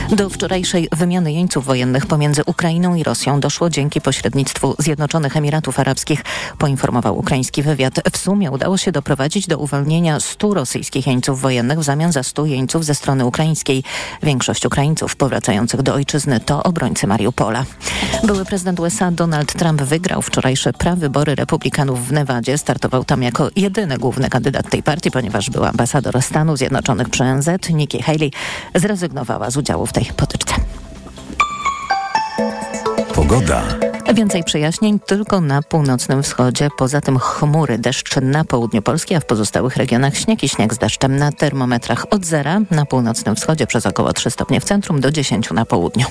Do 0.10 0.30
wczorajszej 0.30 0.88
wymiany 0.92 1.34
jeńców 1.34 1.66
wojennych 1.66 2.06
pomiędzy 2.06 2.42
Ukrainą 2.46 2.96
i 2.96 3.04
Rosją 3.04 3.40
doszło 3.40 3.70
dzięki 3.70 4.02
pośrednictwu 4.02 4.76
Zjednoczonych 4.80 5.38
Emiratów 5.38 5.80
Arabskich, 5.80 6.24
poinformował 6.58 7.18
ukraiński 7.18 7.64
wywiad. 7.64 7.94
W 8.12 8.18
sumie 8.18 8.52
udało 8.52 8.78
się 8.78 8.92
doprowadzić 8.92 9.48
do 9.48 9.58
uwolnienia 9.58 10.20
100 10.20 10.54
rosyjskich 10.54 11.08
jeńców 11.08 11.42
wojennych 11.42 11.80
w 11.80 11.84
zamian 11.84 12.12
za 12.12 12.24
100 12.24 12.46
jeńców 12.46 12.86
ze 12.86 12.96
strony 12.96 13.26
ukraińskiej. 13.26 13.73
Większość 14.24 14.66
Ukraińców 14.66 15.16
powracających 15.16 15.82
do 15.82 15.94
ojczyzny 15.94 16.40
to 16.40 16.64
obrońcy 16.64 17.08
Mariupola. 17.08 17.66
Były 18.24 18.46
prezydent 18.46 18.80
USA 18.80 19.12
Donald 19.12 19.54
Trump 19.54 19.82
wygrał 19.82 20.22
wczorajsze 20.22 20.74
prawybory 20.74 21.36
republikanów 21.36 22.08
w 22.08 22.12
Nevadzie. 22.12 22.58
Startował 22.58 23.06
tam 23.06 23.24
jako 23.24 23.50
jedyny 23.56 23.98
główny 23.98 24.30
kandydat 24.30 24.70
tej 24.70 24.84
partii, 24.84 25.12
ponieważ 25.12 25.50
był 25.50 25.66
ambasador 25.66 26.22
Stanów 26.22 26.58
Zjednoczonych 26.58 27.10
przy 27.10 27.24
ONZ. 27.24 27.50
Nikki 27.70 28.02
Haley 28.02 28.32
zrezygnowała 28.76 29.50
z 29.50 29.58
udziału 29.58 29.86
w 29.86 29.94
tej 29.94 30.06
potyczce. 30.06 30.56
Pogoda. 33.14 33.93
Więcej 34.12 34.44
przejaśnień 34.44 35.00
tylko 35.00 35.42
na 35.42 35.62
północnym 35.62 36.24
wschodzie. 36.24 36.70
Poza 36.78 37.02
tym 37.02 37.20
chmury, 37.20 37.78
deszcz 37.78 38.16
na 38.22 38.46
południu 38.46 38.82
Polski, 38.82 39.16
a 39.16 39.20
w 39.20 39.26
pozostałych 39.26 39.78
regionach 39.78 40.18
śnieg 40.18 40.44
i 40.44 40.50
śnieg 40.50 40.74
z 40.74 40.78
deszczem 40.78 41.16
na 41.16 41.32
termometrach 41.32 42.06
od 42.10 42.26
zera. 42.26 42.62
Na 42.72 42.86
północnym 42.86 43.36
wschodzie 43.36 43.68
przez 43.68 43.86
około 43.86 44.14
3 44.14 44.32
stopnie 44.32 44.60
w 44.62 44.64
centrum 44.64 45.02
do 45.02 45.12
10 45.12 45.52
na 45.52 45.66
południu. 45.66 46.06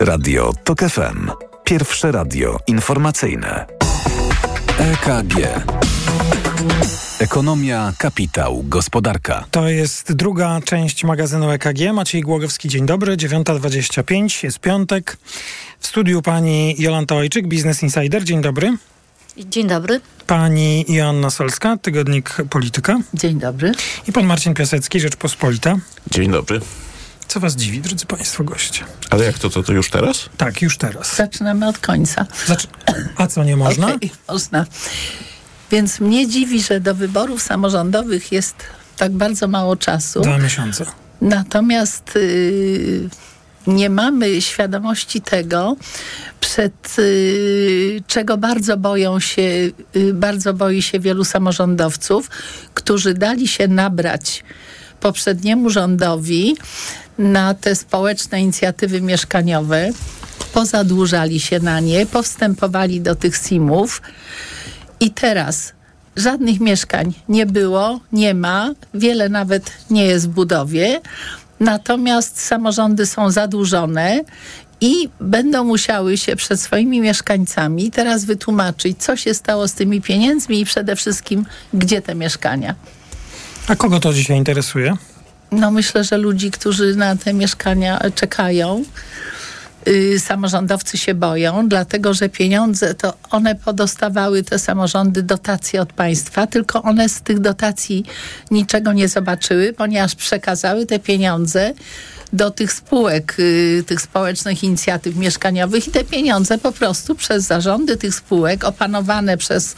Radio 0.00 0.52
TOK 0.64 0.80
FM. 0.80 1.30
Pierwsze 1.64 2.12
radio 2.12 2.56
informacyjne. 2.66 3.66
EKG. 4.78 5.36
Ekonomia, 7.20 7.92
kapitał, 7.98 8.64
gospodarka. 8.68 9.44
To 9.50 9.68
jest 9.68 10.12
druga 10.12 10.60
część 10.64 11.04
magazynu 11.04 11.50
EKG. 11.50 11.92
Maciej 11.92 12.22
Głogowski, 12.22 12.68
dzień 12.68 12.86
dobry. 12.86 13.16
9.25, 13.16 14.44
jest 14.44 14.58
piątek. 14.58 15.16
W 15.80 15.86
studiu 15.86 16.22
pani 16.22 16.74
Jolanta 16.78 17.14
Ojczyk, 17.14 17.48
Business 17.48 17.82
Insider. 17.82 18.24
Dzień 18.24 18.42
dobry. 18.42 18.76
Dzień 19.38 19.66
dobry. 19.68 20.00
Pani 20.26 20.84
Joanna 20.88 21.30
Solska, 21.30 21.76
Tygodnik 21.76 22.36
Polityka. 22.50 22.98
Dzień 23.14 23.38
dobry. 23.38 23.72
I 24.08 24.12
pan 24.12 24.26
Marcin 24.26 24.54
Piasecki, 24.54 25.00
Rzeczpospolita. 25.00 25.76
Dzień 26.10 26.30
dobry. 26.30 26.60
Co 27.28 27.40
was 27.40 27.56
dziwi, 27.56 27.80
drodzy 27.80 28.06
państwo 28.06 28.44
goście? 28.44 28.84
Ale 29.10 29.24
jak 29.24 29.38
to, 29.38 29.50
to, 29.50 29.62
to 29.62 29.72
już 29.72 29.90
teraz? 29.90 30.30
Tak, 30.36 30.62
już 30.62 30.78
teraz. 30.78 31.16
Zaczynamy 31.16 31.68
od 31.68 31.78
końca. 31.78 32.26
A 33.16 33.26
co, 33.26 33.44
nie 33.44 33.56
można? 33.56 33.86
Okay, 33.94 34.10
można. 34.28 34.66
Więc 35.70 36.00
mnie 36.00 36.28
dziwi, 36.28 36.62
że 36.62 36.80
do 36.80 36.94
wyborów 36.94 37.42
samorządowych 37.42 38.32
jest 38.32 38.56
tak 38.96 39.12
bardzo 39.12 39.48
mało 39.48 39.76
czasu. 39.76 40.20
Dwa 40.20 40.38
miesiące. 40.38 40.86
Natomiast 41.20 42.12
yy, 42.14 43.08
nie 43.66 43.90
mamy 43.90 44.42
świadomości 44.42 45.20
tego, 45.20 45.76
przed 46.40 46.96
yy, 46.98 48.02
czego 48.06 48.36
bardzo 48.36 48.76
boją 48.76 49.20
się, 49.20 49.42
yy, 49.42 50.14
bardzo 50.14 50.54
boi 50.54 50.82
się 50.82 51.00
wielu 51.00 51.24
samorządowców, 51.24 52.30
którzy 52.74 53.14
dali 53.14 53.48
się 53.48 53.68
nabrać 53.68 54.44
poprzedniemu 55.00 55.70
rządowi 55.70 56.56
na 57.18 57.54
te 57.54 57.76
społeczne 57.76 58.40
inicjatywy 58.40 59.00
mieszkaniowe, 59.00 59.90
pozadłużali 60.52 61.40
się 61.40 61.60
na 61.60 61.80
nie, 61.80 62.06
powstępowali 62.06 63.00
do 63.00 63.14
tych 63.14 63.36
SIM-ów 63.36 64.02
i 65.00 65.10
teraz 65.10 65.72
żadnych 66.16 66.60
mieszkań 66.60 67.14
nie 67.28 67.46
było, 67.46 68.00
nie 68.12 68.34
ma, 68.34 68.70
wiele 68.94 69.28
nawet 69.28 69.72
nie 69.90 70.06
jest 70.06 70.28
w 70.28 70.32
budowie, 70.32 71.00
natomiast 71.60 72.40
samorządy 72.40 73.06
są 73.06 73.30
zadłużone 73.30 74.20
i 74.80 75.08
będą 75.20 75.64
musiały 75.64 76.16
się 76.16 76.36
przed 76.36 76.60
swoimi 76.60 77.00
mieszkańcami 77.00 77.90
teraz 77.90 78.24
wytłumaczyć, 78.24 79.02
co 79.02 79.16
się 79.16 79.34
stało 79.34 79.68
z 79.68 79.72
tymi 79.72 80.02
pieniędzmi 80.02 80.60
i 80.60 80.64
przede 80.64 80.96
wszystkim, 80.96 81.46
gdzie 81.74 82.02
te 82.02 82.14
mieszkania. 82.14 82.74
A 83.68 83.76
kogo 83.76 84.00
to 84.00 84.12
dzisiaj 84.12 84.36
interesuje? 84.36 84.96
No 85.52 85.70
myślę, 85.70 86.04
że 86.04 86.16
ludzi, 86.16 86.50
którzy 86.50 86.96
na 86.96 87.16
te 87.16 87.34
mieszkania 87.34 88.00
czekają. 88.14 88.84
Yy, 89.86 90.18
samorządowcy 90.18 90.98
się 90.98 91.14
boją, 91.14 91.68
dlatego 91.68 92.14
że 92.14 92.28
pieniądze 92.28 92.94
to 92.94 93.14
one 93.30 93.54
podostawały 93.54 94.42
te 94.42 94.58
samorządy 94.58 95.22
dotacje 95.22 95.82
od 95.82 95.92
państwa, 95.92 96.46
tylko 96.46 96.82
one 96.82 97.08
z 97.08 97.20
tych 97.20 97.38
dotacji 97.38 98.04
niczego 98.50 98.92
nie 98.92 99.08
zobaczyły, 99.08 99.72
ponieważ 99.72 100.14
przekazały 100.14 100.86
te 100.86 100.98
pieniądze 100.98 101.74
do 102.32 102.50
tych 102.50 102.72
spółek, 102.72 103.34
yy, 103.38 103.84
tych 103.86 104.00
społecznych 104.00 104.64
inicjatyw 104.64 105.16
mieszkaniowych 105.16 105.88
i 105.88 105.90
te 105.90 106.04
pieniądze 106.04 106.58
po 106.58 106.72
prostu 106.72 107.14
przez 107.14 107.44
zarządy 107.44 107.96
tych 107.96 108.14
spółek 108.14 108.64
opanowane 108.64 109.36
przez 109.36 109.76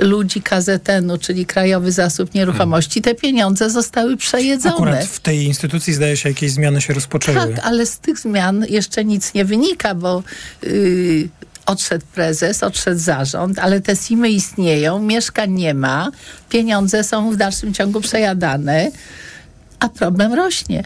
ludzi 0.00 0.42
KZN-u, 0.42 1.18
czyli 1.18 1.46
Krajowy 1.46 1.92
Zasób 1.92 2.34
Nieruchomości, 2.34 3.02
te 3.02 3.14
pieniądze 3.14 3.70
zostały 3.70 4.16
przejedzone. 4.16 4.74
Akurat 4.74 5.04
w 5.04 5.20
tej 5.20 5.44
instytucji 5.44 5.94
zdaje 5.94 6.16
się 6.16 6.28
jakieś 6.28 6.52
zmiany 6.52 6.80
się 6.80 6.94
rozpoczęły. 6.94 7.38
Tak, 7.38 7.66
ale 7.66 7.86
z 7.86 7.98
tych 7.98 8.18
zmian 8.18 8.66
jeszcze 8.68 9.04
nic 9.04 9.34
nie 9.34 9.44
wynika, 9.44 9.94
bo 9.94 10.22
yy, 10.62 11.28
odszedł 11.66 12.04
prezes, 12.14 12.62
odszedł 12.62 13.00
zarząd, 13.00 13.58
ale 13.58 13.80
te 13.80 13.96
SIM-y 13.96 14.28
istnieją, 14.28 15.02
mieszkań 15.02 15.50
nie 15.50 15.74
ma, 15.74 16.10
pieniądze 16.48 17.04
są 17.04 17.32
w 17.32 17.36
dalszym 17.36 17.74
ciągu 17.74 18.00
przejadane, 18.00 18.90
a 19.80 19.88
problem 19.88 20.34
rośnie. 20.34 20.84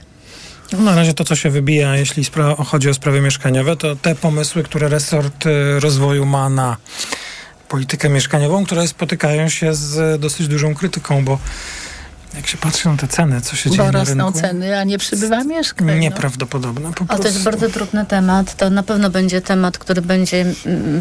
No, 0.72 0.78
na 0.78 0.94
razie 0.94 1.14
to, 1.14 1.24
co 1.24 1.36
się 1.36 1.50
wybija, 1.50 1.96
jeśli 1.96 2.24
chodzi 2.66 2.88
o 2.88 2.94
sprawy 2.94 3.20
mieszkaniowe, 3.20 3.76
to 3.76 3.96
te 3.96 4.14
pomysły, 4.14 4.62
które 4.62 4.88
resort 4.88 5.46
y, 5.46 5.80
rozwoju 5.80 6.26
ma 6.26 6.48
na 6.48 6.76
politykę 7.68 8.08
mieszkaniową, 8.08 8.64
które 8.64 8.88
spotykają 8.88 9.48
się 9.48 9.74
z 9.74 10.20
dosyć 10.20 10.48
dużą 10.48 10.74
krytyką, 10.74 11.24
bo 11.24 11.38
jak 12.36 12.46
się 12.46 12.58
patrzy 12.58 12.88
na 12.88 12.96
te 12.96 13.08
ceny, 13.08 13.40
co 13.40 13.56
się 13.56 13.70
bo 13.70 13.76
dzieje 13.76 13.92
na 13.92 14.04
rynku... 14.04 14.24
rosną 14.24 14.40
ceny, 14.40 14.78
a 14.78 14.84
nie 14.84 14.98
przybywa 14.98 15.44
mieszkań. 15.44 15.98
Nieprawdopodobne 15.98 16.92
po 16.92 17.04
no. 17.04 17.14
A 17.14 17.18
to 17.18 17.28
jest 17.28 17.42
bardzo 17.42 17.68
trudny 17.68 18.06
temat. 18.06 18.56
To 18.56 18.70
na 18.70 18.82
pewno 18.82 19.10
będzie 19.10 19.40
temat, 19.40 19.78
który 19.78 20.02
będzie, 20.02 20.46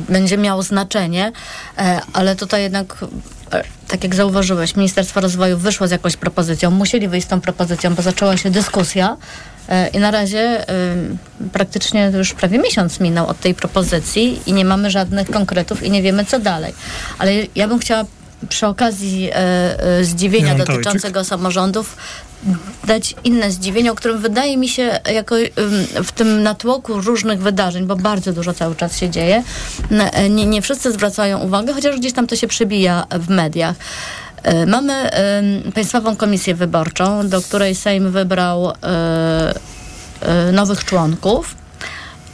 będzie 0.09 0.37
miał 0.37 0.61
znaczenie, 0.61 1.31
e, 1.77 1.99
ale 2.13 2.35
tutaj 2.35 2.63
jednak 2.63 3.05
e, 3.51 3.63
tak 3.87 4.03
jak 4.03 4.15
zauważyłeś, 4.15 4.75
Ministerstwo 4.75 5.21
Rozwoju 5.21 5.57
wyszło 5.57 5.87
z 5.87 5.91
jakąś 5.91 6.17
propozycją, 6.17 6.71
musieli 6.71 7.07
wyjść 7.07 7.27
z 7.27 7.29
tą 7.29 7.41
propozycją, 7.41 7.95
bo 7.95 8.01
zaczęła 8.01 8.37
się 8.37 8.51
dyskusja 8.51 9.17
i 9.93 9.99
na 9.99 10.11
razie 10.11 10.69
y, 11.41 11.49
praktycznie 11.53 12.11
już 12.17 12.33
prawie 12.33 12.59
miesiąc 12.59 12.99
minął 12.99 13.27
od 13.27 13.39
tej 13.39 13.55
propozycji 13.55 14.41
i 14.45 14.53
nie 14.53 14.65
mamy 14.65 14.91
żadnych 14.91 15.31
konkretów 15.31 15.83
i 15.83 15.91
nie 15.91 16.01
wiemy 16.01 16.25
co 16.25 16.39
dalej. 16.39 16.73
Ale 17.19 17.31
ja 17.55 17.67
bym 17.67 17.79
chciała 17.79 18.05
przy 18.49 18.67
okazji 18.67 19.29
e, 19.31 19.35
e, 19.35 20.03
zdziwienia 20.03 20.55
dotyczącego 20.55 21.23
samorządów 21.23 21.97
dać 22.83 23.15
inne 23.23 23.51
zdziwienie, 23.51 23.91
o 23.91 23.95
którym 23.95 24.21
wydaje 24.21 24.57
mi 24.57 24.69
się 24.69 24.99
jako 25.13 25.35
w 26.03 26.11
tym 26.11 26.43
natłoku 26.43 27.01
różnych 27.01 27.41
wydarzeń, 27.41 27.85
bo 27.85 27.95
bardzo 27.95 28.33
dużo 28.33 28.53
cały 28.53 28.75
czas 28.75 28.97
się 28.97 29.09
dzieje, 29.09 29.43
nie, 30.29 30.45
nie 30.45 30.61
wszyscy 30.61 30.91
zwracają 30.91 31.39
uwagę, 31.39 31.73
chociaż 31.73 31.99
gdzieś 31.99 32.13
tam 32.13 32.27
to 32.27 32.35
się 32.35 32.47
przebija 32.47 33.05
w 33.11 33.29
mediach. 33.29 33.75
E, 34.43 34.65
Mamy 34.65 35.09
Państwową 35.75 36.15
Komisję 36.15 36.55
Wyborczą, 36.55 37.29
do 37.29 37.41
której 37.41 37.75
Sejm 37.75 38.11
wybrał 38.11 38.69
e, 38.69 38.73
e, 40.21 40.51
nowych 40.51 40.85
członków. 40.85 41.55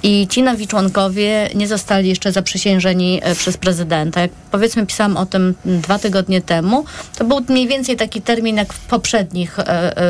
I 0.04 0.28
ci 0.28 0.43
nowi 0.43 0.67
członkowie 0.67 1.50
nie 1.56 1.67
zostali 1.67 2.10
jeszcze 2.10 2.32
zaprzysiężeni 2.32 3.22
przez 3.34 3.58
prezydenta. 3.58 4.22
Jak 4.22 4.32
powiedzmy 4.52 4.86
pisałam 4.86 5.17
o 5.17 5.26
tym 5.26 5.56
dwa 5.65 6.00
tygodnie 6.00 6.41
temu, 6.41 6.86
to 7.17 7.26
był 7.26 7.41
mniej 7.50 7.67
więcej 7.67 7.95
taki 7.95 8.22
termin 8.22 8.58
jak 8.58 8.74
w 8.74 8.80
poprzednich, 8.80 9.58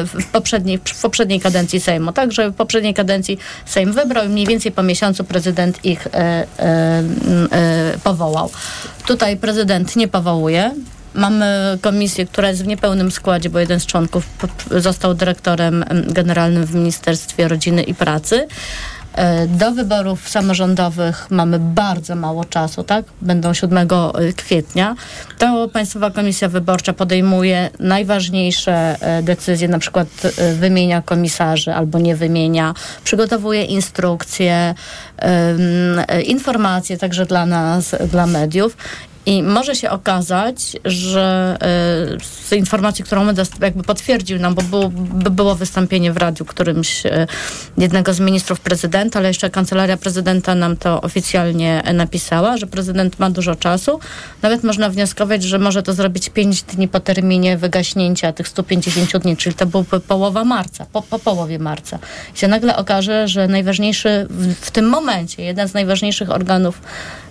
w 0.05 0.25
poprzedniej, 0.25 0.79
w 0.83 1.01
poprzedniej 1.01 1.39
kadencji 1.39 1.79
Sejmu. 1.79 2.11
Także 2.11 2.49
w 2.49 2.55
poprzedniej 2.55 2.93
kadencji 2.93 3.37
Sejm 3.65 3.93
wybrał 3.93 4.25
i 4.25 4.29
mniej 4.29 4.47
więcej 4.47 4.71
po 4.71 4.83
miesiącu 4.83 5.23
prezydent 5.23 5.85
ich 5.85 6.07
e, 6.07 6.13
e, 6.13 6.45
e, 7.51 7.97
powołał. 8.03 8.51
Tutaj 9.07 9.37
prezydent 9.37 9.95
nie 9.95 10.07
powołuje. 10.07 10.71
Mamy 11.13 11.77
komisję, 11.81 12.25
która 12.25 12.49
jest 12.49 12.63
w 12.63 12.67
niepełnym 12.67 13.11
składzie, 13.11 13.49
bo 13.49 13.59
jeden 13.59 13.79
z 13.79 13.85
członków 13.85 14.25
został 14.71 15.13
dyrektorem 15.13 15.83
em, 15.87 16.13
generalnym 16.13 16.65
w 16.65 16.75
Ministerstwie 16.75 17.47
Rodziny 17.47 17.83
i 17.83 17.93
Pracy. 17.93 18.47
E, 19.13 19.47
Do 19.47 19.71
wyborów 19.71 20.29
samorządowych 20.29 21.27
mamy 21.31 21.59
bardzo 21.59 22.15
mało 22.15 22.45
czasu, 22.45 22.83
tak? 22.83 23.05
Będą 23.21 23.53
7 23.53 23.87
kwietnia. 24.35 24.95
To 25.37 25.69
Państwowa 25.73 26.11
Komisja 26.11 26.49
Wyborcza 26.49 26.93
podejmuje 26.93 27.69
najważniejsze 27.79 28.95
e, 28.99 29.23
decyzje, 29.23 29.67
na 29.67 29.79
przykład 29.79 30.07
e, 30.37 30.53
wymienia 30.53 31.01
komisarzy 31.01 31.73
albo 31.73 31.99
nie 31.99 32.15
wymienia, 32.15 32.73
przygotowuje 33.03 33.63
instrukcje, 33.63 34.75
e, 35.17 36.21
informacje 36.21 36.97
także 36.97 37.25
dla 37.25 37.45
nas, 37.45 37.95
dla 38.11 38.27
mediów. 38.27 38.77
I 39.29 39.43
może 39.43 39.75
się 39.75 39.89
okazać, 39.89 40.77
że 40.85 41.57
y, 42.15 42.47
z 42.47 42.51
informacji, 42.51 43.03
którą 43.03 43.23
my 43.23 43.33
jakby 43.61 43.83
potwierdził 43.83 44.39
nam, 44.39 44.55
bo 44.55 44.61
było, 44.61 44.89
by 44.93 45.29
było 45.29 45.55
wystąpienie 45.55 46.13
w 46.13 46.17
radiu 46.17 46.45
którymś 46.45 47.05
y, 47.05 47.27
jednego 47.77 48.13
z 48.13 48.19
ministrów 48.19 48.59
prezydenta, 48.59 49.19
ale 49.19 49.27
jeszcze 49.27 49.49
kancelaria 49.49 49.97
prezydenta 49.97 50.55
nam 50.55 50.77
to 50.77 51.01
oficjalnie 51.01 51.83
napisała, 51.93 52.57
że 52.57 52.67
prezydent 52.67 53.19
ma 53.19 53.29
dużo 53.29 53.55
czasu. 53.55 53.99
Nawet 54.41 54.63
można 54.63 54.89
wnioskować, 54.89 55.43
że 55.43 55.59
może 55.59 55.83
to 55.83 55.93
zrobić 55.93 56.29
5 56.29 56.63
dni 56.63 56.87
po 56.87 56.99
terminie 56.99 57.57
wygaśnięcia 57.57 58.33
tych 58.33 58.47
150 58.47 59.17
dni, 59.17 59.37
czyli 59.37 59.55
to 59.55 59.65
byłby 59.65 59.99
połowa 59.99 60.43
marca, 60.43 60.85
po, 60.93 61.01
po 61.01 61.19
połowie 61.19 61.59
marca. 61.59 61.99
I 62.35 62.37
się 62.37 62.47
nagle 62.47 62.75
okaże, 62.75 63.27
że 63.27 63.47
najważniejszy 63.47 64.27
w, 64.29 64.53
w 64.53 64.71
tym 64.71 64.89
momencie, 64.89 65.43
jeden 65.43 65.67
z 65.67 65.73
najważniejszych 65.73 66.31
organów 66.31 66.81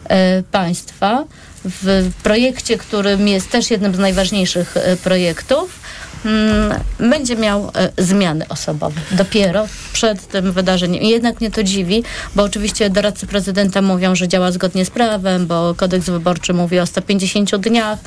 y, 0.04 0.42
państwa 0.42 1.24
w 1.64 2.10
projekcie, 2.22 2.78
którym 2.78 3.28
jest 3.28 3.50
też 3.50 3.70
jednym 3.70 3.94
z 3.94 3.98
najważniejszych 3.98 4.76
e, 4.76 4.96
projektów, 4.96 5.80
mm, 6.24 6.74
będzie 7.10 7.36
miał 7.36 7.70
e, 7.74 7.92
zmiany 7.98 8.48
osobowe. 8.48 9.00
Dopiero 9.10 9.66
przed 9.92 10.28
tym 10.28 10.52
wydarzeniem. 10.52 11.02
I 11.02 11.08
jednak 11.08 11.40
mnie 11.40 11.50
to 11.50 11.62
dziwi, 11.62 12.02
bo 12.34 12.42
oczywiście 12.42 12.90
doradcy 12.90 13.26
prezydenta 13.26 13.82
mówią, 13.82 14.14
że 14.14 14.28
działa 14.28 14.52
zgodnie 14.52 14.84
z 14.84 14.90
prawem, 14.90 15.46
bo 15.46 15.74
kodeks 15.74 16.06
wyborczy 16.06 16.54
mówi 16.54 16.78
o 16.78 16.86
150 16.86 17.56
dniach. 17.56 17.98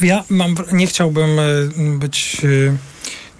Ja 0.00 0.24
mam, 0.28 0.54
nie 0.72 0.86
chciałbym 0.86 1.38
e, 1.38 1.42
być 1.98 2.36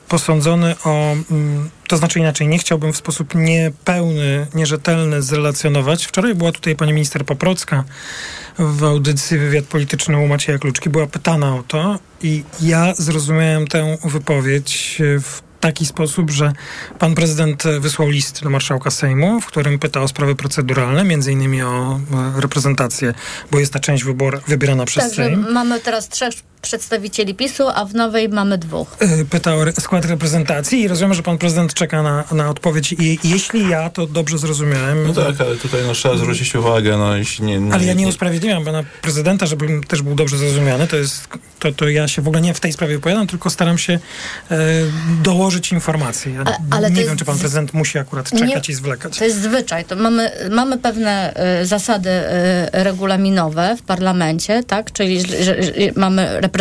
posądzony 0.08 0.74
o, 0.84 1.12
mm, 1.30 1.70
to 1.88 1.96
znaczy 1.96 2.18
inaczej, 2.18 2.48
nie 2.48 2.58
chciałbym 2.58 2.92
w 2.92 2.96
sposób 2.96 3.34
niepełny, 3.34 4.46
nierzetelny 4.54 5.22
zrelacjonować. 5.22 6.04
Wczoraj 6.06 6.34
była 6.34 6.52
tutaj 6.52 6.76
pani 6.76 6.92
minister 6.92 7.24
Poprocka 7.24 7.84
w 8.58 8.84
audycji 8.84 9.38
Wywiad 9.38 9.64
Polityczny 9.64 10.18
u 10.18 10.26
Macieja 10.26 10.58
Kluczki. 10.58 10.90
Była 10.90 11.06
pytana 11.06 11.56
o 11.56 11.62
to 11.62 11.98
i 12.22 12.44
ja 12.62 12.94
zrozumiałem 12.94 13.66
tę 13.66 13.96
wypowiedź 14.04 14.98
w 15.20 15.42
taki 15.60 15.86
sposób, 15.86 16.30
że 16.30 16.52
pan 16.98 17.14
prezydent 17.14 17.62
wysłał 17.80 18.08
list 18.08 18.42
do 18.42 18.50
marszałka 18.50 18.90
Sejmu, 18.90 19.40
w 19.40 19.46
którym 19.46 19.78
pyta 19.78 20.00
o 20.00 20.08
sprawy 20.08 20.34
proceduralne, 20.34 21.04
między 21.04 21.32
innymi 21.32 21.62
o 21.62 22.00
e, 22.36 22.40
reprezentację, 22.40 23.14
bo 23.50 23.58
jest 23.58 23.72
ta 23.72 23.78
część 23.78 24.04
wybor, 24.04 24.40
wybierana 24.48 24.84
przez 24.84 25.04
Także 25.04 25.24
Sejm. 25.24 25.46
mamy 25.52 25.80
teraz 25.80 26.08
trzech 26.08 26.34
przedstawicieli 26.64 27.34
PiSu, 27.34 27.68
a 27.74 27.84
w 27.84 27.94
nowej 27.94 28.28
mamy 28.28 28.58
dwóch. 28.58 28.96
Y, 29.20 29.24
pyta 29.24 29.54
o 29.54 29.62
re- 29.62 29.72
skład 29.72 30.04
reprezentacji 30.04 30.80
i 30.82 30.88
rozumiem, 30.88 31.14
że 31.14 31.22
pan 31.22 31.38
prezydent 31.38 31.74
czeka 31.74 32.02
na, 32.02 32.24
na 32.32 32.50
odpowiedź. 32.50 32.92
I 32.92 33.18
jeśli 33.24 33.68
ja 33.68 33.90
to 33.90 34.06
dobrze 34.06 34.38
zrozumiałem. 34.38 35.06
No 35.06 35.12
tak, 35.12 35.40
ale 35.40 35.56
tutaj 35.56 35.80
no, 35.86 35.92
trzeba 35.92 36.16
zwrócić 36.16 36.54
uwagę, 36.54 36.96
no 36.96 37.16
jeśli 37.16 37.44
nie... 37.44 37.58
nie 37.60 37.74
Ale 37.74 37.84
ja 37.84 37.92
nie 37.92 38.08
usprawiedliwiam 38.08 38.64
pana 38.64 38.82
prezydenta, 39.02 39.46
żebym 39.46 39.84
też 39.84 40.02
był 40.02 40.14
dobrze 40.14 40.38
zrozumiany. 40.38 40.86
To 40.86 40.96
jest, 40.96 41.28
to, 41.58 41.72
to 41.72 41.88
ja 41.88 42.08
się 42.08 42.22
w 42.22 42.28
ogóle 42.28 42.42
nie 42.42 42.54
w 42.54 42.60
tej 42.60 42.72
sprawie 42.72 42.94
wypowiadam, 42.94 43.26
tylko 43.26 43.50
staram 43.50 43.78
się 43.78 43.98
e, 44.50 44.56
dołożyć 45.22 45.72
informacji. 45.72 46.34
Ja 46.34 46.40
A- 46.40 46.76
ale 46.76 46.90
nie 46.90 46.96
jest 46.96 47.08
wiem, 47.08 47.18
czy 47.18 47.24
pan 47.24 47.38
prezydent 47.38 47.74
musi 47.74 47.98
akurat 47.98 48.30
czekać 48.30 48.68
i 48.68 48.74
zwlekać. 48.74 49.18
To 49.18 49.24
jest 49.24 49.42
zwyczaj. 49.42 49.84
To 49.84 49.96
mamy, 49.96 50.30
mamy 50.50 50.78
pewne 50.78 51.34
e, 51.34 51.66
zasady 51.66 52.10
e, 52.10 52.84
regulaminowe 52.84 53.76
w 53.78 53.82
parlamencie, 53.82 54.62
tak? 54.62 54.92
Czyli 54.92 55.20
że, 55.20 55.44
że, 55.44 55.62
że 55.62 55.72
mamy 55.96 56.22
reprezentację 56.26 56.53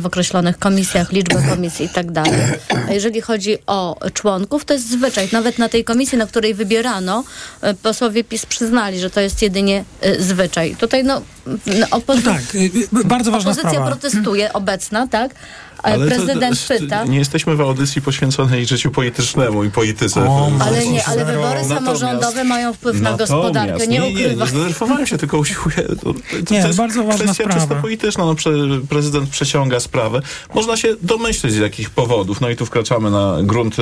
w 0.00 0.06
określonych 0.06 0.58
komisjach, 0.58 1.12
liczbę 1.12 1.42
komisji 1.48 1.86
i 1.86 1.88
tak 1.88 2.10
dalej. 2.12 2.40
A 2.88 2.92
jeżeli 2.92 3.20
chodzi 3.20 3.58
o 3.66 3.96
członków, 4.14 4.64
to 4.64 4.74
jest 4.74 4.90
zwyczaj. 4.90 5.28
Nawet 5.32 5.58
na 5.58 5.68
tej 5.68 5.84
komisji, 5.84 6.18
na 6.18 6.26
której 6.26 6.54
wybierano, 6.54 7.24
e, 7.60 7.74
posłowie 7.74 8.24
PiS 8.24 8.46
przyznali, 8.46 9.00
że 9.00 9.10
to 9.10 9.20
jest 9.20 9.42
jedynie 9.42 9.84
e, 10.00 10.22
zwyczaj. 10.22 10.76
Tutaj 10.76 11.04
no, 11.04 11.22
no 11.66 11.86
opozy- 11.86 12.24
tak, 12.24 12.54
y, 12.54 12.58
y, 12.58 13.04
bardzo 13.04 13.30
ważna 13.30 13.50
opozycja 13.50 13.70
sprawa. 13.70 13.86
protestuje 13.86 14.52
obecna, 14.52 15.06
tak? 15.08 15.34
Ale 15.82 16.06
prezydent 16.06 16.68
to- 16.68 16.74
pyta. 16.78 17.04
Nie 17.04 17.18
jesteśmy 17.18 17.56
w 17.56 17.60
audycji 17.60 18.02
poświęconej 18.02 18.66
życiu 18.66 18.90
politycznemu 18.90 19.64
i 19.64 19.70
polityce. 19.70 20.28
O, 20.30 20.50
w- 20.58 20.62
Ale 20.62 20.86
nie, 20.86 21.04
ale 21.06 21.24
wybory 21.24 21.64
samorządowe 21.64 22.44
mają 22.44 22.72
wpływ 22.72 23.00
na 23.00 23.16
gospodarkę, 23.16 23.86
nie 23.86 23.98
nie, 23.98 24.00
nie, 24.12 24.12
ukrywam. 24.12 24.38
nie 24.38 24.46
zdenerwowałem 24.46 25.06
się, 25.06 25.18
tylko 25.18 25.38
usiłuję. 25.38 25.76
To, 25.88 25.94
to, 25.96 26.14
Nie, 26.50 26.60
to 26.60 26.66
jest 26.66 26.78
bardzo 26.78 27.04
ważna 27.04 27.24
kwestia 27.24 27.44
czysto 27.44 27.60
sprawa. 27.60 27.82
polityczna. 27.82 28.24
No, 28.24 28.34
prezydent 28.88 29.30
przeciąga 29.30 29.80
sprawę. 29.80 30.20
Można 30.54 30.76
się 30.76 30.88
domyśleć 31.02 31.52
z 31.52 31.56
jakich 31.58 31.90
powodów. 31.90 32.40
No 32.40 32.50
i 32.50 32.56
tu 32.56 32.66
wkraczamy 32.66 33.10
na 33.10 33.36
grunt, 33.42 33.76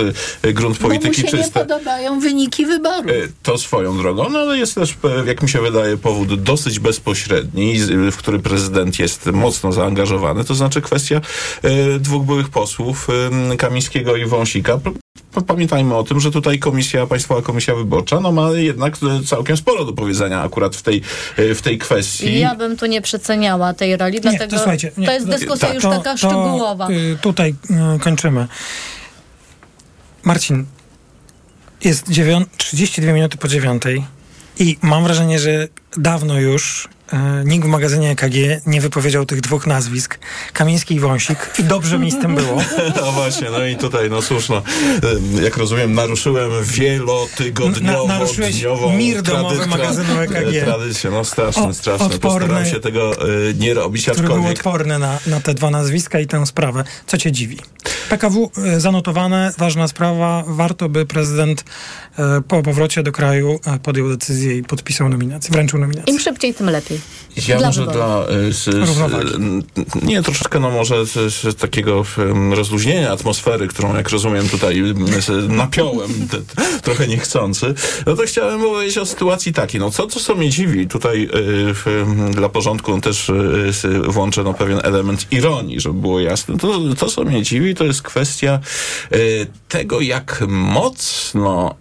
y, 0.45 0.53
grunt 0.53 0.79
Bo 0.79 0.83
mu 0.83 0.89
polityki 0.89 1.29
się 1.31 1.37
nie 1.37 1.49
podobają 1.51 2.21
wyniki 2.21 2.67
wyborów. 2.67 3.11
Y, 3.11 3.33
To 3.43 3.59
swoją 3.59 3.99
drogą, 3.99 4.29
no 4.29 4.39
ale 4.39 4.59
jest 4.59 4.75
też, 4.75 4.97
e, 5.23 5.27
jak 5.27 5.43
mi 5.43 5.49
się 5.49 5.61
wydaje, 5.61 5.97
powód 5.97 6.43
dosyć 6.43 6.79
bezpośredni, 6.79 7.75
w 8.13 8.17
który 8.17 8.39
prezydent 8.39 8.99
jest 8.99 9.27
mocno 9.27 9.73
zaangażowany, 9.73 10.45
to 10.45 10.55
znaczy 10.55 10.81
kwestia 10.83 11.21
dwóch 11.98 12.26
byłych 12.26 12.48
posłów, 12.48 13.09
Kamińskiego 13.59 14.16
i 14.16 14.24
Wąsika. 14.26 14.81
Pamiętajmy 15.46 15.96
o 15.96 16.03
tym, 16.03 16.20
że 16.20 16.31
tutaj 16.31 16.59
komisja, 16.59 17.07
Państwowa 17.07 17.42
Komisja 17.42 17.74
Wyborcza, 17.74 18.20
no 18.20 18.33
ma 18.33 18.50
jednak 18.50 18.94
e, 18.94 19.24
całkiem 19.26 19.57
sporo 19.57 19.85
do 19.85 19.92
powiedzenia 19.92 20.42
akurat 20.42 20.76
w 20.76 20.83
tej, 20.83 21.03
e, 21.37 21.55
w 21.55 21.62
tej 21.62 21.79
kwestii. 21.79 22.38
Ja 22.40 22.55
bym 22.55 22.76
tu 22.76 22.87
nie 22.87 23.00
przeceniała 23.03 23.74
tej 23.74 23.96
roli, 23.96 24.20
dlatego 24.20 24.50
to 24.50 24.57
słuchajcie, 24.57 24.92
nie, 24.96 25.07
to 25.07 25.12
jest 25.12 25.26
no, 25.26 25.33
dyskusja 25.38 25.68
tak. 25.68 25.74
już 25.74 25.83
To- 25.85 25.90
taka 25.90 26.12
to, 26.12 26.16
szczegółowa. 26.18 26.88
y, 26.90 27.18
tutaj 27.20 27.55
y, 27.96 27.98
kończymy. 27.98 28.46
Marcin, 30.24 30.66
jest 31.85 32.09
dziewią- 32.11 32.44
32 32.57 33.12
minuty 33.12 33.38
po 33.38 33.48
dziewiątej 33.48 34.05
i 34.59 34.76
mam 34.83 35.05
wrażenie, 35.05 35.38
że 35.38 35.68
dawno 35.96 36.40
już 36.40 36.88
nikt 37.44 37.64
w 37.66 37.68
magazynie 37.68 38.11
EKG 38.11 38.35
nie 38.66 38.81
wypowiedział 38.81 39.27
tych 39.27 39.40
dwóch 39.40 39.66
nazwisk, 39.66 40.18
Kamiński 40.53 40.94
i 40.94 41.01
Wąsik 41.01 41.38
i 41.59 41.64
dobrze 41.64 41.99
mi 41.99 42.11
z 42.11 42.18
tym 42.20 42.35
było. 42.35 42.62
No 43.01 43.12
właśnie, 43.12 43.51
no 43.51 43.64
i 43.66 43.77
tutaj, 43.77 44.11
no 44.11 44.23
słuszno, 44.23 44.62
e, 45.38 45.42
jak 45.42 45.57
rozumiem, 45.57 45.92
naruszyłem 45.92 46.51
wielotygodniową, 46.64 48.09
Na- 48.09 48.14
naruszyłeś 48.18 48.55
dniową 48.61 48.96
mir 48.96 49.23
domowy 49.23 49.66
magazynu 49.66 50.20
EKG. 50.20 50.57
e, 50.57 50.64
Tradycję, 50.64 51.11
no 51.11 51.18
O- 51.20 51.25
straszny. 51.25 51.62
odporny. 51.64 52.18
Postaram 52.18 52.66
się 52.66 52.81
tego 52.81 53.12
e, 53.12 53.55
nie 53.59 53.75
robić, 53.75 54.03
który 54.03 54.16
był 54.29 54.37
aczkolwiek... 54.37 54.59
odporny 54.59 54.99
na, 54.99 55.18
na 55.27 55.40
te 55.40 55.55
dwa 55.55 55.70
nazwiska 55.70 56.20
i 56.20 56.27
tę 56.27 56.46
sprawę. 56.46 56.85
Co 57.07 57.18
cię 57.18 57.33
dziwi? 57.33 57.59
PKW 58.09 58.51
e, 58.64 58.81
zanotowane, 58.81 59.53
ważna 59.59 59.88
sprawa. 59.88 60.44
Warto, 60.46 60.88
by 60.88 61.07
prezydent 61.07 61.64
e, 62.18 62.40
po 62.49 62.62
powrocie 62.62 63.03
do 63.03 63.12
kraju 63.12 63.61
e, 63.66 63.79
podjął 63.79 64.09
decyzję 64.09 64.57
i 64.57 64.62
podpisał 64.62 65.09
nominację, 65.09 65.51
wręczył 65.53 65.79
nominację. 65.81 66.12
Im 66.14 66.20
szybciej, 66.20 66.55
tym 66.55 66.70
lepiej. 66.70 67.00
Ja 67.49 67.59
Dla 67.59 67.67
może 67.67 67.87
dla... 67.87 68.27
y, 68.49 68.53
z, 68.53 68.65
z, 68.65 70.03
nie, 70.03 70.23
troszeczkę 70.23 70.61
no 70.61 70.71
może 70.71 71.07
z, 71.07 71.35
z 71.35 71.57
takiego 71.57 72.05
rozluźnienia 72.51 73.13
atmosfery, 73.13 73.69
którą 73.69 73.97
jak 73.97 74.09
rozumiem 74.09 74.49
tutaj 74.49 74.83
napiąłem, 75.49 76.29
te, 76.29 76.39
trochę 76.83 77.09
niechcący, 77.09 77.75
no 78.07 78.17
to 78.17 78.23
chciałem 78.23 78.61
powiedzieć 78.61 78.99
o 78.99 79.07
sytuacji 79.07 79.53
takiej. 79.53 79.81
No 79.81 79.91
co, 79.91 80.07
co, 80.07 80.21
co 80.21 80.35
mnie 80.35 80.51
dziwi, 80.51 80.89
tutaj 80.89 81.23
y, 81.23 81.29
w, 81.75 82.05
dla 82.35 82.49
porządku 82.49 82.93
no, 82.93 83.01
też 83.01 83.29
y, 83.29 83.73
y, 83.85 83.99
włączę 83.99 84.43
no, 84.43 84.55
pewien 84.55 84.81
element 84.83 85.27
ironii, 85.31 85.81
żeby 85.81 86.01
było 86.01 86.21
jasne. 86.21 86.59
To, 86.59 86.81
to 86.99 87.07
co 87.07 87.25
mnie 87.25 87.43
dziwi, 87.43 87.75
to 87.75 87.85
jest 87.85 88.03
kwestia 88.03 88.61
y, 89.15 89.47
tego, 89.69 90.01
jak 90.01 90.45
mocno 90.49 91.75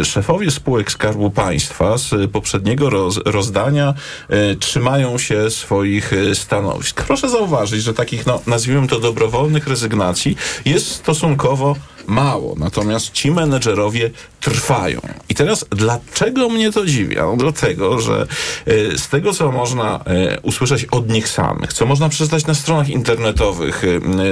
y, 0.00 0.04
szefowie 0.04 0.50
spółek 0.50 0.92
Skarbu 0.92 1.30
Państwa 1.30 1.98
z 1.98 2.30
poprzedniego 2.30 2.90
roz, 2.90 3.20
rozdania 3.24 3.94
y, 4.30 4.43
trzymają 4.60 5.18
się 5.18 5.50
swoich 5.50 6.12
y, 6.12 6.34
stanowisk. 6.34 7.02
Proszę 7.02 7.28
zauważyć, 7.28 7.82
że 7.82 7.94
takich, 7.94 8.26
no, 8.26 8.40
nazwijmy 8.46 8.88
to 8.88 9.00
dobrowolnych 9.00 9.66
rezygnacji 9.66 10.36
jest 10.64 10.90
stosunkowo 10.90 11.76
mało. 12.06 12.54
Natomiast 12.58 13.10
ci 13.12 13.30
menedżerowie 13.30 14.10
trwają. 14.40 15.00
I 15.28 15.34
teraz 15.34 15.64
dlaczego 15.70 16.48
mnie 16.48 16.72
to 16.72 16.86
dziwi? 16.86 17.16
No 17.16 17.36
dlatego, 17.36 18.00
że 18.00 18.26
y, 18.68 18.98
z 18.98 19.08
tego, 19.08 19.32
co 19.32 19.52
można 19.52 20.04
y, 20.36 20.40
usłyszeć 20.40 20.84
od 20.84 21.10
nich 21.10 21.28
samych, 21.28 21.72
co 21.72 21.86
można 21.86 22.08
przeczytać 22.08 22.46
na 22.46 22.54
stronach 22.54 22.88
internetowych 22.88 23.82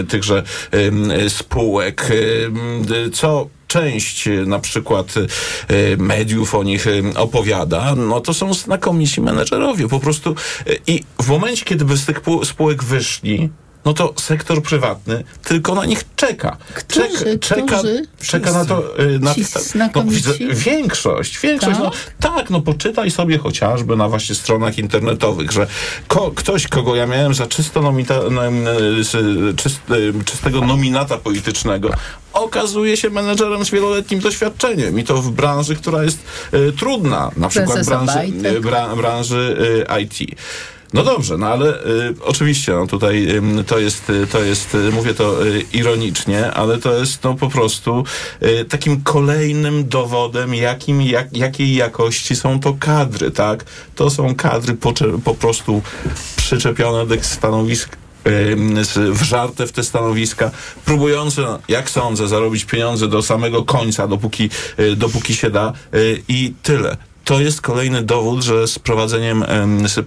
tychże 0.08 0.42
spółek, 1.28 2.08
co 3.12 3.48
część 3.72 4.28
y, 4.28 4.46
na 4.46 4.58
przykład 4.58 5.14
y, 5.16 5.96
mediów 5.96 6.54
o 6.54 6.62
nich 6.62 6.86
y, 6.86 7.02
opowiada, 7.16 7.94
no 7.94 8.20
to 8.20 8.34
są 8.34 8.54
znakomici 8.54 9.20
menedżerowie. 9.20 9.88
Po 9.88 10.00
prostu 10.00 10.34
i 10.86 11.04
w 11.22 11.28
momencie, 11.28 11.64
kiedy 11.64 11.84
by 11.84 11.96
z 11.96 12.06
tych 12.06 12.20
spółek 12.44 12.84
wyszli, 12.84 13.50
no 13.84 13.94
to 13.94 14.14
sektor 14.16 14.62
prywatny 14.62 15.24
tylko 15.44 15.74
na 15.74 15.84
nich 15.84 16.04
czeka. 16.16 16.56
Którzy? 16.74 17.38
czeka, 17.38 17.78
Którzy? 17.78 18.06
czeka 18.22 18.52
na 18.52 18.64
to, 18.64 19.00
y, 19.00 19.18
na 19.18 19.34
no, 19.94 20.04
większość, 20.50 21.40
większość, 21.40 21.76
Tak? 21.76 21.84
no 21.84 21.90
tak, 22.20 22.50
no 22.50 22.60
poczytaj 22.60 23.10
sobie 23.10 23.38
chociażby 23.38 23.96
na 23.96 24.08
właśnie 24.08 24.34
stronach 24.34 24.78
internetowych, 24.78 25.52
że 25.52 25.66
ko, 26.08 26.32
ktoś, 26.34 26.68
kogo 26.68 26.96
ja 26.96 27.06
miałem 27.06 27.34
za 27.34 27.46
czysto 27.46 27.82
nomita, 27.82 28.20
nom, 28.30 28.66
y, 28.66 29.54
czyst, 29.56 29.80
y, 29.90 30.24
czystego 30.24 30.60
nominata 30.60 31.18
politycznego, 31.18 31.90
okazuje 32.32 32.96
się 32.96 33.10
menedżerem 33.10 33.64
z 33.64 33.70
wieloletnim 33.70 34.20
doświadczeniem 34.20 34.98
i 34.98 35.04
to 35.04 35.22
w 35.22 35.30
branży, 35.30 35.76
która 35.76 36.04
jest 36.04 36.18
y, 36.54 36.72
trudna, 36.72 37.30
na 37.36 37.48
przykład 37.48 37.86
branży, 37.86 38.18
y, 38.56 38.60
bra, 38.60 38.96
branży 38.96 39.56
y, 39.90 40.02
IT. 40.02 40.38
No 40.92 41.02
dobrze, 41.02 41.38
no 41.38 41.46
ale 41.46 41.86
y, 41.86 42.14
oczywiście 42.24 42.72
no 42.72 42.86
tutaj 42.86 43.36
ym, 43.36 43.64
to 43.64 43.78
jest, 43.78 44.10
y, 44.10 44.26
to 44.26 44.42
jest, 44.42 44.74
y, 44.74 44.92
mówię 44.92 45.14
to 45.14 45.46
y, 45.46 45.64
ironicznie, 45.72 46.50
ale 46.50 46.78
to 46.78 46.94
jest 46.94 47.24
no 47.24 47.34
po 47.34 47.48
prostu 47.48 48.04
y, 48.42 48.64
takim 48.64 49.02
kolejnym 49.02 49.88
dowodem, 49.88 50.54
jakim, 50.54 51.02
jak, 51.02 51.36
jakiej 51.36 51.74
jakości 51.74 52.36
są 52.36 52.60
to 52.60 52.76
kadry, 52.80 53.30
tak? 53.30 53.64
To 53.94 54.10
są 54.10 54.34
kadry 54.34 54.74
po, 54.74 54.92
po 55.24 55.34
prostu 55.34 55.82
przyczepione 56.36 57.06
do 57.06 57.14
stanowisk 57.22 57.96
wżarte 59.10 59.66
w 59.66 59.72
te 59.72 59.84
stanowiska, 59.84 60.50
próbujące, 60.84 61.58
jak 61.68 61.90
sądzę, 61.90 62.28
zarobić 62.28 62.64
pieniądze 62.64 63.08
do 63.08 63.22
samego 63.22 63.64
końca, 63.64 64.08
dopóki, 64.08 64.50
y, 64.78 64.96
dopóki 64.96 65.34
się 65.34 65.50
da 65.50 65.72
y, 65.94 66.22
i 66.28 66.54
tyle. 66.62 66.96
To 67.24 67.40
jest 67.40 67.60
kolejny 67.60 68.02
dowód, 68.02 68.42
że 68.42 68.68
z 68.68 68.78
prowadzeniem 68.78 69.44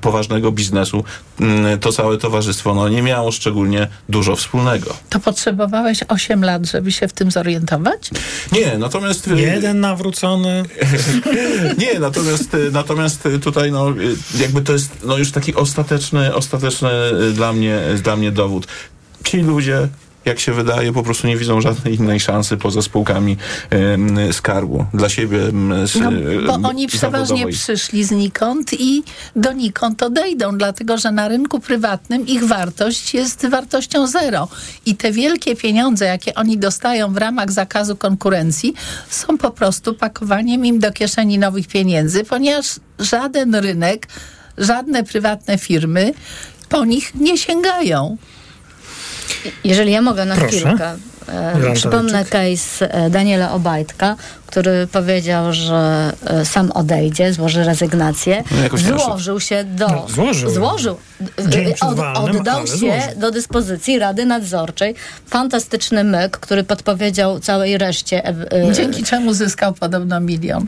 poważnego 0.02 0.52
biznesu 0.52 1.04
mm, 1.40 1.80
to 1.80 1.92
całe 1.92 2.18
towarzystwo 2.18 2.76
no, 2.76 2.90
nie 2.90 3.02
miało 3.02 3.32
szczególnie 3.32 3.88
dużo 4.10 4.36
wspólnego. 4.36 4.96
To 5.10 5.20
potrzebowałeś 5.20 6.00
8 6.08 6.44
lat, 6.44 6.66
żeby 6.66 6.92
się 6.92 7.08
w 7.08 7.14
tym 7.14 7.32
zorientować? 7.32 8.10
Nie, 8.52 8.78
natomiast... 8.78 9.28
y, 9.28 9.42
Jeden 9.42 9.80
nawrócony. 9.80 10.64
Nie, 11.78 12.00
natomiast, 12.00 12.54
y, 12.54 12.72
natomiast 12.72 13.26
y, 13.26 13.40
tutaj 13.40 13.72
no, 13.72 13.86
jakby 14.40 14.62
to 14.62 14.74
jest 14.74 14.92
no, 15.04 15.18
już 15.18 15.32
taki 15.32 15.56
ostateczny, 15.56 16.36
ostateczny 16.36 16.90
dla 17.34 17.54
mnie, 17.54 17.82
dla 18.04 18.16
mnie 18.16 18.32
dowód. 18.32 18.68
Ci 19.24 19.38
ludzie, 19.38 19.88
jak 20.26 20.40
się 20.40 20.54
wydaje, 20.54 20.94
po 20.94 21.04
prostu 21.04 21.28
nie 21.28 21.38
widzą 21.38 21.62
żadnej 21.62 21.96
innej 21.96 22.20
szansy 22.20 22.58
poza 22.58 22.82
spółkami 22.82 23.38
em, 23.70 24.34
skarbu. 24.34 24.86
Dla 24.94 25.10
siebie 25.10 25.40
z, 25.86 25.96
No, 25.96 26.12
y, 26.14 26.42
bo 26.42 26.70
oni 26.70 26.88
przeważnie 26.88 27.28
zawodowej. 27.28 27.54
przyszli 27.54 28.04
znikąd 28.04 28.74
i 28.74 29.04
donikąd 29.36 30.04
odejdą, 30.04 30.58
dlatego 30.58 30.98
że 30.98 31.12
na 31.12 31.28
rynku 31.28 31.60
prywatnym 31.60 32.28
ich 32.28 32.44
wartość 32.44 33.14
jest 33.14 33.46
wartością 33.50 34.08
zero. 34.08 34.48
I 34.86 34.96
te 34.96 35.12
wielkie 35.12 35.56
pieniądze, 35.56 36.06
jakie 36.06 36.36
oni 36.36 36.58
dostają 36.58 37.14
w 37.14 37.18
ramach 37.18 37.52
zakazu 37.52 37.96
konkurencji, 37.96 38.74
są 39.10 39.38
po 39.38 39.52
prostu 39.52 39.94
pakowaniem 39.94 40.66
im 40.66 40.80
do 40.80 40.92
kieszeni 40.92 41.40
nowych 41.40 41.68
pieniędzy, 41.68 42.24
ponieważ 42.24 42.66
żaden 43.00 43.56
rynek, 43.56 44.08
żadne 44.58 45.04
prywatne 45.04 45.58
firmy 45.58 46.14
po 46.70 46.86
nich 46.86 47.16
nie 47.16 47.38
sięgają. 47.38 48.18
Jeżeli 49.64 49.92
ja 49.92 50.02
mogę 50.02 50.26
na 50.26 50.36
Proszę. 50.36 50.58
chwilkę. 50.58 50.96
E, 51.28 51.74
przypomnę 51.74 52.26
case 52.26 52.94
e, 52.94 53.10
Daniela 53.10 53.52
Obajtka, 53.52 54.16
który 54.56 54.88
powiedział, 54.88 55.54
że 55.54 56.12
e, 56.26 56.46
sam 56.46 56.72
odejdzie, 56.72 57.34
złoży 57.34 57.64
rezygnację. 57.64 58.44
No 58.52 58.78
nie 58.78 59.00
złożył 59.00 59.40
się 59.40 59.64
do... 59.64 59.88
No, 59.88 60.06
złożył. 60.10 60.50
Złożył. 60.50 60.98
E, 61.40 61.50
Dzień 61.50 61.68
e, 61.68 61.88
Od, 61.88 61.96
walnym, 61.96 62.38
oddał 62.38 62.68
się 62.68 62.78
złożył. 62.78 63.00
do 63.18 63.32
dyspozycji 63.32 64.00
Rady 64.00 64.26
Nadzorczej. 64.26 64.96
Fantastyczny 65.28 66.04
myk, 66.04 66.38
który 66.38 66.64
podpowiedział 66.64 67.40
całej 67.40 67.78
reszcie. 67.78 68.26
e, 68.28 68.36
e, 68.70 68.74
Dzięki 68.74 69.04
czemu 69.04 69.34
zyskał 69.34 69.74
podobno 69.74 70.20
milion. 70.20 70.66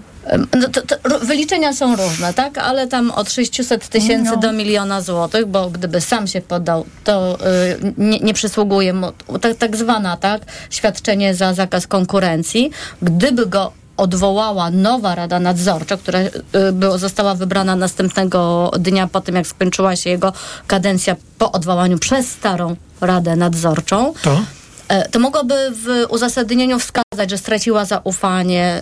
no 0.62 0.67
to, 0.69 0.82
to, 0.82 1.19
wyliczenia 1.19 1.73
są 1.73 1.95
różne, 1.95 2.34
tak? 2.34 2.58
Ale 2.58 2.88
tam 2.88 3.12
od 3.12 3.32
600 3.32 3.88
tysięcy 3.88 4.32
No. 4.32 4.38
do 4.38 4.54
miliona 4.54 5.02
złotych, 5.02 5.45
bo 5.45 5.69
gdyby 5.69 6.02
sam 6.02 6.28
się 6.28 6.41
podał, 6.41 6.86
to 7.04 7.38
y, 7.82 7.93
nie, 7.97 8.19
nie 8.19 8.34
przysługuje 8.34 8.93
mu 8.93 9.12
tak, 9.41 9.56
tak 9.58 9.76
zwana, 9.78 10.17
tak? 10.17 10.41
Świadczenie 10.69 11.36
za 11.36 11.54
zakaz 11.54 11.88
konkurencji. 11.88 12.71
Gdyby 13.02 13.45
go 13.45 13.71
odwołała 13.98 14.72
nowa 14.72 15.16
Rada 15.16 15.40
Nadzorcza, 15.40 15.98
która 15.98 16.20
y, 16.20 16.32
było, 16.74 16.98
została 16.98 17.36
wybrana 17.36 17.76
następnego 17.76 18.72
dnia 18.80 19.08
po 19.08 19.22
tym, 19.22 19.36
jak 19.36 19.48
skończyła 19.48 19.96
się 19.96 20.10
jego 20.10 20.34
kadencja 20.68 21.16
po 21.38 21.52
odwołaniu 21.52 21.98
przez 22.00 22.32
starą 22.32 22.76
Radę 23.02 23.36
Nadzorczą. 23.36 24.14
To? 24.22 24.42
E, 24.88 25.10
to 25.10 25.20
mogłoby 25.20 25.56
w 25.72 26.06
uzasadnieniu 26.10 26.80
wskazać, 26.80 27.30
że 27.30 27.38
straciła 27.38 27.86
zaufanie, 27.86 28.82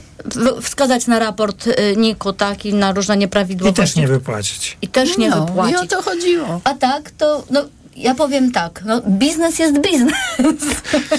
wskazać 0.62 1.08
na 1.08 1.20
raport 1.20 1.68
y, 1.68 1.74
NIK-u, 1.98 2.34
tak, 2.34 2.66
i 2.66 2.74
na 2.74 2.92
różne 2.92 3.16
I 3.16 3.18
nieprawidłowości. 3.18 3.82
też 3.82 3.96
nie 3.96 4.08
wypłacić. 4.08 4.78
I 4.82 4.88
też 4.88 5.18
nie 5.18 5.30
No, 5.30 5.46
wypłacić. 5.46 5.74
i 5.76 5.84
o 5.84 5.88
to 5.88 6.02
chodziło. 6.02 6.62
A 6.64 6.74
tak, 6.74 7.12
to 7.12 7.44
no, 7.52 7.62
ja 7.96 8.16
powiem 8.16 8.52
tak, 8.52 8.84
no, 8.86 9.02
biznes 9.08 9.60
jest 9.60 9.80
biznes. 9.82 10.14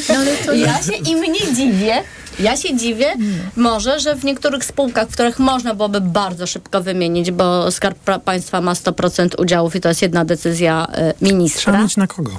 No, 0.08 0.14
ale 0.18 0.36
to 0.36 0.52
ja 0.52 0.82
się 0.82 0.92
im 0.92 1.22
nie 1.32 1.54
dziwię. 1.54 2.02
Ja 2.40 2.56
się 2.56 2.76
dziwię, 2.76 3.14
może, 3.56 4.00
że 4.00 4.16
w 4.16 4.24
niektórych 4.24 4.64
spółkach, 4.64 5.08
w 5.08 5.12
których 5.12 5.38
można 5.38 5.74
byłoby 5.74 6.00
bardzo 6.00 6.46
szybko 6.46 6.82
wymienić, 6.82 7.30
bo 7.30 7.70
Skarb 7.70 7.98
Państwa 8.24 8.60
ma 8.60 8.72
100% 8.74 9.40
udziałów 9.40 9.76
i 9.76 9.80
to 9.80 9.88
jest 9.88 10.02
jedna 10.02 10.24
decyzja 10.24 10.86
y, 11.20 11.24
ministra. 11.24 11.60
Trzeba 11.60 11.82
mieć 11.82 11.96
na 11.96 12.06
kogo. 12.06 12.32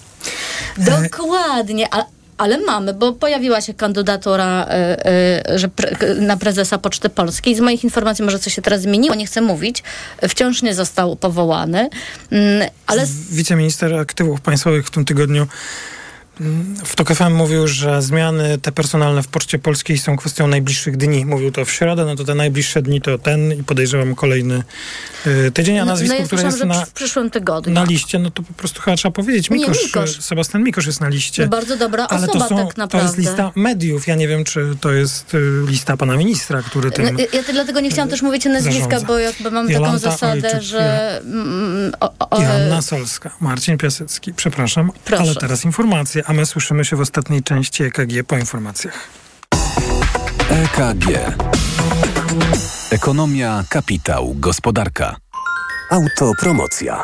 Dokładnie, 0.78 1.94
a, 1.94 2.06
ale 2.38 2.58
mamy, 2.58 2.94
bo 2.94 3.14
pojawiła 3.14 3.62
się 3.62 3.74
kandydatura 3.74 4.68
y, 4.68 5.54
y, 5.54 5.60
że 5.60 5.70
na 6.22 6.38
prezesa 6.38 6.78
Poczty 6.78 7.10
Polskiej. 7.10 7.56
Z 7.56 7.60
moich 7.60 7.84
informacji 7.84 8.26
może 8.26 8.40
coś 8.40 8.54
się 8.54 8.62
teraz 8.62 8.82
zmieniło, 8.82 9.16
nie 9.16 9.26
chcę 9.26 9.42
mówić. 9.42 9.84
Wciąż 10.30 10.62
nie 10.62 10.74
został 10.74 11.16
powołany, 11.16 11.90
mm, 12.32 12.70
ale 12.88 13.06
Wiceminister 13.30 13.96
aktywów 13.96 14.42
państwowych 14.42 14.88
w 14.88 14.92
tym 14.92 15.06
tygodniu 15.06 15.48
w 16.86 16.96
TOK 16.96 17.14
FM 17.14 17.34
mówił, 17.34 17.68
że 17.68 18.02
zmiany 18.02 18.58
te 18.58 18.72
personalne 18.72 19.24
w 19.24 19.28
Poczcie 19.28 19.60
Polskiej 19.60 19.98
są 19.98 20.18
kwestią 20.18 20.48
najbliższych 20.48 20.98
dni. 20.98 21.26
Mówił 21.26 21.52
to 21.52 21.66
w 21.66 21.72
środę, 21.72 22.06
no 22.06 22.16
to 22.16 22.24
te 22.24 22.36
najbliższe 22.36 22.82
dni 22.82 23.02
to 23.02 23.18
ten 23.18 23.54
i 23.54 23.64
podejrzewam 23.64 24.16
kolejny 24.16 24.64
y, 25.28 25.52
tydzień, 25.52 25.80
a 25.80 25.86
no, 25.86 25.92
nazwisko, 25.92 26.16
no 26.16 26.20
ja 26.20 26.26
które 26.26 26.44
jest 26.44 26.66
na, 26.66 26.86
w 26.86 26.92
przyszłym 26.92 27.30
tygodniu. 27.30 27.74
na 27.74 27.84
liście, 27.84 28.20
no 28.20 28.32
to 28.32 28.44
po 28.44 28.54
prostu 28.54 28.82
chyba 28.82 28.98
trzeba 28.98 29.12
powiedzieć. 29.12 29.50
Nie, 29.50 29.58
Mikosz, 29.58 29.84
Mikosz. 29.84 30.20
y, 30.20 30.22
Sebastian 30.22 30.64
Mikosz 30.64 30.86
jest 30.86 31.02
na 31.02 31.08
liście. 31.08 31.44
No 31.44 31.50
bardzo 31.50 31.78
dobra 31.78 32.08
ale 32.08 32.28
osoba 32.28 32.50
to, 32.50 32.50
są, 32.50 32.68
tak 32.68 32.78
naprawdę. 32.78 33.14
to 33.14 33.20
jest 33.22 33.30
lista 33.30 33.52
mediów. 33.56 34.08
Ja 34.08 34.16
nie 34.16 34.28
wiem, 34.28 34.44
czy 34.44 34.76
to 34.82 34.92
jest 34.92 35.34
y, 35.34 35.40
lista 35.68 35.98
pana 35.98 36.18
ministra, 36.18 36.62
który 36.62 36.92
tym... 36.92 37.06
No, 37.06 37.12
ja, 37.12 37.26
ja 37.34 37.54
dlatego 37.54 37.80
nie 37.80 37.90
chciałam 37.90 38.10
też 38.10 38.22
mówić 38.22 38.46
nazwiska, 38.46 38.84
zarządza. 38.84 39.08
bo 39.08 39.20
jakby 39.20 39.52
mam 39.52 39.70
Jolanta 39.70 40.00
taką 40.00 40.12
zasadę, 40.12 40.62
że... 40.62 41.22
Mm, 41.26 41.92
o, 42.00 42.30
o, 42.30 42.42
Joanna 42.42 42.82
Solska, 42.82 43.32
Marcin 43.40 43.78
Piasecki. 43.78 44.34
Przepraszam, 44.34 44.92
Proszę. 45.06 45.24
ale 45.24 45.36
teraz 45.36 45.66
informacje, 45.66 46.27
a 46.28 46.34
my 46.34 46.46
słyszymy 46.46 46.86
się 46.86 46.96
w 46.96 47.02
ostatniej 47.02 47.44
części 47.44 47.84
EKG 47.84 48.24
po 48.28 48.38
informacjach. 48.38 49.10
EKG. 50.50 51.06
Ekonomia, 52.92 53.64
kapitał, 53.70 54.36
gospodarka. 54.36 55.16
Autopromocja. 55.92 57.04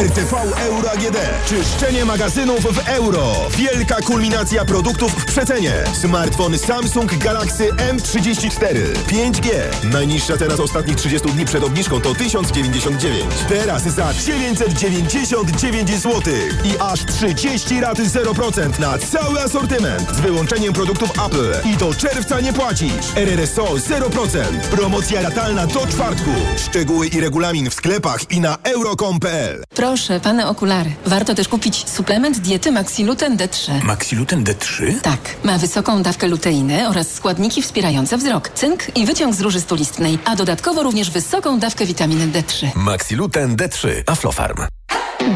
RTV 0.00 0.36
Euro 0.66 0.90
AGD. 0.90 1.16
Czyszczenie 1.48 2.04
magazynów 2.04 2.60
w 2.60 2.88
euro. 2.88 3.32
Wielka 3.50 3.96
kulminacja 3.96 4.64
produktów 4.64 5.12
w 5.12 5.24
przecenie. 5.24 5.72
Smartfon 6.00 6.58
Samsung 6.58 7.18
Galaxy 7.18 7.68
M34. 7.68 8.76
5G. 9.08 9.50
Najniższa 9.92 10.36
teraz 10.36 10.60
ostatnich 10.60 10.96
30 10.96 11.28
dni 11.28 11.44
przed 11.44 11.64
obniżką 11.64 12.00
to 12.00 12.14
1099. 12.14 13.24
Teraz 13.48 13.82
za 13.82 14.14
999 14.14 15.90
zł. 15.90 16.20
I 16.64 16.78
aż 16.78 17.04
30 17.04 17.80
raty 17.80 18.02
0% 18.02 18.78
na 18.78 18.98
cały 18.98 19.40
asortyment. 19.40 20.10
Z 20.16 20.20
wyłączeniem 20.20 20.72
produktów 20.72 21.10
Apple. 21.26 21.70
I 21.70 21.76
do 21.76 21.94
czerwca 21.94 22.40
nie 22.40 22.52
płacisz. 22.52 23.16
RRSO 23.16 23.64
0%. 23.64 24.60
Promocja 24.70 25.20
latalna 25.20 25.66
do 25.66 25.86
czwartku. 25.86 26.30
Szczegóły 26.56 27.06
i 27.06 27.20
regulamin 27.20 27.70
w 27.70 27.74
sklepach 27.74 28.30
i 28.30 28.40
na 28.40 28.56
euro.com.pl. 28.62 29.62
Proszę, 29.90 30.20
pane 30.20 30.48
okulary. 30.48 30.92
Warto 31.06 31.34
też 31.34 31.48
kupić 31.48 31.88
suplement 31.90 32.38
diety 32.38 32.72
Maxiluten 32.72 33.36
D3. 33.36 33.84
Maxiluten 33.84 34.44
D3? 34.44 35.00
Tak. 35.02 35.20
Ma 35.44 35.58
wysoką 35.58 36.02
dawkę 36.02 36.28
luteiny 36.28 36.88
oraz 36.88 37.12
składniki 37.14 37.62
wspierające 37.62 38.16
wzrok, 38.16 38.48
cynk 38.48 38.96
i 38.96 39.06
wyciąg 39.06 39.34
z 39.34 39.40
róży 39.40 39.60
stulistnej, 39.60 40.18
a 40.24 40.36
dodatkowo 40.36 40.82
również 40.82 41.10
wysoką 41.10 41.58
dawkę 41.58 41.86
witaminy 41.86 42.26
D3. 42.28 42.66
Maxiluten 42.74 43.56
D3. 43.56 43.88
Aflofarm. 44.06 44.66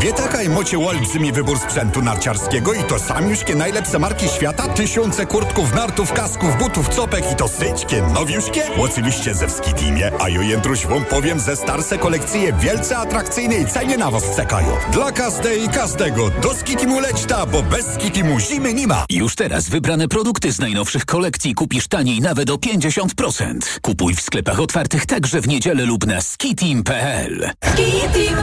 Wietakaj 0.00 0.48
mocie 0.48 0.78
olbrzymi 0.78 1.32
wybór 1.32 1.58
sprzętu 1.58 2.02
narciarskiego 2.02 2.72
i 2.72 2.84
to 2.84 2.98
samiuszkie 2.98 3.54
najlepsze 3.54 3.98
marki 3.98 4.28
świata? 4.28 4.68
Tysiące 4.68 5.26
kurtków, 5.26 5.74
nartów, 5.74 6.12
kasków, 6.12 6.58
butów, 6.58 6.88
copek 6.88 7.32
i 7.32 7.36
to 7.36 7.48
syćkie, 7.48 8.02
nowiuszkie? 8.14 8.62
Oczywiście 8.78 9.34
ze 9.34 9.48
Wskitimie, 9.48 10.12
a 10.20 10.28
ja 10.28 10.42
jędruś 10.42 10.86
wam 10.86 11.04
powiem, 11.04 11.40
ze 11.40 11.56
starsze 11.56 11.98
kolekcje 11.98 12.52
wielce 12.52 12.98
atrakcyjnej 12.98 13.66
cenie 13.66 13.98
na 13.98 14.10
was 14.10 14.36
czekają. 14.36 14.68
Dla 14.92 15.12
każdej 15.12 15.64
i 15.64 15.68
każdego 15.68 16.30
do 16.30 16.54
Skitimu 16.54 17.00
lećta, 17.00 17.46
bo 17.46 17.62
bez 17.62 17.86
Skitimu 17.94 18.40
zimy 18.40 18.74
nie 18.74 18.86
ma. 18.86 19.04
Już 19.10 19.34
teraz 19.34 19.68
wybrane 19.68 20.08
produkty 20.08 20.52
z 20.52 20.58
najnowszych 20.58 21.04
kolekcji 21.04 21.54
kupisz 21.54 21.88
taniej 21.88 22.20
nawet 22.20 22.50
o 22.50 22.54
50%. 22.54 23.80
Kupuj 23.82 24.14
w 24.14 24.20
sklepach 24.20 24.60
otwartych 24.60 25.06
także 25.06 25.40
w 25.40 25.48
niedzielę 25.48 25.84
lub 25.84 26.06
na 26.06 26.20
skitim.pl. 26.20 27.50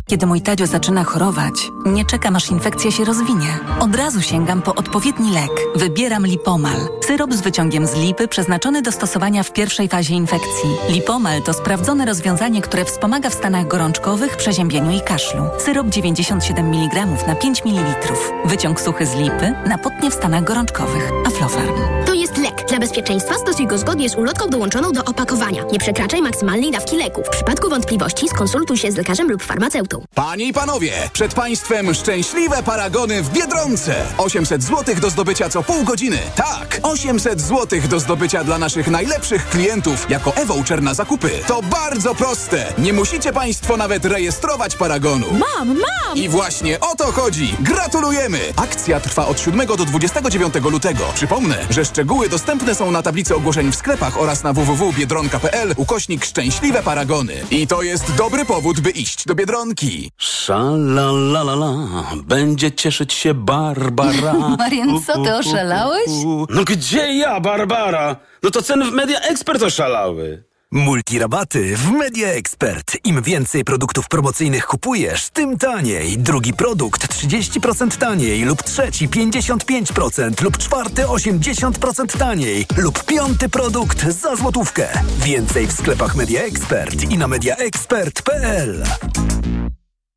Kiedy 0.08 0.26
mój 0.26 0.41
Tadzio 0.41 0.68
zaczyna 0.68 1.04
chorować, 1.04 1.37
nie 1.86 2.06
czekam 2.06 2.36
aż 2.36 2.50
infekcja 2.50 2.92
się 2.92 3.06
rozwinie. 3.06 3.60
Od 3.80 3.96
razu 3.96 4.22
sięgam 4.22 4.62
po 4.62 4.76
odpowiedni 4.76 5.32
lek. 5.32 5.52
Wybieram 5.76 6.26
Lipomal. 6.26 6.78
Syrop 7.08 7.34
z 7.34 7.42
wyciągiem 7.42 7.88
z 7.88 7.96
lipy 7.96 8.28
przeznaczony 8.28 8.82
do 8.82 8.92
stosowania 8.92 9.44
w 9.44 9.54
pierwszej 9.54 9.88
fazie 9.88 10.14
infekcji. 10.14 10.70
Lipomal 10.90 11.42
to 11.42 11.54
sprawdzone 11.54 12.06
rozwiązanie, 12.06 12.62
które 12.62 12.86
wspomaga 12.86 13.30
w 13.30 13.34
stanach 13.34 13.68
gorączkowych, 13.68 14.38
przeziębieniu 14.38 14.92
i 14.92 15.02
kaszlu. 15.02 15.44
Syrop 15.60 15.88
97 15.88 16.74
mg 16.74 17.06
na 17.28 17.36
5 17.36 17.66
ml. 17.66 18.14
Wyciąg 18.46 18.82
suchy 18.82 19.06
z 19.06 19.16
lipy 19.16 19.54
na 19.68 19.78
potnie 19.78 20.12
w 20.12 20.14
stanach 20.14 20.44
gorączkowych. 20.44 21.12
Aflofarm. 21.28 21.76
To 22.06 22.14
jest. 22.14 22.37
Dla 22.68 22.80
bezpieczeństwa 22.80 23.34
stosuj 23.36 23.68
go 23.68 23.78
zgodnie 23.78 24.09
z 24.09 24.15
ulotką 24.15 24.49
dołączoną 24.49 24.91
do 24.91 25.03
opakowania. 25.03 25.63
Nie 25.72 25.80
przekraczaj 25.80 26.22
maksymalnej 26.22 26.72
dawki 26.72 26.97
leku. 26.97 27.24
W 27.24 27.30
przypadku 27.30 27.70
wątpliwości 27.70 28.30
skonsultuj 28.30 28.78
się 28.78 28.91
z 28.91 28.95
lekarzem 28.95 29.32
lub 29.32 29.43
farmaceutą. 29.43 30.03
Panie 30.15 30.45
i 30.45 30.53
panowie, 30.53 30.91
przed 31.13 31.34
państwem 31.34 31.93
szczęśliwe 31.93 32.63
paragony 32.63 33.24
w 33.24 33.30
Biedronce. 33.30 33.95
800 34.18 34.63
zł 34.63 34.95
do 35.01 35.09
zdobycia 35.09 35.49
co 35.49 35.63
pół 35.63 35.84
godziny. 35.84 36.18
Tak, 36.36 36.80
800 36.84 37.41
zł 37.41 37.80
do 37.89 37.99
zdobycia 37.99 38.43
dla 38.43 38.57
naszych 38.57 38.88
najlepszych 38.88 39.49
klientów 39.49 40.09
jako 40.09 40.36
e-voucher 40.36 40.84
na 40.84 40.93
zakupy. 40.93 41.30
To 41.47 41.61
bardzo 41.61 42.15
proste. 42.15 42.74
Nie 42.78 42.93
musicie 42.93 43.34
państwo 43.34 43.78
nawet 43.78 44.05
rejestrować 44.05 44.76
paragonu. 44.76 45.28
Mam, 45.32 45.68
mam! 45.68 46.18
I 46.18 46.30
właśnie 46.30 46.80
o 46.80 46.95
to 46.95 47.11
chodzi. 47.11 47.55
Gratulujemy! 47.59 48.39
Akcja 48.55 48.99
trwa 48.99 49.28
od 49.28 49.39
7 49.39 49.68
do 49.68 49.86
29 49.86 50.53
lutego. 50.72 51.03
Przypomnę, 51.15 51.57
że 51.70 51.86
szczegóły 51.86 52.30
dostępne 52.30 52.57
są 52.76 52.91
na 52.91 53.01
tablicy 53.01 53.36
ogłoszeń 53.36 53.72
w 53.72 53.76
sklepach 53.76 54.22
oraz 54.22 54.43
na 54.43 54.53
www.biedronka.pl 54.53 55.74
ukośnik 55.78 56.26
szczęśliwe 56.26 56.84
paragony. 56.84 57.34
I 57.51 57.68
to 57.68 57.82
jest 57.82 58.16
dobry 58.16 58.45
powód, 58.45 58.80
by 58.80 58.89
iść 58.89 59.26
do 59.26 59.36
Biedronki. 59.36 60.12
Szalalalala, 60.18 61.88
będzie 62.24 62.72
cieszyć 62.72 63.14
się 63.14 63.34
Barbara. 63.34 64.34
Marian, 64.60 65.01
co 65.03 65.24
ty 65.24 65.36
oszalałeś? 65.36 66.10
No 66.49 66.64
gdzie 66.64 67.14
ja, 67.14 67.39
Barbara? 67.39 68.16
No 68.43 68.51
to 68.51 68.62
ceny 68.62 68.86
w 68.86 68.91
Media 68.91 69.20
Expert 69.20 69.64
oszalały. 69.64 70.47
Multirabaty 70.72 71.78
w 71.78 71.91
Media 71.91 72.28
Expert. 72.28 72.97
Im 73.03 73.22
więcej 73.22 73.63
produktów 73.63 74.07
promocyjnych 74.07 74.65
kupujesz, 74.65 75.30
tym 75.30 75.57
taniej. 75.57 76.18
Drugi 76.18 76.53
produkt 76.53 77.07
30% 77.07 77.97
taniej 77.97 78.43
lub 78.45 78.63
trzeci 78.63 79.09
55% 79.09 80.43
lub 80.43 80.57
czwarty 80.57 81.03
80% 81.03 82.18
taniej 82.18 82.65
lub 82.78 83.03
piąty 83.03 83.49
produkt 83.49 84.11
za 84.11 84.36
złotówkę. 84.36 84.88
Więcej 85.20 85.68
w 85.68 85.72
sklepach 85.72 86.15
Media 86.15 86.41
Expert 86.41 87.11
i 87.11 87.18
na 87.18 87.28
mediaexpert.pl. 87.28 88.84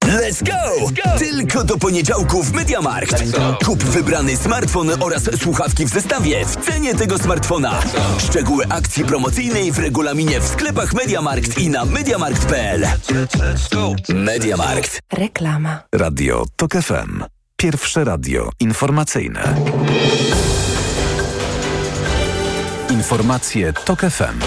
Let's 0.04 0.42
go! 0.42 0.90
Tylko 1.18 1.64
do 1.64 1.78
poniedziałku 1.78 2.42
w 2.42 2.52
Mediamarkt. 2.52 3.22
Kup 3.64 3.84
wybrany 3.84 4.36
smartfon 4.36 4.90
oraz 5.00 5.22
słuchawki 5.40 5.86
w 5.86 5.88
zestawie 5.88 6.44
w 6.44 6.56
cenie 6.56 6.94
tego 6.94 7.18
smartfona. 7.18 7.80
Szczegóły 8.18 8.64
akcji 8.68 9.04
promocyjnej 9.04 9.72
w 9.72 9.78
regulaminie 9.78 10.40
w 10.40 10.46
sklepach 10.48 10.92
Mediamarkt 10.94 11.58
i 11.58 11.68
na 11.68 11.84
mediamarkt.pl. 11.84 12.86
Mediamarkt. 14.14 15.00
Reklama. 15.12 15.82
Radio 15.94 16.44
TOK 16.56 16.72
FM. 16.72 17.24
Pierwsze 17.56 18.04
radio 18.04 18.50
informacyjne. 18.60 19.54
Informacje 22.90 23.72
TOK 23.72 24.00
FM. 24.00 24.38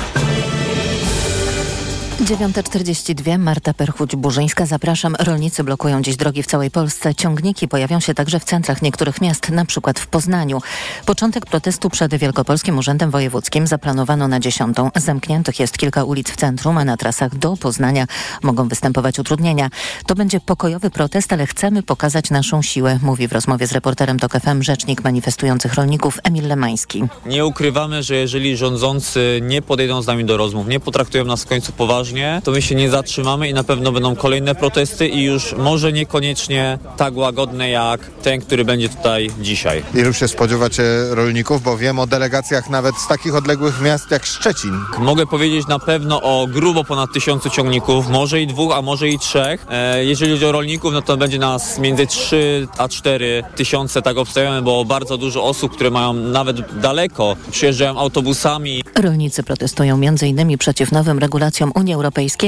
9.42, 2.24 3.40
Marta 3.40 3.72
Perchuć-Burzyńska. 3.72 4.66
Zapraszam. 4.66 5.16
Rolnicy 5.20 5.64
blokują 5.64 6.02
dziś 6.02 6.16
drogi 6.16 6.44
w 6.44 6.48
całej 6.48 6.72
Polsce. 6.72 7.16
Ciągniki 7.16 7.68
pojawią 7.68 8.00
się 8.00 8.14
także 8.14 8.40
w 8.40 8.44
centrach 8.44 8.82
niektórych 8.82 9.22
miast, 9.22 9.50
na 9.50 9.66
przykład 9.66 10.00
w 10.00 10.08
Poznaniu. 10.08 10.62
Początek 11.06 11.46
protestu 11.46 11.90
przed 11.90 12.16
Wielkopolskim 12.16 12.78
Urzędem 12.78 13.12
Wojewódzkim 13.12 13.68
zaplanowano 13.68 14.28
na 14.28 14.40
10. 14.40 14.78
Zamkniętych 14.96 15.60
jest 15.60 15.78
kilka 15.78 16.04
ulic 16.04 16.30
w 16.30 16.36
centrum, 16.36 16.78
a 16.78 16.86
na 16.86 16.98
trasach 16.98 17.38
do 17.38 17.58
Poznania 17.58 18.08
mogą 18.44 18.68
występować 18.68 19.20
utrudnienia. 19.20 19.70
To 20.06 20.16
będzie 20.16 20.40
pokojowy 20.40 20.90
protest, 20.90 21.34
ale 21.34 21.48
chcemy 21.48 21.84
pokazać 21.84 22.30
naszą 22.30 22.62
siłę, 22.62 23.00
mówi 23.02 23.28
w 23.28 23.32
rozmowie 23.32 23.68
z 23.68 23.72
reporterem 23.72 24.20
TOK 24.20 24.34
FM 24.34 24.62
rzecznik 24.62 25.04
manifestujących 25.04 25.74
rolników 25.74 26.20
Emil 26.24 26.48
Lemański. 26.48 27.04
Nie 27.26 27.46
ukrywamy, 27.46 28.04
że 28.04 28.16
jeżeli 28.16 28.58
rządzący 28.58 29.40
nie 29.42 29.62
podejdą 29.62 30.02
z 30.02 30.08
nami 30.08 30.26
do 30.26 30.38
rozmów, 30.38 30.68
nie 30.68 30.80
potraktują 30.80 31.26
nas 31.26 31.44
w 31.44 31.48
końcu 31.48 31.72
poważnie, 31.72 32.13
poważnie, 32.14 32.42
to 32.44 32.52
my 32.52 32.62
się 32.62 32.76
nie 32.76 32.90
zatrzymamy 32.90 33.50
i 33.50 33.54
na 33.54 33.64
pewno 33.64 33.92
będą 33.92 34.16
kolejne 34.16 34.56
protesty 34.56 35.08
i 35.08 35.24
już 35.24 35.56
może 35.58 35.94
niekoniecznie 35.94 36.78
tak 36.98 37.18
łagodne 37.18 37.70
jak 37.70 38.00
ten, 38.24 38.42
który 38.42 38.66
będzie 38.66 38.90
tutaj 38.90 39.30
dzisiaj. 39.42 39.84
Ilu 39.96 40.14
się 40.14 40.28
spodziewacie 40.28 40.84
rolników, 41.10 41.64
bo 41.64 41.78
wiem 41.78 42.00
o 42.00 42.08
delegacjach 42.08 42.70
nawet 42.70 42.96
z 42.96 43.08
takich 43.08 43.36
odległych 43.36 43.82
miast 43.82 44.12
jak 44.12 44.26
Szczecin. 44.26 44.80
Mogę 45.00 45.26
powiedzieć 45.26 45.68
na 45.68 45.80
pewno 45.80 46.22
o 46.22 46.48
grubo 46.48 46.84
ponad 46.84 47.14
tysiącu 47.14 47.50
ciągników, 47.50 48.10
może 48.10 48.42
i 48.42 48.48
dwóch, 48.48 48.74
a 48.76 48.82
może 48.82 49.10
i 49.10 49.20
trzech. 49.20 49.66
E, 49.70 50.06
jeżeli 50.06 50.32
chodzi 50.32 50.46
o 50.46 50.52
rolników, 50.52 50.94
no 50.94 51.02
to 51.02 51.18
będzie 51.18 51.40
nas 51.40 51.80
między 51.80 52.08
3 52.08 52.68
a 52.78 52.88
4 52.88 53.44
tysiące, 53.56 54.02
tak 54.02 54.18
obstawiamy, 54.18 54.62
bo 54.62 54.86
bardzo 54.86 55.18
dużo 55.18 55.44
osób, 55.44 55.72
które 55.76 55.92
mają 55.92 56.14
nawet 56.14 56.80
daleko, 56.80 57.36
przyjeżdżają 57.52 58.00
autobusami. 58.00 58.84
Rolnicy 58.96 59.44
protestują 59.44 59.96
m.in. 59.96 60.58
przeciw 60.58 60.92
nowym 60.92 61.20
regulacjom 61.20 61.72
Unii 61.76 61.94
Europejskiej, 61.94 62.03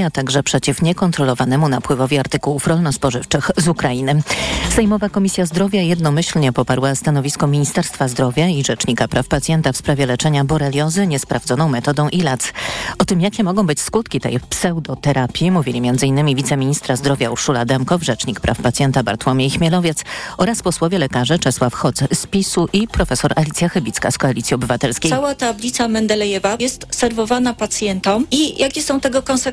a 0.05 0.09
także 0.11 0.43
przeciw 0.43 0.81
niekontrolowanemu 0.81 1.69
napływowi 1.69 2.17
artykułów 2.17 2.67
rolno-spożywczych 2.67 3.51
z 3.57 3.67
Ukrainy. 3.67 4.21
Sejmowa 4.69 5.09
Komisja 5.09 5.45
Zdrowia 5.45 5.81
jednomyślnie 5.81 6.53
poparła 6.53 6.95
stanowisko 6.95 7.47
Ministerstwa 7.47 8.07
Zdrowia 8.07 8.47
i 8.47 8.63
Rzecznika 8.63 9.07
Praw 9.07 9.27
Pacjenta 9.27 9.71
w 9.71 9.77
sprawie 9.77 10.05
leczenia 10.05 10.45
boreliozy 10.45 11.07
niesprawdzoną 11.07 11.69
metodą 11.69 12.09
ILAC. 12.09 12.53
O 12.97 13.05
tym, 13.05 13.21
jakie 13.21 13.43
mogą 13.43 13.65
być 13.65 13.81
skutki 13.81 14.19
tej 14.19 14.39
pseudoterapii, 14.49 15.51
mówili 15.51 15.89
m.in. 15.89 16.35
wiceministra 16.35 16.95
zdrowia 16.95 17.31
Urszula 17.31 17.65
Demkow, 17.65 18.03
Rzecznik 18.03 18.39
Praw 18.39 18.61
Pacjenta 18.61 19.03
Bartłomiej 19.03 19.49
Chmielowiec 19.49 20.03
oraz 20.37 20.61
posłowie 20.61 20.97
lekarze 20.97 21.39
Czesław 21.39 21.73
Hoc 21.73 21.95
z 22.13 22.27
PiSu 22.27 22.67
i 22.73 22.87
profesor 22.87 23.33
Alicja 23.35 23.69
Chybicka 23.69 24.11
z 24.11 24.17
Koalicji 24.17 24.55
Obywatelskiej. 24.55 25.11
Cała 25.11 25.35
tablica 25.35 25.87
Mendelejewa 25.87 26.57
jest 26.59 26.87
serwowana 26.89 27.53
pacjentom 27.53 28.27
i 28.31 28.61
jakie 28.61 28.81
są 28.81 28.99
tego 28.99 29.21
konsekwencje? 29.21 29.44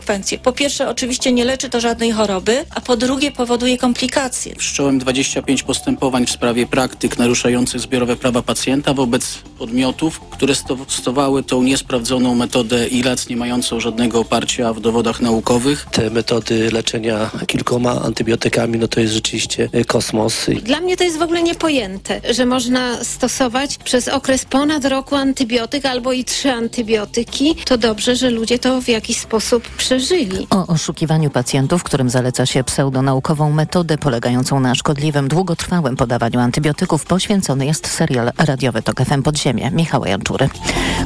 Po 0.43 0.53
pierwsze, 0.53 0.89
oczywiście 0.89 1.33
nie 1.33 1.45
leczy 1.45 1.71
to 1.71 1.81
żadnej 1.81 2.13
choroby, 2.13 2.65
a 2.75 2.81
po 2.81 2.97
drugie 2.97 3.33
powoduje 3.33 3.79
komplikacje. 3.79 4.55
Wszcząłem 4.59 4.99
25 4.99 5.63
postępowań 5.63 6.27
w 6.27 6.31
sprawie 6.31 6.67
praktyk 6.67 7.19
naruszających 7.19 7.81
zbiorowe 7.81 8.17
prawa 8.17 8.43
pacjenta 8.43 8.95
wobec 8.95 9.39
podmiotów, 9.59 10.21
które 10.21 10.55
stosowały 10.55 11.43
tą 11.43 11.63
niesprawdzoną 11.63 12.35
metodę 12.35 12.89
ILAC, 12.89 13.29
nie 13.29 13.37
mającą 13.37 13.81
żadnego 13.81 14.21
oparcia 14.21 14.73
w 14.73 14.81
dowodach 14.81 15.21
naukowych. 15.21 15.87
Te 15.93 16.11
metody 16.11 16.71
leczenia 16.71 17.31
kilkoma 17.47 18.03
antybiotykami, 18.03 18.79
no 18.79 18.89
to 18.89 19.01
jest 19.01 19.15
rzeczywiście 19.15 19.69
kosmos. 19.87 20.47
Dla 20.63 20.81
mnie 20.81 20.97
to 20.97 21.05
jest 21.05 21.19
w 21.19 21.23
ogóle 21.23 21.43
niepojęte, 21.43 22.21
że 22.31 22.47
można 22.47 23.05
stosować 23.05 23.79
przez 23.79 24.09
okres 24.09 24.45
ponad 24.45 24.85
roku 24.85 25.17
antybiotyk 25.17 25.87
albo 25.87 26.13
i 26.13 26.25
trzy 26.25 26.51
antybiotyki. 26.51 27.55
To 27.65 27.79
dobrze, 27.79 28.17
że 28.17 28.31
ludzie 28.31 28.59
to 28.59 28.81
w 28.81 28.89
jakiś 28.89 29.17
sposób 29.21 29.69
przeżyli. 29.83 30.47
O 30.51 30.67
oszukiwaniu 30.67 31.31
pacjentów, 31.31 31.83
którym 31.83 32.11
zaleca 32.11 32.47
się 32.47 32.65
pseudonaukową 32.65 33.51
metodę 33.51 33.99
polegającą 33.99 34.61
na 34.61 34.75
szkodliwym, 34.75 35.29
długotrwałym 35.29 35.97
podawaniu 35.97 36.41
antybiotyków 36.41 37.05
poświęcony 37.05 37.67
jest 37.67 37.87
serial 37.87 38.31
radiowy 38.39 38.83
TOK 38.83 39.05
FM 39.05 39.23
Podziemie 39.23 39.71
Michała 39.71 40.09
Janczury. 40.09 40.49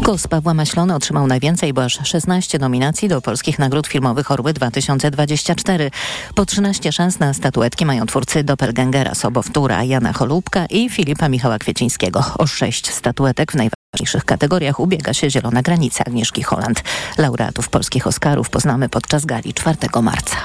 Kos 0.04 0.26
Pawła 0.26 0.54
Maślony 0.54 0.94
otrzymał 0.94 1.26
najwięcej, 1.26 1.72
bo 1.72 1.84
aż 1.84 2.08
16 2.08 2.58
nominacji 2.58 3.08
do 3.08 3.20
polskich 3.20 3.58
nagród 3.58 3.86
filmowych 3.86 4.30
Orły 4.30 4.52
2024. 4.52 5.90
Po 6.34 6.46
13 6.46 6.92
szans 6.92 7.18
na 7.18 7.34
statuetki 7.34 7.86
mają 7.86 8.06
twórcy 8.06 8.44
Doppelgangera 8.44 9.14
Sobowtóra, 9.14 9.84
Jana 9.84 10.12
Cholubka 10.12 10.66
i 10.66 10.90
Filipa 10.90 11.28
Michała 11.28 11.58
Kwiecińskiego. 11.58 12.24
O 12.38 12.46
sześć 12.46 12.90
statuetek 12.90 13.52
w 13.52 13.54
najważniejszych 13.54 13.75
kategoriach 14.24 14.80
ubiega 14.80 15.14
się 15.14 15.30
Zielona 15.30 15.62
Granica 15.62 16.04
Agnieszki 16.04 16.42
Holland. 16.42 16.82
Laureatów 17.18 17.68
polskich 17.68 18.06
Oscarów 18.06 18.50
poznamy 18.50 18.88
podczas 18.88 19.24
gali 19.24 19.54
4 19.54 19.76
marca. 20.02 20.36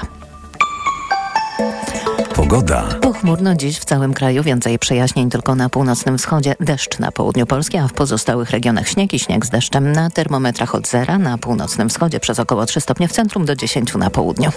Pogoda. 2.34 2.82
Pochmurno 3.00 3.54
dziś 3.54 3.78
w 3.78 3.84
całym 3.84 4.14
kraju, 4.14 4.42
więcej 4.42 4.78
przejaśnień 4.78 5.30
tylko 5.30 5.54
na 5.54 5.68
północnym 5.68 6.18
wschodzie, 6.18 6.54
deszcz 6.60 6.98
na 6.98 7.12
południu 7.12 7.46
Polski, 7.46 7.78
a 7.78 7.88
w 7.88 7.92
pozostałych 7.92 8.50
regionach 8.50 8.88
śnieg 8.88 9.14
i 9.14 9.18
śnieg 9.18 9.46
z 9.46 9.50
deszczem 9.50 9.92
na 9.92 10.10
termometrach 10.10 10.74
od 10.74 10.88
zera, 10.88 11.18
na 11.18 11.38
północnym 11.38 11.88
wschodzie 11.88 12.20
przez 12.20 12.38
około 12.38 12.66
3 12.66 12.80
stopnie 12.80 13.08
w 13.08 13.12
centrum 13.12 13.44
do 13.44 13.56
10 13.56 13.94
na 13.94 14.10
południu. 14.10 14.50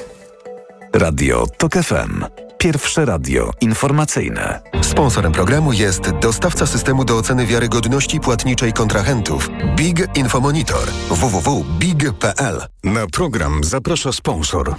Radio 0.96 1.48
TOK 1.58 1.74
FM. 1.74 2.26
Pierwsze 2.58 3.06
radio 3.06 3.52
informacyjne. 3.62 4.62
Sponsorem 4.82 5.32
programu 5.32 5.74
jest 5.74 6.12
dostawca 6.22 6.68
systemu 6.68 7.06
do 7.06 7.18
oceny 7.18 7.46
wiarygodności 7.46 8.20
płatniczej 8.20 8.74
kontrahentów 8.74 9.50
Big 9.76 10.18
Infomonitor 10.18 10.90
www.big.pl. 11.10 12.62
Na 12.84 13.08
program 13.08 13.64
zaprasza 13.64 14.12
sponsor 14.12 14.76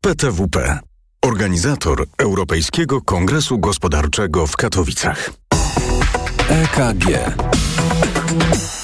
PTWP, 0.00 0.78
organizator 1.22 2.06
Europejskiego 2.18 3.02
Kongresu 3.02 3.58
Gospodarczego 3.58 4.46
w 4.46 4.56
Katowicach. 4.56 5.30
EKG. 6.48 7.06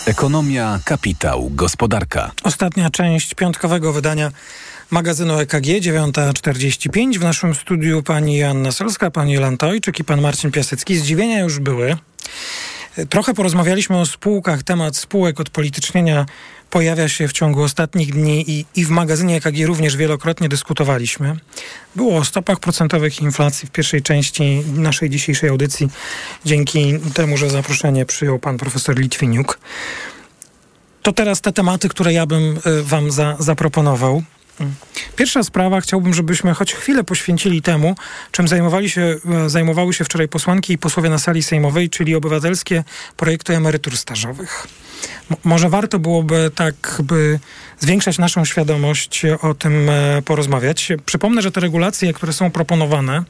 Ekonomia, 0.07 0.80
kapitał, 0.84 1.51
gospodarka. 1.51 2.30
Ostatnia 2.43 2.91
część 2.91 3.34
piątkowego 3.34 3.93
wydania 3.93 4.30
magazynu 4.91 5.39
EKG 5.39 5.66
9.45. 5.66 7.18
W 7.18 7.22
naszym 7.22 7.55
studiu 7.55 8.03
pani 8.03 8.37
Joanna 8.37 8.72
Solska, 8.72 9.11
pani 9.11 9.32
Jolanta 9.32 9.68
i 9.74 10.05
pan 10.05 10.20
Marcin 10.20 10.51
Piasecki. 10.51 10.99
Zdziwienia 10.99 11.41
już 11.41 11.59
były. 11.59 11.97
Trochę 13.09 13.34
porozmawialiśmy 13.34 13.99
o 13.99 14.07
spółkach. 14.07 14.62
Temat 14.62 14.97
spółek 14.97 15.41
odpolitycznienia 15.41 16.26
pojawia 16.70 17.09
się 17.09 17.28
w 17.28 17.32
ciągu 17.32 17.62
ostatnich 17.62 18.12
dni 18.12 18.51
i, 18.51 18.66
i 18.74 18.84
w 18.84 18.91
magazynie 18.91 19.37
EKG 19.37 19.66
również 19.66 19.97
wielokrotnie 19.97 20.49
dyskutowaliśmy. 20.49 21.37
Było 21.97 22.16
o 22.16 22.24
stopach 22.24 22.61
procentowych 22.61 23.20
inflacji 23.20 23.68
w 23.68 23.70
pierwszej 23.70 24.03
części 24.03 24.62
naszej 24.74 25.11
dzisiejszej 25.11 25.51
audycji, 25.51 25.89
dzięki 26.45 26.99
temu, 27.14 27.37
że 27.37 27.51
zaproszenie 27.51 28.07
przyjął 28.07 28.39
pan 28.39 28.59
profesor 28.59 28.99
Litwiniuk. 28.99 29.59
To 31.03 31.12
teraz 31.12 31.41
te 31.41 31.53
tematy, 31.53 31.89
które 31.89 32.12
ja 32.12 32.26
bym 32.26 32.59
wam 32.82 33.11
za, 33.11 33.37
zaproponował. 33.39 34.22
Pierwsza 35.17 35.43
sprawa, 35.43 35.81
chciałbym, 35.81 36.15
żebyśmy 36.15 36.55
choć 36.55 36.75
chwilę 36.75 37.05
poświęcili 37.05 37.63
temu, 37.63 37.95
czym 38.31 38.49
zajmowali 38.49 38.91
się, 38.91 39.17
zajmowały 39.47 39.95
się 39.95 40.05
wczoraj 40.05 40.29
posłanki 40.29 40.73
i 40.73 40.79
posłowie 40.79 41.11
na 41.11 41.19
sali 41.19 41.43
sejmowej, 41.43 41.91
czyli 41.91 42.15
obywatelskie 42.15 42.85
projekty 43.17 43.57
emerytur 43.57 43.97
stażowych. 43.97 44.67
M- 45.31 45.37
może 45.45 45.69
warto 45.69 45.99
byłoby 45.99 46.51
tak, 46.55 47.01
by 47.05 47.39
zwiększać 47.81 48.18
naszą 48.18 48.45
świadomość, 48.45 49.22
o 49.43 49.55
tym 49.55 49.91
e, 49.91 50.22
porozmawiać. 50.22 50.93
Przypomnę, 51.07 51.43
że 51.43 51.51
te 51.51 51.61
regulacje, 51.61 52.12
które 52.12 52.33
są 52.33 52.51
proponowane, 52.51 53.24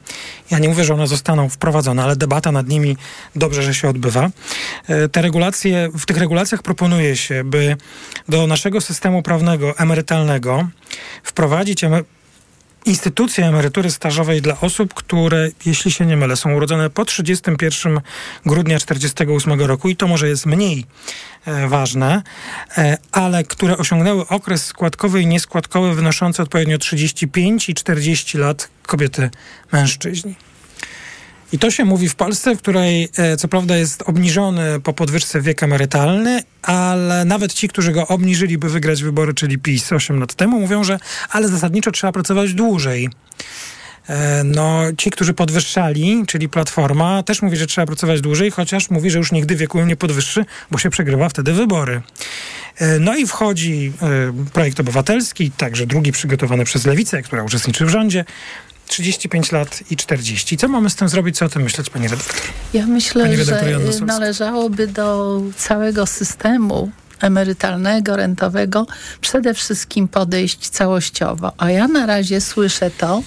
ja 0.51 0.59
nie 0.59 0.69
mówię, 0.69 0.83
że 0.83 0.93
one 0.93 1.07
zostaną 1.07 1.49
wprowadzone, 1.49 2.03
ale 2.03 2.15
debata 2.15 2.51
nad 2.51 2.67
nimi 2.67 2.97
dobrze, 3.35 3.63
że 3.63 3.73
się 3.73 3.89
odbywa. 3.89 4.29
E, 4.87 5.09
te 5.09 5.21
regulacje, 5.21 5.89
w 5.99 6.05
tych 6.05 6.17
regulacjach 6.17 6.63
proponuje 6.63 7.15
się, 7.15 7.43
by 7.43 7.75
do 8.29 8.47
naszego 8.47 8.81
systemu 8.81 9.21
prawnego 9.21 9.77
emerytalnego 9.77 10.67
wprowadzić 11.23 11.83
instytucję 12.85 13.45
emerytury 13.45 13.91
stażowej 13.91 14.41
dla 14.41 14.59
osób, 14.61 14.93
które, 14.93 15.49
jeśli 15.65 15.91
się 15.91 16.05
nie 16.05 16.17
mylę, 16.17 16.35
są 16.35 16.53
urodzone 16.53 16.89
po 16.89 17.05
31 17.05 17.99
grudnia 18.45 18.79
1948 18.79 19.61
roku 19.61 19.89
i 19.89 19.95
to 19.95 20.07
może 20.07 20.27
jest 20.27 20.45
mniej 20.45 20.85
e, 21.45 21.67
ważne, 21.67 22.21
e, 22.77 22.97
ale 23.11 23.43
które 23.43 23.77
osiągnęły 23.77 24.27
okres 24.27 24.65
składkowy 24.65 25.21
i 25.21 25.27
nieskładkowy 25.27 25.95
wynoszący 25.95 26.41
odpowiednio 26.41 26.77
35 26.77 27.69
i 27.69 27.73
40 27.73 28.37
lat 28.37 28.69
kobiety, 28.85 29.29
mężczyźni. 29.71 30.46
I 31.51 31.59
to 31.59 31.71
się 31.71 31.85
mówi 31.85 32.09
w 32.09 32.15
Polsce, 32.15 32.55
w 32.55 32.59
której 32.59 33.09
e, 33.17 33.37
co 33.37 33.47
prawda 33.47 33.77
jest 33.77 34.01
obniżony 34.01 34.79
po 34.79 34.93
podwyżce 34.93 35.41
wiek 35.41 35.63
emerytalny, 35.63 36.43
ale 36.61 37.25
nawet 37.25 37.53
ci, 37.53 37.67
którzy 37.67 37.91
go 37.91 38.07
obniżyli, 38.07 38.57
by 38.57 38.69
wygrać 38.69 39.03
wybory, 39.03 39.33
czyli 39.33 39.57
PiS 39.57 39.91
8 39.93 40.19
lat 40.19 40.33
temu, 40.33 40.59
mówią, 40.59 40.83
że 40.83 40.99
ale 41.29 41.47
zasadniczo 41.47 41.91
trzeba 41.91 42.13
pracować 42.13 42.53
dłużej. 42.53 43.09
E, 44.07 44.43
No, 44.43 44.81
ci, 44.97 45.11
którzy 45.11 45.33
podwyższali, 45.33 46.23
czyli 46.27 46.49
Platforma, 46.49 47.23
też 47.23 47.41
mówi, 47.41 47.57
że 47.57 47.67
trzeba 47.67 47.87
pracować 47.87 48.21
dłużej, 48.21 48.51
chociaż 48.51 48.89
mówi, 48.89 49.09
że 49.11 49.17
już 49.17 49.31
nigdy 49.31 49.55
wieku 49.55 49.81
nie 49.85 49.95
podwyższy, 49.95 50.45
bo 50.71 50.77
się 50.77 50.89
przegrywa 50.89 51.29
wtedy 51.29 51.53
wybory. 51.53 52.01
E, 52.77 52.99
No 52.99 53.15
i 53.15 53.27
wchodzi 53.27 53.93
projekt 54.53 54.79
obywatelski, 54.79 55.51
także 55.51 55.85
drugi 55.85 56.11
przygotowany 56.11 56.65
przez 56.65 56.85
Lewicę, 56.85 57.21
która 57.21 57.43
uczestniczy 57.43 57.85
w 57.85 57.89
rządzie. 57.89 58.25
35 58.87 59.51
lat 59.51 59.83
i 59.91 59.95
40. 59.97 60.57
Co 60.57 60.67
mamy 60.67 60.89
z 60.89 60.95
tym 60.95 61.09
zrobić? 61.09 61.37
Co 61.37 61.45
o 61.45 61.49
tym 61.49 61.61
myśleć, 61.61 61.89
pani 61.89 62.07
redaktor? 62.07 62.41
Ja 62.73 62.87
myślę, 62.87 63.23
Pani 63.23 63.37
że 63.37 63.43
redaktor 63.43 63.69
Joanna 63.69 63.85
Solska. 63.87 64.05
należałoby 64.05 64.87
do 64.87 65.41
całego 65.57 66.05
systemu 66.05 66.91
emerytalnego, 67.21 68.15
rentowego 68.15 68.87
przede 69.21 69.53
wszystkim 69.53 70.07
podejść 70.07 70.69
całościowo. 70.69 71.51
A 71.57 71.71
ja 71.71 71.87
na 71.87 72.05
razie 72.05 72.41
słyszę 72.41 72.91
to, 72.91 73.23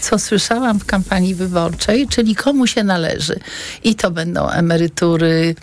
co 0.00 0.18
słyszałam 0.18 0.80
w 0.80 0.84
kampanii 0.84 1.34
wyborczej, 1.34 2.08
czyli 2.08 2.34
komu 2.36 2.66
się 2.66 2.84
należy. 2.84 3.40
I 3.84 3.94
to 3.94 4.10
będą 4.10 4.48
emerytury 4.50 5.54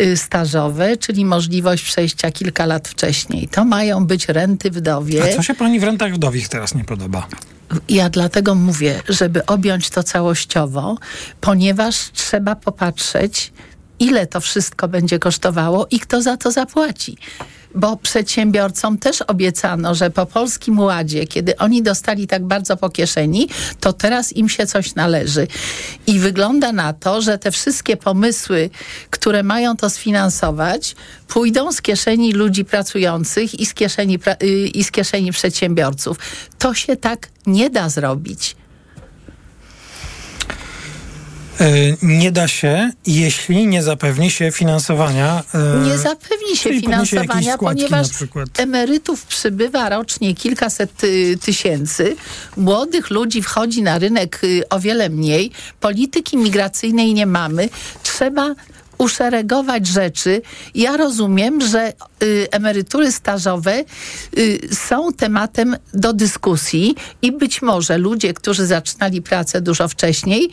y, 0.00 0.16
stażowe, 0.16 0.96
czyli 0.96 1.24
możliwość 1.24 1.84
przejścia 1.84 2.30
kilka 2.30 2.66
lat 2.66 2.88
wcześniej. 2.88 3.48
To 3.48 3.64
mają 3.64 4.06
być 4.06 4.28
renty 4.28 4.70
wdowie. 4.70 5.32
A 5.32 5.36
co 5.36 5.42
się 5.42 5.54
pani 5.54 5.80
w 5.80 5.84
rentach 5.84 6.14
wdowich 6.14 6.48
teraz 6.48 6.74
nie 6.74 6.84
podoba? 6.84 7.26
Ja 7.88 8.10
dlatego 8.10 8.54
mówię, 8.54 9.02
żeby 9.08 9.46
objąć 9.46 9.90
to 9.90 10.02
całościowo, 10.02 10.96
ponieważ 11.40 12.10
trzeba 12.12 12.56
popatrzeć, 12.56 13.52
ile 13.98 14.26
to 14.26 14.40
wszystko 14.40 14.88
będzie 14.88 15.18
kosztowało 15.18 15.86
i 15.90 16.00
kto 16.00 16.22
za 16.22 16.36
to 16.36 16.50
zapłaci 16.50 17.16
bo 17.74 17.96
przedsiębiorcom 17.96 18.98
też 18.98 19.22
obiecano, 19.22 19.94
że 19.94 20.10
po 20.10 20.26
Polskim 20.26 20.78
Ładzie, 20.78 21.26
kiedy 21.26 21.56
oni 21.56 21.82
dostali 21.82 22.26
tak 22.26 22.44
bardzo 22.44 22.76
po 22.76 22.90
kieszeni, 22.90 23.48
to 23.80 23.92
teraz 23.92 24.32
im 24.32 24.48
się 24.48 24.66
coś 24.66 24.94
należy. 24.94 25.46
I 26.06 26.18
wygląda 26.18 26.72
na 26.72 26.92
to, 26.92 27.22
że 27.22 27.38
te 27.38 27.50
wszystkie 27.50 27.96
pomysły, 27.96 28.70
które 29.10 29.42
mają 29.42 29.76
to 29.76 29.90
sfinansować, 29.90 30.96
pójdą 31.28 31.72
z 31.72 31.82
kieszeni 31.82 32.32
ludzi 32.32 32.64
pracujących 32.64 33.60
i 33.60 33.66
z 33.66 33.74
kieszeni, 33.74 34.18
i 34.74 34.84
z 34.84 34.90
kieszeni 34.90 35.32
przedsiębiorców. 35.32 36.18
To 36.58 36.74
się 36.74 36.96
tak 36.96 37.28
nie 37.46 37.70
da 37.70 37.88
zrobić. 37.88 38.56
E, 38.56 38.58
nie 42.02 42.32
da 42.32 42.48
się, 42.48 42.90
jeśli 43.06 43.66
nie 43.66 43.82
zapewni 43.82 44.30
się 44.30 44.52
finansowania. 44.52 45.42
E, 45.54 45.78
nie 45.78 45.98
zapewni 45.98 46.56
się 46.56 46.80
finansowania, 46.80 47.58
ponieważ 47.58 48.06
emerytów 48.58 49.26
przybywa 49.26 49.88
rocznie 49.88 50.34
kilkaset 50.34 51.04
y, 51.04 51.38
tysięcy, 51.42 52.16
młodych 52.56 53.10
ludzi 53.10 53.42
wchodzi 53.42 53.82
na 53.82 53.98
rynek 53.98 54.40
y, 54.44 54.68
o 54.68 54.80
wiele 54.80 55.08
mniej, 55.08 55.50
polityki 55.80 56.36
migracyjnej 56.36 57.14
nie 57.14 57.26
mamy. 57.26 57.68
Trzeba 58.02 58.54
uszeregować 58.98 59.86
rzeczy. 59.86 60.42
Ja 60.74 60.96
rozumiem, 60.96 61.60
że 61.60 61.92
y, 62.22 62.48
emerytury 62.50 63.12
stażowe 63.12 63.84
y, 64.38 64.68
są 64.72 65.12
tematem 65.12 65.76
do 65.94 66.12
dyskusji 66.12 66.94
i 67.22 67.32
być 67.32 67.62
może 67.62 67.98
ludzie, 67.98 68.34
którzy 68.34 68.66
zaczynali 68.66 69.22
pracę 69.22 69.60
dużo 69.60 69.88
wcześniej, 69.88 70.50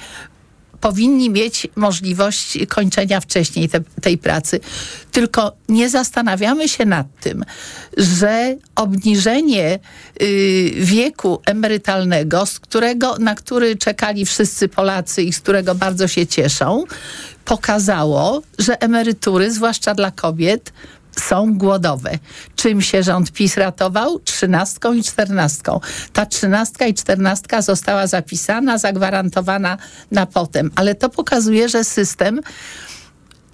powinni 0.81 1.29
mieć 1.29 1.67
możliwość 1.75 2.57
kończenia 2.67 3.21
wcześniej 3.21 3.69
te, 3.69 3.79
tej 4.01 4.17
pracy. 4.17 4.59
Tylko 5.11 5.55
nie 5.69 5.89
zastanawiamy 5.89 6.69
się 6.69 6.85
nad 6.85 7.07
tym, 7.21 7.45
że 7.97 8.55
obniżenie 8.75 9.79
y, 10.21 10.71
wieku 10.75 11.41
emerytalnego, 11.45 12.45
z 12.45 12.59
którego, 12.59 13.17
na 13.17 13.35
który 13.35 13.75
czekali 13.75 14.25
wszyscy 14.25 14.67
Polacy 14.67 15.23
i 15.23 15.33
z 15.33 15.39
którego 15.39 15.75
bardzo 15.75 16.07
się 16.07 16.27
cieszą, 16.27 16.83
pokazało, 17.45 18.41
że 18.59 18.81
emerytury, 18.81 19.51
zwłaszcza 19.51 19.93
dla 19.93 20.11
kobiet, 20.11 20.73
są 21.19 21.57
głodowe. 21.57 22.11
Czym 22.55 22.81
się 22.81 23.03
rząd 23.03 23.31
PiS 23.31 23.57
ratował? 23.57 24.19
Trzynastką 24.19 24.93
i 24.93 25.03
czternastką. 25.03 25.79
Ta 26.13 26.25
trzynastka 26.25 26.85
i 26.85 26.93
czternastka 26.93 27.61
została 27.61 28.07
zapisana, 28.07 28.77
zagwarantowana 28.77 29.77
na 30.11 30.25
potem. 30.25 30.71
Ale 30.75 30.95
to 30.95 31.09
pokazuje, 31.09 31.69
że 31.69 31.83
system 31.83 32.41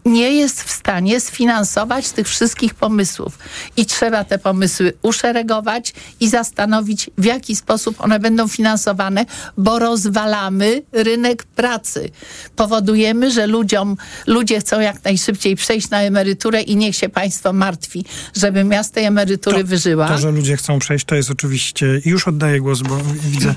nie 0.05 0.31
jest 0.31 0.63
w 0.63 0.71
stanie 0.71 1.19
sfinansować 1.19 2.09
tych 2.09 2.27
wszystkich 2.27 2.73
pomysłów. 2.73 3.39
I 3.77 3.85
trzeba 3.85 4.23
te 4.23 4.39
pomysły 4.39 4.93
uszeregować 5.01 5.93
i 6.19 6.29
zastanowić, 6.29 7.09
w 7.17 7.25
jaki 7.25 7.55
sposób 7.55 7.95
one 8.01 8.19
będą 8.19 8.47
finansowane, 8.47 9.25
bo 9.57 9.79
rozwalamy 9.79 10.81
rynek 10.91 11.43
pracy. 11.43 12.09
Powodujemy, 12.55 13.31
że 13.31 13.47
ludziom, 13.47 13.97
ludzie 14.27 14.59
chcą 14.59 14.79
jak 14.79 15.03
najszybciej 15.03 15.55
przejść 15.55 15.89
na 15.89 16.01
emeryturę 16.01 16.61
i 16.61 16.75
niech 16.75 16.95
się 16.95 17.09
państwo 17.09 17.53
martwi, 17.53 18.05
żeby 18.35 18.63
miast 18.63 18.93
tej 18.93 19.05
emerytury 19.05 19.61
to, 19.61 19.67
wyżyła. 19.67 20.07
To, 20.07 20.17
że 20.17 20.31
ludzie 20.31 20.57
chcą 20.57 20.79
przejść, 20.79 21.05
to 21.05 21.15
jest 21.15 21.31
oczywiście... 21.31 22.01
Już 22.05 22.27
oddaję 22.27 22.59
głos, 22.59 22.81
bo 22.81 22.97
widzę 23.23 23.55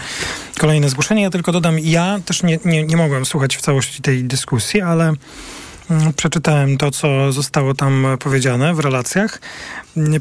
kolejne 0.58 0.88
zgłoszenie. 0.88 1.22
Ja 1.22 1.30
tylko 1.30 1.52
dodam, 1.52 1.78
ja 1.78 2.20
też 2.24 2.42
nie, 2.42 2.58
nie, 2.64 2.84
nie 2.84 2.96
mogłem 2.96 3.26
słuchać 3.26 3.56
w 3.56 3.60
całości 3.60 4.02
tej 4.02 4.24
dyskusji, 4.24 4.80
ale 4.80 5.12
przeczytałem 6.16 6.78
to, 6.78 6.90
co 6.90 7.32
zostało 7.32 7.74
tam 7.74 8.06
powiedziane 8.18 8.74
w 8.74 8.78
relacjach. 8.78 9.40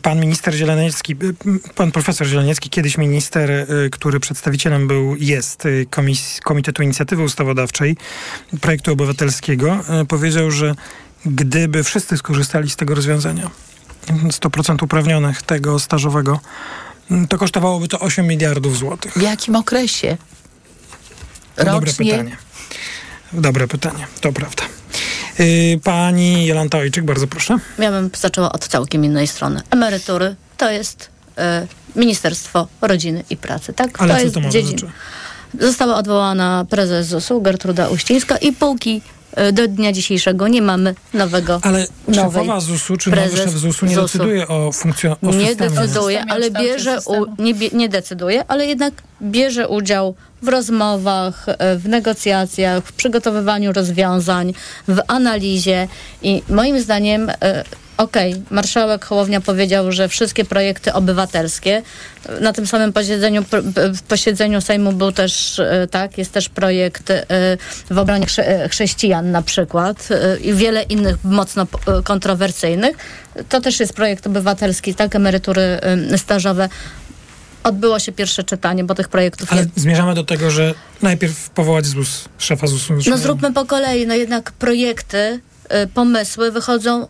Pan 0.01 0.19
minister 0.19 0.53
Zieleniecki, 0.53 1.13
y, 1.13 1.73
pan 1.75 1.91
profesor 1.91 2.27
Zieleniecki, 2.27 2.69
kiedyś 2.69 2.97
minister, 2.97 3.51
y, 3.51 3.89
który 3.91 4.19
przedstawicielem 4.19 4.87
był, 4.87 5.15
jest 5.15 5.65
y, 5.65 5.85
komis, 5.89 6.39
Komitetu 6.43 6.83
Inicjatywy 6.83 7.23
Ustawodawczej 7.23 7.97
projektu 8.61 8.91
obywatelskiego, 8.93 9.83
powiedział, 10.07 10.51
że 10.51 10.75
gdyby 11.25 11.83
wszyscy 11.83 12.17
skorzystali 12.17 12.69
z 12.69 12.75
tego 12.75 12.95
rozwiązania, 12.95 13.49
100% 14.29 14.83
uprawnionych 14.83 15.41
tego 15.41 15.79
stażowego, 15.79 16.39
to 17.29 17.37
kosztowałoby 17.37 17.87
to 17.87 17.99
8 17.99 18.27
miliardów 18.27 18.77
złotych. 18.77 19.13
W 19.13 19.21
jakim 19.21 19.55
okresie? 19.55 20.17
Rocznie? 21.57 21.71
Dobre 21.71 21.93
pytanie. 21.93 22.37
Dobre 23.33 23.67
pytanie, 23.67 24.07
to 24.21 24.31
prawda. 24.31 24.63
Y, 25.39 25.79
pani 25.83 26.45
Jolanta 26.45 26.77
Ojczyk, 26.77 27.05
bardzo 27.05 27.27
proszę. 27.27 27.57
Ja 27.79 27.91
bym 27.91 28.09
zaczęła 28.17 28.51
od 28.51 28.67
całkiem 28.67 29.05
innej 29.05 29.27
strony. 29.27 29.61
Emerytury 29.69 30.35
to 30.57 30.71
jest 30.71 31.09
y, 31.37 31.99
Ministerstwo 31.99 32.67
Rodziny 32.81 33.23
i 33.29 33.37
Pracy, 33.37 33.73
tak? 33.73 34.01
Ale 34.01 34.13
to 34.13 34.19
co 34.19 34.23
jest 34.23 34.35
to 34.35 34.41
ma 34.41 34.49
dziedzin. 34.49 34.77
Została 35.59 35.95
odwołana 35.95 36.65
prezes 36.69 37.07
ZUS-u 37.07 37.41
Gertruda 37.41 37.89
Uścińska 37.89 38.37
i 38.37 38.53
póki 38.53 39.01
do 39.53 39.67
dnia 39.67 39.91
dzisiejszego 39.91 40.47
nie 40.47 40.61
mamy 40.61 40.95
nowego 41.13 41.59
Ale 41.63 41.87
szefowa 42.13 42.59
ZUS-u 42.59 42.97
czy 42.97 43.09
nowy 43.11 43.37
szef 43.37 43.51
ZUS-u 43.51 43.85
nie 43.85 43.95
ZUS 43.95 44.11
decyduje 44.11 44.47
o 44.47 44.71
funkcjonowaniu? 44.71 45.39
Nie 45.39 45.55
decyduje, 45.55 46.23
ale 46.29 46.51
bierze 46.51 46.97
u, 47.05 47.41
nie, 47.41 47.53
nie 47.73 47.89
decyduje, 47.89 48.43
ale 48.47 48.65
jednak 48.65 48.93
bierze 49.21 49.67
udział 49.67 50.15
w 50.41 50.47
rozmowach, 50.47 51.45
e, 51.47 51.75
w 51.77 51.87
negocjacjach, 51.87 52.83
w 52.83 52.93
przygotowywaniu 52.93 53.73
rozwiązań, 53.73 54.53
w 54.87 54.99
analizie 55.07 55.87
i 56.21 56.41
moim 56.49 56.79
zdaniem 56.79 57.29
e, 57.29 57.63
Okej, 57.97 58.33
okay. 58.33 58.43
marszałek 58.49 59.05
Hołownia 59.05 59.41
powiedział, 59.41 59.91
że 59.91 60.07
wszystkie 60.07 60.45
projekty 60.45 60.93
obywatelskie. 60.93 61.81
Na 62.41 62.53
tym 62.53 62.67
samym 62.67 62.93
posiedzeniu, 62.93 63.43
w 63.93 64.01
posiedzeniu 64.01 64.61
Sejmu 64.61 64.93
był 64.93 65.11
też, 65.11 65.59
e, 65.59 65.87
tak, 65.91 66.17
jest 66.17 66.31
też 66.31 66.49
projekt 66.49 67.13
w 67.89 67.97
obronie 67.97 68.25
chrześcijan 68.69 69.31
na 69.31 69.41
przykład 69.41 70.09
i 70.41 70.53
wiele 70.53 70.83
innych 70.83 71.23
mocno 71.23 71.67
kontrowersyjnych. 72.03 72.97
To 73.49 73.61
też 73.61 73.79
jest 73.79 73.93
projekt 73.93 74.27
obywatelski, 74.27 74.95
tak, 74.95 75.15
emerytury 75.15 75.79
stażowe 76.17 76.69
odbyło 77.63 77.99
się 77.99 78.11
pierwsze 78.11 78.43
czytanie, 78.43 78.83
bo 78.83 78.95
tych 78.95 79.07
projektów 79.07 79.51
Ale 79.51 79.61
jest... 79.61 79.79
zmierzamy 79.79 80.15
do 80.15 80.23
tego, 80.23 80.51
że 80.51 80.73
najpierw 81.01 81.49
powołać 81.49 81.85
ZUS, 81.85 82.25
szefa 82.37 82.67
ZUS-u. 82.67 82.93
No 83.09 83.17
zróbmy 83.17 83.53
po 83.53 83.65
kolei, 83.65 84.07
no 84.07 84.15
jednak 84.15 84.51
projekty, 84.51 85.39
pomysły 85.93 86.51
wychodzą, 86.51 87.07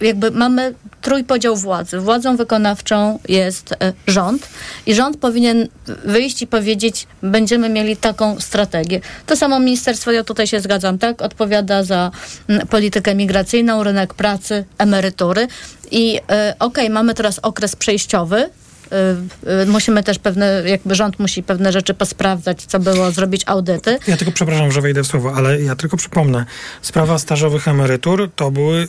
jakby 0.00 0.30
mamy 0.30 0.74
trójpodział 1.02 1.56
władzy. 1.56 1.98
Władzą 1.98 2.36
wykonawczą 2.36 3.18
jest 3.28 3.72
y, 3.72 3.76
rząd 4.06 4.48
i 4.86 4.94
rząd 4.94 5.16
powinien 5.16 5.68
wyjść 6.04 6.42
i 6.42 6.46
powiedzieć, 6.46 7.06
będziemy 7.22 7.68
mieli 7.68 7.96
taką 7.96 8.40
strategię. 8.40 9.00
To 9.26 9.36
samo 9.36 9.60
ministerstwo, 9.60 10.12
ja 10.12 10.24
tutaj 10.24 10.46
się 10.46 10.60
zgadzam, 10.60 10.98
tak, 10.98 11.22
odpowiada 11.22 11.84
za 11.84 12.10
politykę 12.70 13.14
migracyjną, 13.14 13.82
rynek 13.82 14.14
pracy, 14.14 14.64
emerytury 14.78 15.46
i 15.90 16.20
okej, 16.26 16.54
okay, 16.58 16.90
mamy 16.90 17.14
teraz 17.14 17.38
okres 17.42 17.76
przejściowy, 17.76 18.50
musimy 19.66 20.02
też 20.02 20.18
pewne, 20.18 20.62
jakby 20.66 20.94
rząd 20.94 21.18
musi 21.18 21.42
pewne 21.42 21.72
rzeczy 21.72 21.94
posprawdzać, 21.94 22.62
co 22.62 22.80
było, 22.80 23.10
zrobić 23.10 23.42
audyty. 23.46 23.98
Ja 24.08 24.16
tylko 24.16 24.32
przepraszam, 24.32 24.72
że 24.72 24.80
wejdę 24.80 25.02
w 25.02 25.06
słowo, 25.06 25.32
ale 25.34 25.62
ja 25.62 25.76
tylko 25.76 25.96
przypomnę. 25.96 26.44
Sprawa 26.82 27.18
stażowych 27.18 27.68
emerytur 27.68 28.30
to 28.36 28.50
były 28.50 28.88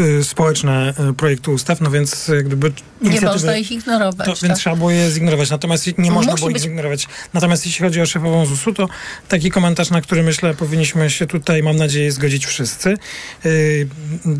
y, 0.00 0.24
społeczne 0.24 0.94
projekty 1.16 1.50
ustaw, 1.50 1.80
no 1.80 1.90
więc 1.90 2.30
gdyby 2.44 2.72
nie 3.02 3.20
można 3.20 3.56
ich 3.56 3.72
ignorować. 3.72 4.26
To, 4.26 4.32
tak. 4.32 4.42
Więc 4.42 4.58
trzeba 4.58 4.76
było 4.76 4.90
je 4.90 5.10
zignorować. 5.10 5.50
Natomiast 5.50 5.98
nie 5.98 6.10
można 6.10 6.32
Musi 6.32 6.40
było 6.40 6.50
ich 6.50 6.54
być... 6.54 6.62
zignorować. 6.62 7.06
Natomiast 7.34 7.66
jeśli 7.66 7.84
chodzi 7.84 8.00
o 8.00 8.06
szefową 8.06 8.46
ZUS-u, 8.46 8.74
to 8.74 8.88
taki 9.28 9.50
komentarz, 9.50 9.90
na 9.90 10.00
który 10.00 10.22
myślę 10.22 10.54
powinniśmy 10.54 11.10
się 11.10 11.26
tutaj, 11.26 11.62
mam 11.62 11.76
nadzieję, 11.76 12.12
zgodzić 12.12 12.46
wszyscy. 12.46 12.94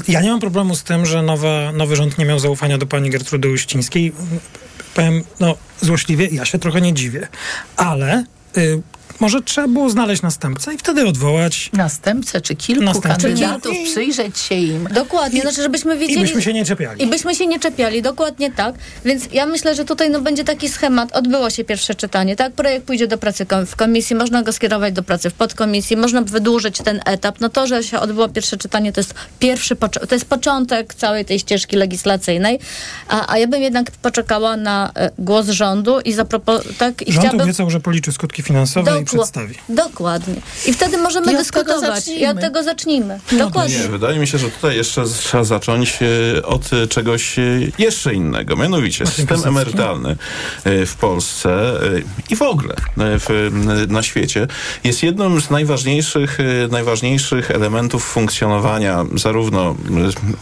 Ja 0.09 0.21
nie 0.21 0.31
mam 0.31 0.41
problemu 0.41 0.75
z 0.75 0.83
tym, 0.83 1.07
że 1.07 1.23
nowa, 1.23 1.73
nowy 1.73 1.97
rząd 1.97 2.19
nie 2.19 2.25
miał 2.25 2.39
zaufania 2.39 2.79
do 2.79 2.87
pani 2.87 3.11
Gertrudy 3.11 3.49
Uścińskiej 3.49 4.13
powiem 4.95 5.25
no, 5.41 5.57
złośliwie, 5.81 6.29
ja 6.33 6.45
się 6.45 6.59
trochę 6.59 6.81
nie 6.81 6.93
dziwię. 6.93 7.29
Ale 7.77 8.25
y, 8.57 8.83
może 9.23 9.43
trzeba 9.43 9.69
było 9.69 9.91
znaleźć 9.91 10.23
następcę 10.23 10.75
i 10.75 10.79
wtedy 10.79 11.07
odwołać. 11.07 11.71
Następcę 11.73 12.41
czy 12.41 12.55
kilku 12.57 12.85
Następcę. 12.85 13.09
kandydatów, 13.29 13.73
I- 13.77 13.85
przyjrzeć 13.85 14.39
się 14.39 14.55
im. 14.55 14.89
Dokładnie, 14.95 15.41
znaczy, 15.41 15.63
żebyśmy 15.63 15.99
wiedzieli... 15.99 16.21
I 16.21 16.23
byśmy 16.23 16.43
się 16.43 16.53
nie 16.53 16.65
czepiali. 16.65 17.03
I 17.03 17.07
byśmy 17.07 17.35
się 17.35 17.47
nie 17.47 17.61
czepiali, 17.61 18.03
dokładnie 18.03 18.53
tak. 18.53 18.75
Więc 19.05 19.29
ja 19.33 19.47
myślę, 19.47 19.75
że 19.75 19.85
tutaj 19.85 20.11
no, 20.11 20.21
będzie 20.21 20.45
taki 20.45 20.69
schemat. 20.69 21.13
Odbyło 21.13 21.51
się 21.51 21.65
pierwsze 21.65 21.95
czytanie, 21.95 22.37
tak? 22.37 22.53
Projekt 22.53 22.87
pójdzie 22.87 23.07
do 23.07 23.19
pracy 23.19 23.47
kom- 23.47 23.67
w 23.67 23.77
komisji, 23.77 24.17
można 24.17 24.43
go 24.43 24.53
skierować 24.53 24.95
do 24.95 25.03
pracy 25.03 25.31
w 25.31 25.35
podkomisji, 25.35 25.97
można 25.97 26.23
wydłużyć 26.23 26.79
ten 26.79 27.01
etap. 27.07 27.41
No 27.41 27.49
to, 27.49 27.67
że 27.67 27.83
się 27.85 27.99
odbyło 28.01 28.29
pierwsze 28.29 28.57
czytanie, 28.57 28.93
to 28.93 29.01
jest 29.01 29.15
pierwszy, 29.39 29.77
to 30.09 30.15
jest 30.15 30.25
początek 30.25 30.95
całej 30.95 31.25
tej 31.25 31.39
ścieżki 31.39 31.77
legislacyjnej. 31.77 32.59
A, 33.09 33.33
a 33.33 33.39
ja 33.39 33.47
bym 33.47 33.63
jednak 33.63 33.91
poczekała 33.91 34.57
na 34.57 34.91
e, 34.95 35.11
głos 35.19 35.47
rządu 35.49 36.01
i 36.01 36.13
zaproponować, 36.13 36.67
tak? 36.79 37.03
I 37.03 37.13
Rząd 37.13 37.19
chciałabym... 37.25 37.41
obiecał, 37.41 37.71
że 37.71 37.81
policzy 37.81 38.13
skutki 38.13 38.43
finansowe 38.43 38.91
i 38.91 39.05
Dokła- 39.05 39.12
przedstawi. 39.19 39.55
Dokładnie. 39.69 40.35
I 40.67 40.73
wtedy 40.73 40.99
możemy 40.99 41.33
I 41.33 41.37
dyskutować. 41.37 42.09
I 42.09 42.27
od 42.27 42.41
tego 42.41 42.63
zacznijmy. 42.63 43.21
No 43.33 43.39
Dokładnie. 43.39 43.79
Nie, 43.79 43.89
wydaje 43.89 44.19
mi 44.19 44.27
się, 44.27 44.39
że 44.39 44.51
tutaj 44.51 44.77
jeszcze 44.77 45.05
trzeba 45.05 45.45
zacząć 45.45 45.99
e, 46.03 46.43
od 46.47 46.73
e, 46.73 46.87
czegoś 46.87 47.39
e, 47.39 47.43
jeszcze 47.79 48.15
innego. 48.15 48.57
Mianowicie 48.57 49.07
system 49.07 49.41
emerytalny 49.45 50.17
w 50.65 50.95
Polsce 51.01 51.73
i 52.31 52.37
w 52.37 52.43
ogóle 52.43 52.75
w, 52.97 53.51
na 53.89 54.03
świecie 54.03 54.47
jest 54.85 55.03
jednym 55.03 55.41
z 55.41 55.51
najważniejszych, 55.51 56.39
najważniejszych 56.71 57.51
elementów 57.51 58.05
funkcjonowania 58.05 59.05
zarówno 59.15 59.77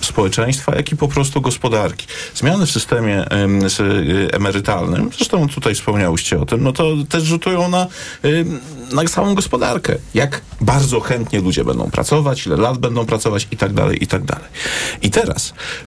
społeczeństwa, 0.00 0.76
jak 0.76 0.92
i 0.92 0.96
po 0.96 1.08
prostu 1.08 1.40
gospodarki. 1.40 2.06
Zmiany 2.34 2.66
w 2.66 2.70
systemie 2.70 3.24
emerytalnym, 4.32 5.10
zresztą 5.16 5.48
tutaj 5.48 5.74
wspomniałyście 5.74 6.40
o 6.40 6.46
tym, 6.46 6.62
no 6.62 6.72
to 6.72 6.84
też 7.08 7.22
rzutują 7.22 7.68
na, 7.68 7.86
na 8.92 9.04
całą 9.04 9.34
gospodarkę. 9.34 9.96
Jak 10.14 10.40
bardzo 10.60 11.00
chętnie 11.00 11.40
ludzie 11.40 11.64
będą 11.64 11.90
pracować, 11.90 12.46
ile 12.46 12.56
lat 12.56 12.78
będą 12.78 13.06
pracować 13.06 13.48
i 13.50 13.56
tak 13.56 13.72
dalej, 13.72 14.04
i 14.04 14.06
tak 14.06 14.24
dalej. 14.24 14.44
I 15.02 15.10
teraz 15.10 15.52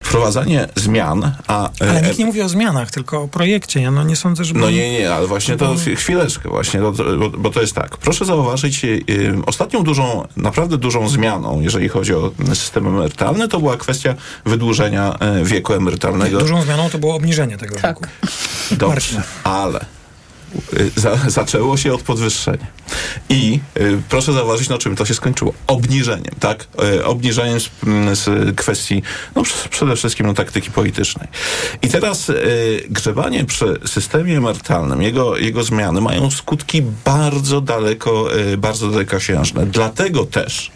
wprowadzanie 0.04 0.68
zmian, 0.76 1.32
a... 1.48 1.70
e, 1.82 1.90
Ale 1.90 2.02
nikt 2.02 2.20
nie 2.20 2.26
mówi 2.26 2.42
o 2.42 2.50
zmianach, 2.50 2.92
tylko 2.92 3.22
o 3.22 3.28
projekcie. 3.28 3.82
Ja 3.82 3.92
no 3.92 4.04
nie 4.04 4.16
sądzę, 4.16 4.44
żeby... 4.44 4.60
no 4.60 4.70
nie, 4.70 4.92
nie, 4.92 5.14
ale 5.14 5.28
właśnie 5.28 5.58
to 5.58 5.76
chwileczkę 5.96 6.50
właśnie, 6.50 6.80
bo, 6.80 6.92
bo 7.30 7.50
to 7.50 7.62
jest 7.62 7.74
tak. 7.74 7.98
Proszę 7.98 8.26
zauważyć, 8.26 8.86
y, 8.86 8.88
y, 9.10 9.34
ostatnią 9.46 9.84
dużą, 9.84 10.28
naprawdę 10.38 10.78
dużą 10.78 11.10
zmianą, 11.10 11.62
jeżeli 11.62 11.90
chodzi 11.90 12.14
o 12.14 12.32
system 12.50 12.88
emerytalny, 12.88 13.48
to 13.48 13.60
była 13.60 13.78
kwestia 13.78 14.16
wydłużenia 14.46 15.18
y, 15.42 15.46
wieku 15.46 15.74
emerytalnego. 15.74 16.40
Dużą 16.40 16.62
zmianą 16.62 16.90
to 16.90 16.98
było 16.98 17.16
obniżenie 17.16 17.58
tego 17.58 17.76
Tak. 17.76 18.00
wieku. 18.00 18.14
Dobrze, 18.72 19.24
ale 19.44 19.86
za, 20.96 21.18
zaczęło 21.28 21.78
się 21.78 21.94
od 21.94 22.02
podwyższenia. 22.02 22.68
I 23.30 23.60
y, 23.78 24.02
proszę 24.10 24.34
zauważyć, 24.34 24.70
na 24.70 24.78
czym 24.78 24.96
to 24.96 25.06
się 25.06 25.14
skończyło. 25.14 25.54
Obniżeniem, 25.68 26.36
tak? 26.40 26.68
Y, 26.96 27.06
obniżeniem 27.06 27.60
z, 27.60 27.70
m, 27.88 28.16
z 28.16 28.56
kwestii, 28.56 29.04
no 29.36 29.42
pr- 29.42 29.68
przede 29.70 29.96
wszystkim 29.96 30.26
no, 30.26 30.34
taktyki 30.34 30.72
politycznej. 30.72 31.28
I 31.82 31.90
teraz 31.90 32.30
y, 32.30 32.86
grzebanie 32.90 33.46
przy 33.46 33.80
systemie 33.86 34.38
emerytalnym, 34.38 35.02
jego, 35.02 35.38
jego 35.38 35.64
zmiany 35.64 36.02
mają 36.02 36.32
skutki 36.32 36.82
bardzo 37.06 37.62
daleko, 37.62 38.38
y, 38.38 38.58
bardzo 38.58 38.88
dalekosiężne. 38.92 39.66
Dlatego 39.66 40.26
też 40.26 40.72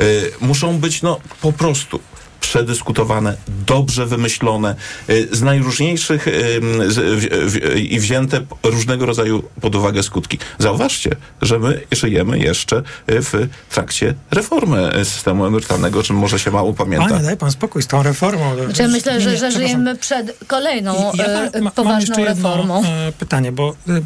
y, 0.00 0.30
muszą 0.40 0.78
być, 0.78 1.02
no, 1.02 1.20
po 1.40 1.52
prostu 1.52 2.00
przedyskutowane, 2.40 3.36
dobrze 3.66 4.06
wymyślone, 4.06 4.74
y, 5.10 5.28
z 5.32 5.42
najróżniejszych 5.42 6.28
ym, 6.28 6.92
z, 6.92 6.98
w, 6.98 7.52
w, 7.52 7.76
i 7.76 8.00
wzięte 8.00 8.40
różnego 8.62 9.06
rodzaju 9.06 9.42
pod 9.60 9.74
uwagę 9.74 10.02
skutki. 10.02 10.38
Zauważcie, 10.58 11.16
że 11.42 11.58
my 11.58 11.80
żyjemy 11.92 12.38
jeszcze 12.38 12.76
y, 12.76 12.82
w 13.22 13.48
trakcie 13.70 14.14
reformy 14.30 14.96
y, 15.00 15.04
systemu 15.04 15.46
emerytalnego, 15.46 16.00
o 16.00 16.02
czym 16.02 16.16
może 16.16 16.38
się 16.38 16.50
mało 16.50 16.72
pamięta. 16.74 17.08
Panie, 17.08 17.24
daj 17.24 17.36
pan 17.36 17.50
spokój 17.50 17.82
z 17.82 17.86
tą 17.86 18.02
reformą. 18.02 18.54
Znaczy, 18.64 18.82
ja 18.82 18.88
myślę, 18.88 19.20
że, 19.20 19.30
nie, 19.30 19.36
że 19.36 19.50
żyjemy 19.50 19.96
przed 19.96 20.38
kolejną 20.46 21.12
ja 21.14 21.26
ma- 21.28 21.60
mam 21.60 21.72
poważną 21.72 22.00
jeszcze 22.00 22.20
jedno, 22.20 22.48
reformą. 22.50 22.82
e, 22.84 23.12
pytanie, 23.12 23.52
bo 23.52 23.76
e, 23.88 24.00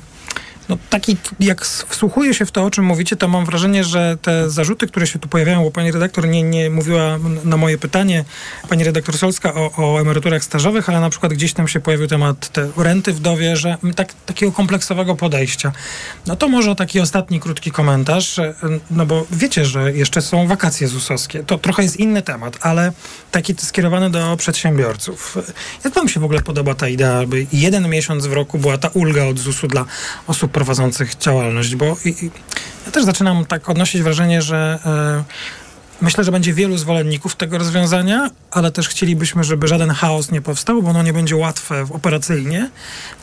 no, 0.73 0.79
taki, 0.91 1.17
jak 1.41 1.65
wsłuchuję 1.65 2.35
się 2.35 2.47
w 2.47 2.51
to, 2.51 2.65
o 2.65 2.71
czym 2.71 2.85
mówicie, 2.85 3.17
to 3.17 3.29
mam 3.29 3.45
wrażenie, 3.45 3.85
że 3.85 4.17
te 4.23 4.51
zarzuty, 4.51 4.87
które 4.87 5.07
się 5.07 5.19
tu 5.19 5.29
pojawiają, 5.29 5.63
bo 5.63 5.71
pani 5.71 5.93
redaktor 5.93 6.29
nie, 6.29 6.43
nie 6.43 6.71
mówiła 6.71 7.19
na 7.45 7.57
moje 7.57 7.79
pytanie, 7.79 8.25
pani 8.69 8.85
redaktor 8.85 9.19
Solska, 9.19 9.55
o, 9.55 9.71
o 9.77 10.01
emeryturach 10.01 10.45
stażowych, 10.45 10.89
ale 10.89 11.01
na 11.01 11.11
przykład 11.11 11.33
gdzieś 11.33 11.53
tam 11.53 11.69
się 11.69 11.81
pojawił 11.81 12.07
temat 12.07 12.49
te 12.49 12.69
renty 12.77 13.13
wdowie, 13.13 13.57
że 13.57 13.77
tak, 13.97 14.13
takiego 14.27 14.53
kompleksowego 14.53 15.17
podejścia. 15.17 15.73
No 16.27 16.37
to 16.37 16.49
może 16.49 16.75
taki 16.75 17.01
ostatni 17.01 17.41
krótki 17.41 17.71
komentarz, 17.71 18.39
e, 18.39 18.55
no 18.91 19.07
bo 19.07 19.27
wiecie, 19.31 19.65
że 19.65 19.93
jeszcze 19.93 20.23
są 20.23 20.47
wakacje 20.47 20.89
ZUS-owskie. 20.89 21.45
To 21.45 21.59
trochę 21.59 21.83
jest 21.83 21.97
inny 21.97 22.23
temat, 22.23 22.59
ale 22.61 22.93
taki 23.31 23.55
skierowany 23.59 24.11
do 24.11 24.37
przedsiębiorców. 24.37 25.39
Jak 25.85 25.95
wam 25.95 26.09
się 26.09 26.21
w 26.21 26.25
ogóle 26.25 26.43
podoba 26.43 26.75
ta 26.75 26.89
idea, 26.89 27.19
aby 27.19 27.47
jeden 27.53 27.89
miesiąc 27.89 28.27
w 28.27 28.33
roku 28.33 28.59
była 28.59 28.79
ta 28.79 28.89
ulga 28.89 29.25
od 29.25 29.39
ZUS-u 29.39 29.69
dla 29.69 29.85
osób 30.27 30.53
prowadzących 30.63 31.19
działalność? 31.19 31.77
Bo 31.77 31.97
i, 32.05 32.09
i 32.09 32.31
ja 32.87 32.93
też 32.93 33.05
zaczynam 33.05 33.45
tak 33.45 33.69
odnosić 33.69 34.03
wrażenie, 34.03 34.43
że 34.43 34.79
e, 34.87 35.25
Myślę, 36.03 36.25
że 36.25 36.33
będzie 36.33 36.55
wielu 36.55 36.79
zwolenników 36.79 37.37
tego 37.37 37.59
rozwiązania, 37.59 38.31
ale 38.51 38.71
też 38.71 38.89
chcielibyśmy, 38.89 39.45
żeby 39.45 39.69
żaden 39.69 39.91
chaos 39.91 40.31
nie 40.31 40.41
powstał, 40.41 40.83
bo 40.83 40.91
ono 40.91 41.03
nie 41.03 41.13
będzie 41.13 41.37
łatwe 41.37 41.87
operacyjnie. 41.91 42.71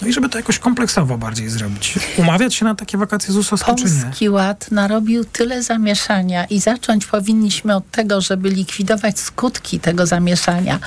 No 0.02 0.08
i 0.08 0.14
żeby 0.14 0.30
to 0.30 0.38
jakoś 0.38 0.60
kompleksowo 0.60 1.18
bardziej 1.18 1.50
zrobić. 1.50 2.00
Umawiać 2.18 2.56
się 2.56 2.66
na 2.66 2.76
takie 2.76 2.98
wakacje 2.98 3.34
ZUS-owskie, 3.34 3.76
czy 3.76 3.84
nie? 3.84 4.02
Polski 4.02 4.30
Ład 4.30 4.72
narobił 4.72 5.26
tyle 5.26 5.64
zamieszania 5.64 6.46
i 6.46 6.60
zacząć 6.60 7.06
powinniśmy 7.06 7.76
od 7.76 7.92
tego, 7.92 8.22
żeby 8.22 8.50
likwidować 8.50 9.20
skutki 9.20 9.80
tego 9.80 10.06
zamieszania. 10.06 10.80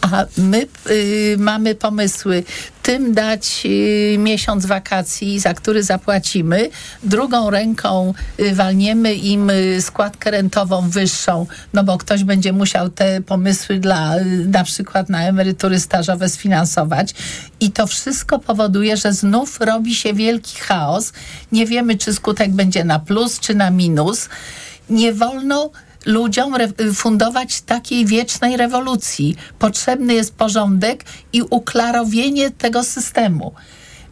A 0.00 0.24
my 0.36 0.66
y, 0.90 1.36
mamy 1.38 1.74
pomysły 1.74 2.44
tym 2.82 3.14
dać 3.14 3.62
y, 3.64 4.16
miesiąc 4.18 4.66
wakacji, 4.66 5.40
za 5.40 5.54
który 5.54 5.82
zapłacimy, 5.82 6.70
drugą 7.02 7.50
ręką 7.50 8.14
y, 8.40 8.54
walniemy 8.54 9.14
im 9.14 9.50
y, 9.50 9.82
składkę 9.82 10.30
rentową 10.30 10.90
wyższą, 10.90 11.46
no 11.72 11.84
bo 11.84 11.98
ktoś 11.98 12.24
będzie 12.24 12.52
musiał 12.52 12.90
te 12.90 13.20
pomysły 13.20 13.78
dla 13.78 14.14
na 14.46 14.64
przykład 14.64 15.08
na 15.08 15.28
emerytury 15.28 15.80
stażowe 15.80 16.28
sfinansować 16.28 17.14
i 17.60 17.72
to 17.72 17.86
wszystko 17.86 18.38
powoduje, 18.38 18.96
że 18.96 19.12
znów 19.12 19.60
robi 19.60 19.94
się 19.94 20.14
wielki 20.14 20.56
chaos. 20.58 21.12
Nie 21.52 21.66
wiemy, 21.66 21.98
czy 21.98 22.14
skutek 22.14 22.50
będzie 22.50 22.84
na 22.84 22.98
plus, 22.98 23.40
czy 23.40 23.54
na 23.54 23.70
minus. 23.70 24.28
Nie 24.90 25.12
wolno 25.12 25.70
ludziom 26.06 26.54
fundować 26.94 27.60
takiej 27.60 28.06
wiecznej 28.06 28.56
rewolucji. 28.56 29.36
Potrzebny 29.58 30.14
jest 30.14 30.34
porządek 30.34 31.04
i 31.32 31.42
uklarowienie 31.42 32.50
tego 32.50 32.84
systemu. 32.84 33.52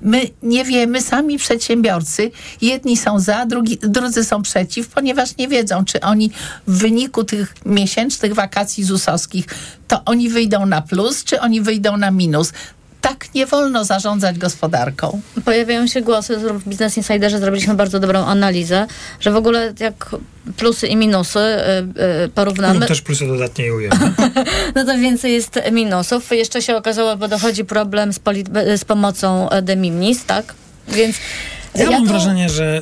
My 0.02 0.30
nie 0.42 0.64
wiemy, 0.64 1.02
sami 1.02 1.38
przedsiębiorcy, 1.38 2.30
jedni 2.60 2.96
są 2.96 3.20
za, 3.20 3.46
drugi, 3.46 3.78
drudzy 3.82 4.24
są 4.24 4.42
przeciw, 4.42 4.88
ponieważ 4.88 5.36
nie 5.36 5.48
wiedzą, 5.48 5.84
czy 5.84 6.00
oni 6.00 6.30
w 6.66 6.78
wyniku 6.78 7.24
tych 7.24 7.54
miesięcznych 7.66 8.34
wakacji 8.34 8.84
ZUS-owskich, 8.84 9.44
to 9.88 10.04
oni 10.04 10.28
wyjdą 10.28 10.66
na 10.66 10.82
plus, 10.82 11.24
czy 11.24 11.40
oni 11.40 11.60
wyjdą 11.60 11.96
na 11.96 12.10
minus. 12.10 12.52
Tak 13.00 13.34
nie 13.34 13.46
wolno 13.46 13.84
zarządzać 13.84 14.38
gospodarką. 14.38 15.20
Pojawiają 15.44 15.86
się 15.86 16.00
głosy, 16.00 16.40
z- 16.40 16.62
w 16.62 16.64
Business 16.64 16.96
Insiderze 16.96 17.38
zrobiliśmy 17.38 17.74
bardzo 17.74 18.00
dobrą 18.00 18.24
analizę, 18.24 18.86
że 19.20 19.30
w 19.30 19.36
ogóle 19.36 19.72
jak 19.80 20.06
plusy 20.56 20.86
i 20.86 20.96
minusy 20.96 21.38
y, 21.38 22.22
y, 22.24 22.28
porównamy, 22.28 22.78
Lub 22.78 22.88
też 22.88 23.02
plusy 23.02 23.26
dodatnie 23.26 23.66
i 23.66 23.70
ujemne. 23.70 24.12
no 24.74 24.84
to 24.84 24.98
więcej 24.98 25.32
jest 25.34 25.60
minusów. 25.72 26.30
Jeszcze 26.32 26.62
się 26.62 26.76
okazało, 26.76 27.16
bo 27.16 27.28
dochodzi 27.28 27.64
problem 27.64 28.12
z, 28.12 28.18
poli- 28.20 28.76
z 28.78 28.84
pomocą 28.84 29.50
e, 29.50 29.62
de 29.62 29.76
minimis, 29.76 30.24
tak? 30.24 30.54
Więc 30.88 31.16
Ja 31.74 31.84
mam 31.84 31.92
jako- 31.92 32.06
wrażenie, 32.06 32.48
że... 32.48 32.80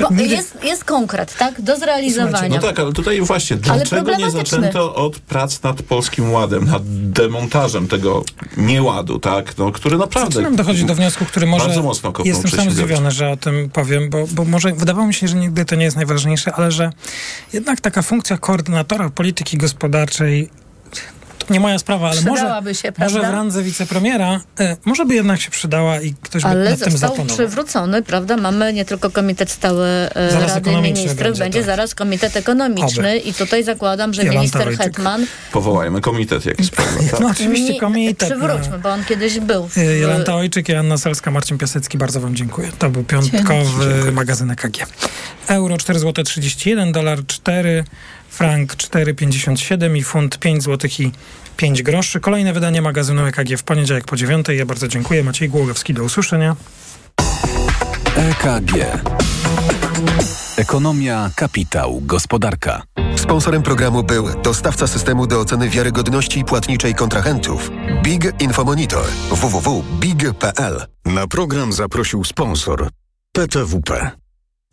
bo 0.00 0.14
nigdy- 0.14 0.34
jest, 0.34 0.64
jest 0.64 0.84
konkret, 0.84 1.36
tak? 1.36 1.60
Do 1.60 1.76
zrealizowania. 1.76 2.56
No 2.56 2.62
tak, 2.62 2.78
ale 2.78 2.92
tutaj 2.92 3.20
właśnie, 3.20 3.56
dlaczego 3.56 4.16
nie 4.16 4.30
zaczęto 4.30 4.94
od 4.94 5.18
prac 5.18 5.62
nad 5.62 5.82
Polskim 5.82 6.32
Ładem, 6.32 6.64
nad 6.64 6.82
demontażem 7.10 7.88
tego 7.88 8.24
nieładu, 8.56 9.18
tak, 9.18 9.58
no, 9.58 9.72
który 9.72 9.98
naprawdę... 9.98 10.34
Zaczynam 10.34 10.56
dochodzić 10.56 10.84
do 10.84 10.94
wniosku, 10.94 11.24
który 11.24 11.46
może... 11.46 11.66
Bardzo 11.66 11.82
mocno 11.82 12.12
Jestem 12.24 12.50
sam 12.50 12.70
zdziwiony, 12.70 13.10
że 13.10 13.30
o 13.30 13.36
tym 13.36 13.70
powiem, 13.70 14.10
bo, 14.10 14.26
bo 14.32 14.44
może 14.44 14.72
wydawało 14.72 15.06
mi 15.06 15.14
się, 15.14 15.28
że 15.28 15.36
nigdy 15.36 15.64
to 15.64 15.74
nie 15.74 15.84
jest 15.84 15.96
najważniejsze, 15.96 16.52
ale 16.54 16.72
że 16.72 16.90
jednak 17.52 17.80
taka 17.80 18.02
funkcja 18.02 18.38
koordynatora 18.38 19.10
polityki 19.10 19.58
gospodarczej 19.58 20.50
nie 21.50 21.60
moja 21.60 21.78
sprawa, 21.78 22.10
ale 22.10 22.20
może, 22.22 22.74
się, 22.74 22.92
może 22.98 23.20
w 23.20 23.22
randze 23.22 23.62
wicepremiera, 23.62 24.40
e, 24.60 24.76
może 24.84 25.06
by 25.06 25.14
jednak 25.14 25.40
się 25.40 25.50
przydała 25.50 26.00
i 26.00 26.14
ktoś 26.22 26.42
by 26.42 26.48
Ale 26.48 26.70
nad 26.70 26.80
tym 26.80 26.90
został 26.92 27.10
zapanował. 27.10 27.36
przywrócony, 27.36 28.02
prawda? 28.02 28.36
Mamy 28.36 28.72
nie 28.72 28.84
tylko 28.84 29.10
Komitet 29.10 29.50
Stały 29.50 29.88
Zaraz 30.30 30.54
Rady 30.54 30.70
Ministrów, 30.70 31.16
będzie, 31.16 31.38
będzie, 31.44 31.58
tak. 31.58 31.66
zaraz 31.66 31.94
Komitet 31.94 32.36
Ekonomiczny 32.36 33.08
Oby. 33.08 33.18
i 33.18 33.34
tutaj 33.34 33.64
zakładam, 33.64 34.14
że 34.14 34.24
minister. 34.24 34.76
Hetman... 34.78 35.26
Powołajmy 35.52 36.00
komitet 36.00 36.46
jakiś, 36.46 36.70
prawda? 36.76 37.00
Tak? 37.10 37.20
No 37.20 37.28
oczywiście 37.28 37.80
komitet. 37.80 38.30
no. 38.30 38.36
Przywróćmy, 38.36 38.78
bo 38.78 38.88
on 38.90 39.04
kiedyś 39.04 39.38
był. 39.40 39.68
w- 39.68 39.78
E, 39.78 39.98
Jolanta 39.98 40.34
Ojczyk 40.34 40.68
i 40.68 40.74
Anna 40.74 40.98
Salska, 40.98 41.30
Marcin 41.30 41.58
Piasecki, 41.58 41.98
bardzo 41.98 42.20
wam 42.20 42.34
dziękuję. 42.36 42.72
To 42.78 42.90
był 42.90 43.04
piątkowy 43.04 44.12
magazyn 44.12 44.50
EKG. 44.50 44.86
Euro 45.48 45.78
4 45.78 45.98
zł 45.98 46.24
31, 46.24 46.92
dolar 46.92 47.18
4, 47.26 47.84
frank 48.32 48.76
4,57 48.76 49.96
i 49.96 50.02
funt 50.02 50.38
5 50.38 50.62
zł 50.62 50.90
i 50.98 51.10
5 51.56 51.82
groszy. 51.82 52.20
Kolejne 52.20 52.52
wydanie 52.52 52.82
magazynu 52.82 53.26
EKG 53.26 53.56
w 53.58 53.62
poniedziałek 53.62 54.04
po 54.04 54.16
9. 54.16 54.46
Ja 54.48 54.66
bardzo 54.66 54.88
dziękuję. 54.88 55.24
Maciej 55.24 55.48
Głogowski, 55.48 55.94
do 55.94 56.04
usłyszenia. 56.04 56.56
EKG. 58.16 59.02
Ekonomia, 60.56 61.30
kapitał, 61.36 62.00
gospodarka. 62.00 62.82
Sponsorem 63.16 63.62
programu 63.62 64.02
był 64.02 64.42
dostawca 64.42 64.86
systemu 64.86 65.26
do 65.26 65.40
oceny 65.40 65.68
wiarygodności 65.68 66.44
płatniczej 66.44 66.94
kontrahentów 66.94 67.70
Big 68.02 68.40
Infomonitor 68.40 69.04
www.big.pl. 69.30 70.86
Na 71.04 71.26
program 71.26 71.72
zaprosił 71.72 72.24
sponsor 72.24 72.88
PTWP. 73.32 74.21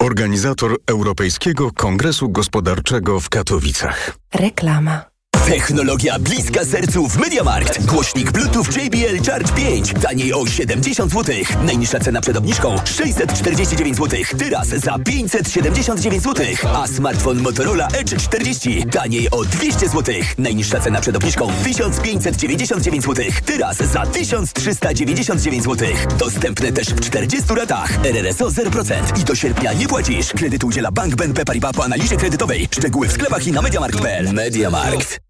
Organizator 0.02 0.78
Europejskiego 0.88 1.72
Kongresu 1.72 2.30
Gospodarczego 2.30 3.20
w 3.20 3.30
Katowicach. 3.30 4.18
Reklama. 4.34 5.09
Technologia 5.48 6.20
bliska 6.20 6.66
sercu 6.66 7.10
w 7.10 7.18
Mediamarkt. 7.18 7.86
Głośnik 7.86 8.32
Bluetooth 8.32 8.66
JBL 8.76 9.24
Charge 9.26 9.54
5. 9.54 9.94
Taniej 10.02 10.34
o 10.34 10.48
70 10.48 11.12
zł. 11.12 11.36
Najniższa 11.66 12.00
cena 12.00 12.22
przed 12.22 12.38
obniżką 12.38 12.76
649 12.86 13.98
zł. 13.98 14.20
Teraz 14.38 14.68
za 14.68 15.00
579 15.00 16.24
zł. 16.24 16.46
A 16.76 16.88
smartfon 16.88 17.42
Motorola 17.42 17.88
Edge 17.88 18.18
40. 18.18 18.86
Taniej 18.92 19.32
o 19.32 19.46
200 19.46 19.90
zł. 19.90 20.16
Najniższa 20.38 20.80
cena 20.80 21.02
przed 21.02 21.16
obniżką 21.16 21.48
1599 21.64 23.06
zł. 23.06 23.26
Teraz 23.46 23.78
za 23.78 24.06
1399 24.06 25.64
zł. 25.64 25.88
Dostępny 26.20 26.72
też 26.72 26.88
w 26.88 27.00
40 27.02 27.56
ratach. 27.56 28.06
RRSO 28.06 28.48
0%. 28.48 29.20
I 29.20 29.24
do 29.24 29.36
sierpnia 29.36 29.74
nie 29.74 29.88
płacisz. 29.88 30.28
Kredyt 30.34 30.64
udziela 30.64 30.92
Bank 30.92 31.16
BNP 31.16 31.46
Paribas 31.46 31.74
po 31.74 31.84
analizie 31.86 32.18
kredytowej. 32.18 32.68
Szczegóły 32.72 33.08
w 33.08 33.12
sklepach 33.12 33.48
i 33.48 33.52
na 33.52 33.62
Mediamarkt.pl. 33.62 34.34
Mediamarkt. 34.34 35.30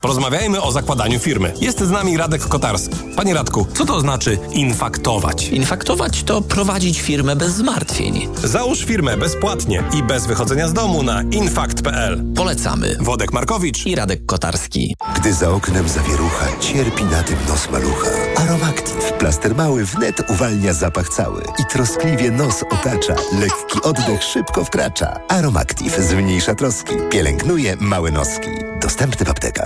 Porozmawiajmy 0.00 0.62
o 0.62 0.72
zakładaniu 0.72 1.18
firmy. 1.18 1.52
Jest 1.60 1.80
z 1.80 1.90
nami 1.90 2.16
Radek 2.16 2.48
Kotarski. 2.48 2.96
Panie 3.16 3.34
Radku, 3.34 3.66
co 3.74 3.84
to 3.86 4.00
znaczy 4.00 4.38
infaktować? 4.52 5.48
Infaktować 5.48 6.22
to 6.22 6.42
prowadzić 6.42 7.00
firmę 7.00 7.36
bez 7.36 7.52
zmartwień. 7.54 8.28
Załóż 8.44 8.84
firmę 8.84 9.16
bezpłatnie 9.16 9.84
i 9.94 10.02
bez 10.02 10.26
wychodzenia 10.26 10.68
z 10.68 10.72
domu 10.72 11.02
na 11.02 11.22
infakt.pl. 11.22 12.22
Polecamy. 12.36 12.96
Wodek 13.00 13.32
Markowicz 13.32 13.86
i 13.86 13.94
Radek 13.94 14.26
Kotarski. 14.26 14.94
Gdy 15.16 15.34
za 15.34 15.50
oknem 15.50 15.88
zawierucha, 15.88 16.46
cierpi 16.60 17.04
na 17.04 17.22
tym 17.22 17.36
nos 17.48 17.70
malucha. 17.70 18.10
Aromactive, 18.36 19.12
plaster 19.18 19.56
mały 19.56 19.84
wnet 19.84 20.30
uwalnia 20.30 20.74
zapach 20.74 21.08
cały 21.08 21.42
i 21.58 21.64
troskliwie 21.72 22.30
nos 22.30 22.62
otacza. 22.70 23.14
Lekki 23.40 23.82
oddech 23.82 24.22
szybko 24.22 24.64
wkracza. 24.64 25.20
Aromactive 25.28 26.00
zmniejsza 26.00 26.54
troski, 26.54 26.94
pielęgnuje 27.10 27.76
małe 27.80 28.10
noski. 28.10 28.48
Dostępny 28.82 29.26
w 29.26 29.30
aptekach. 29.30 29.65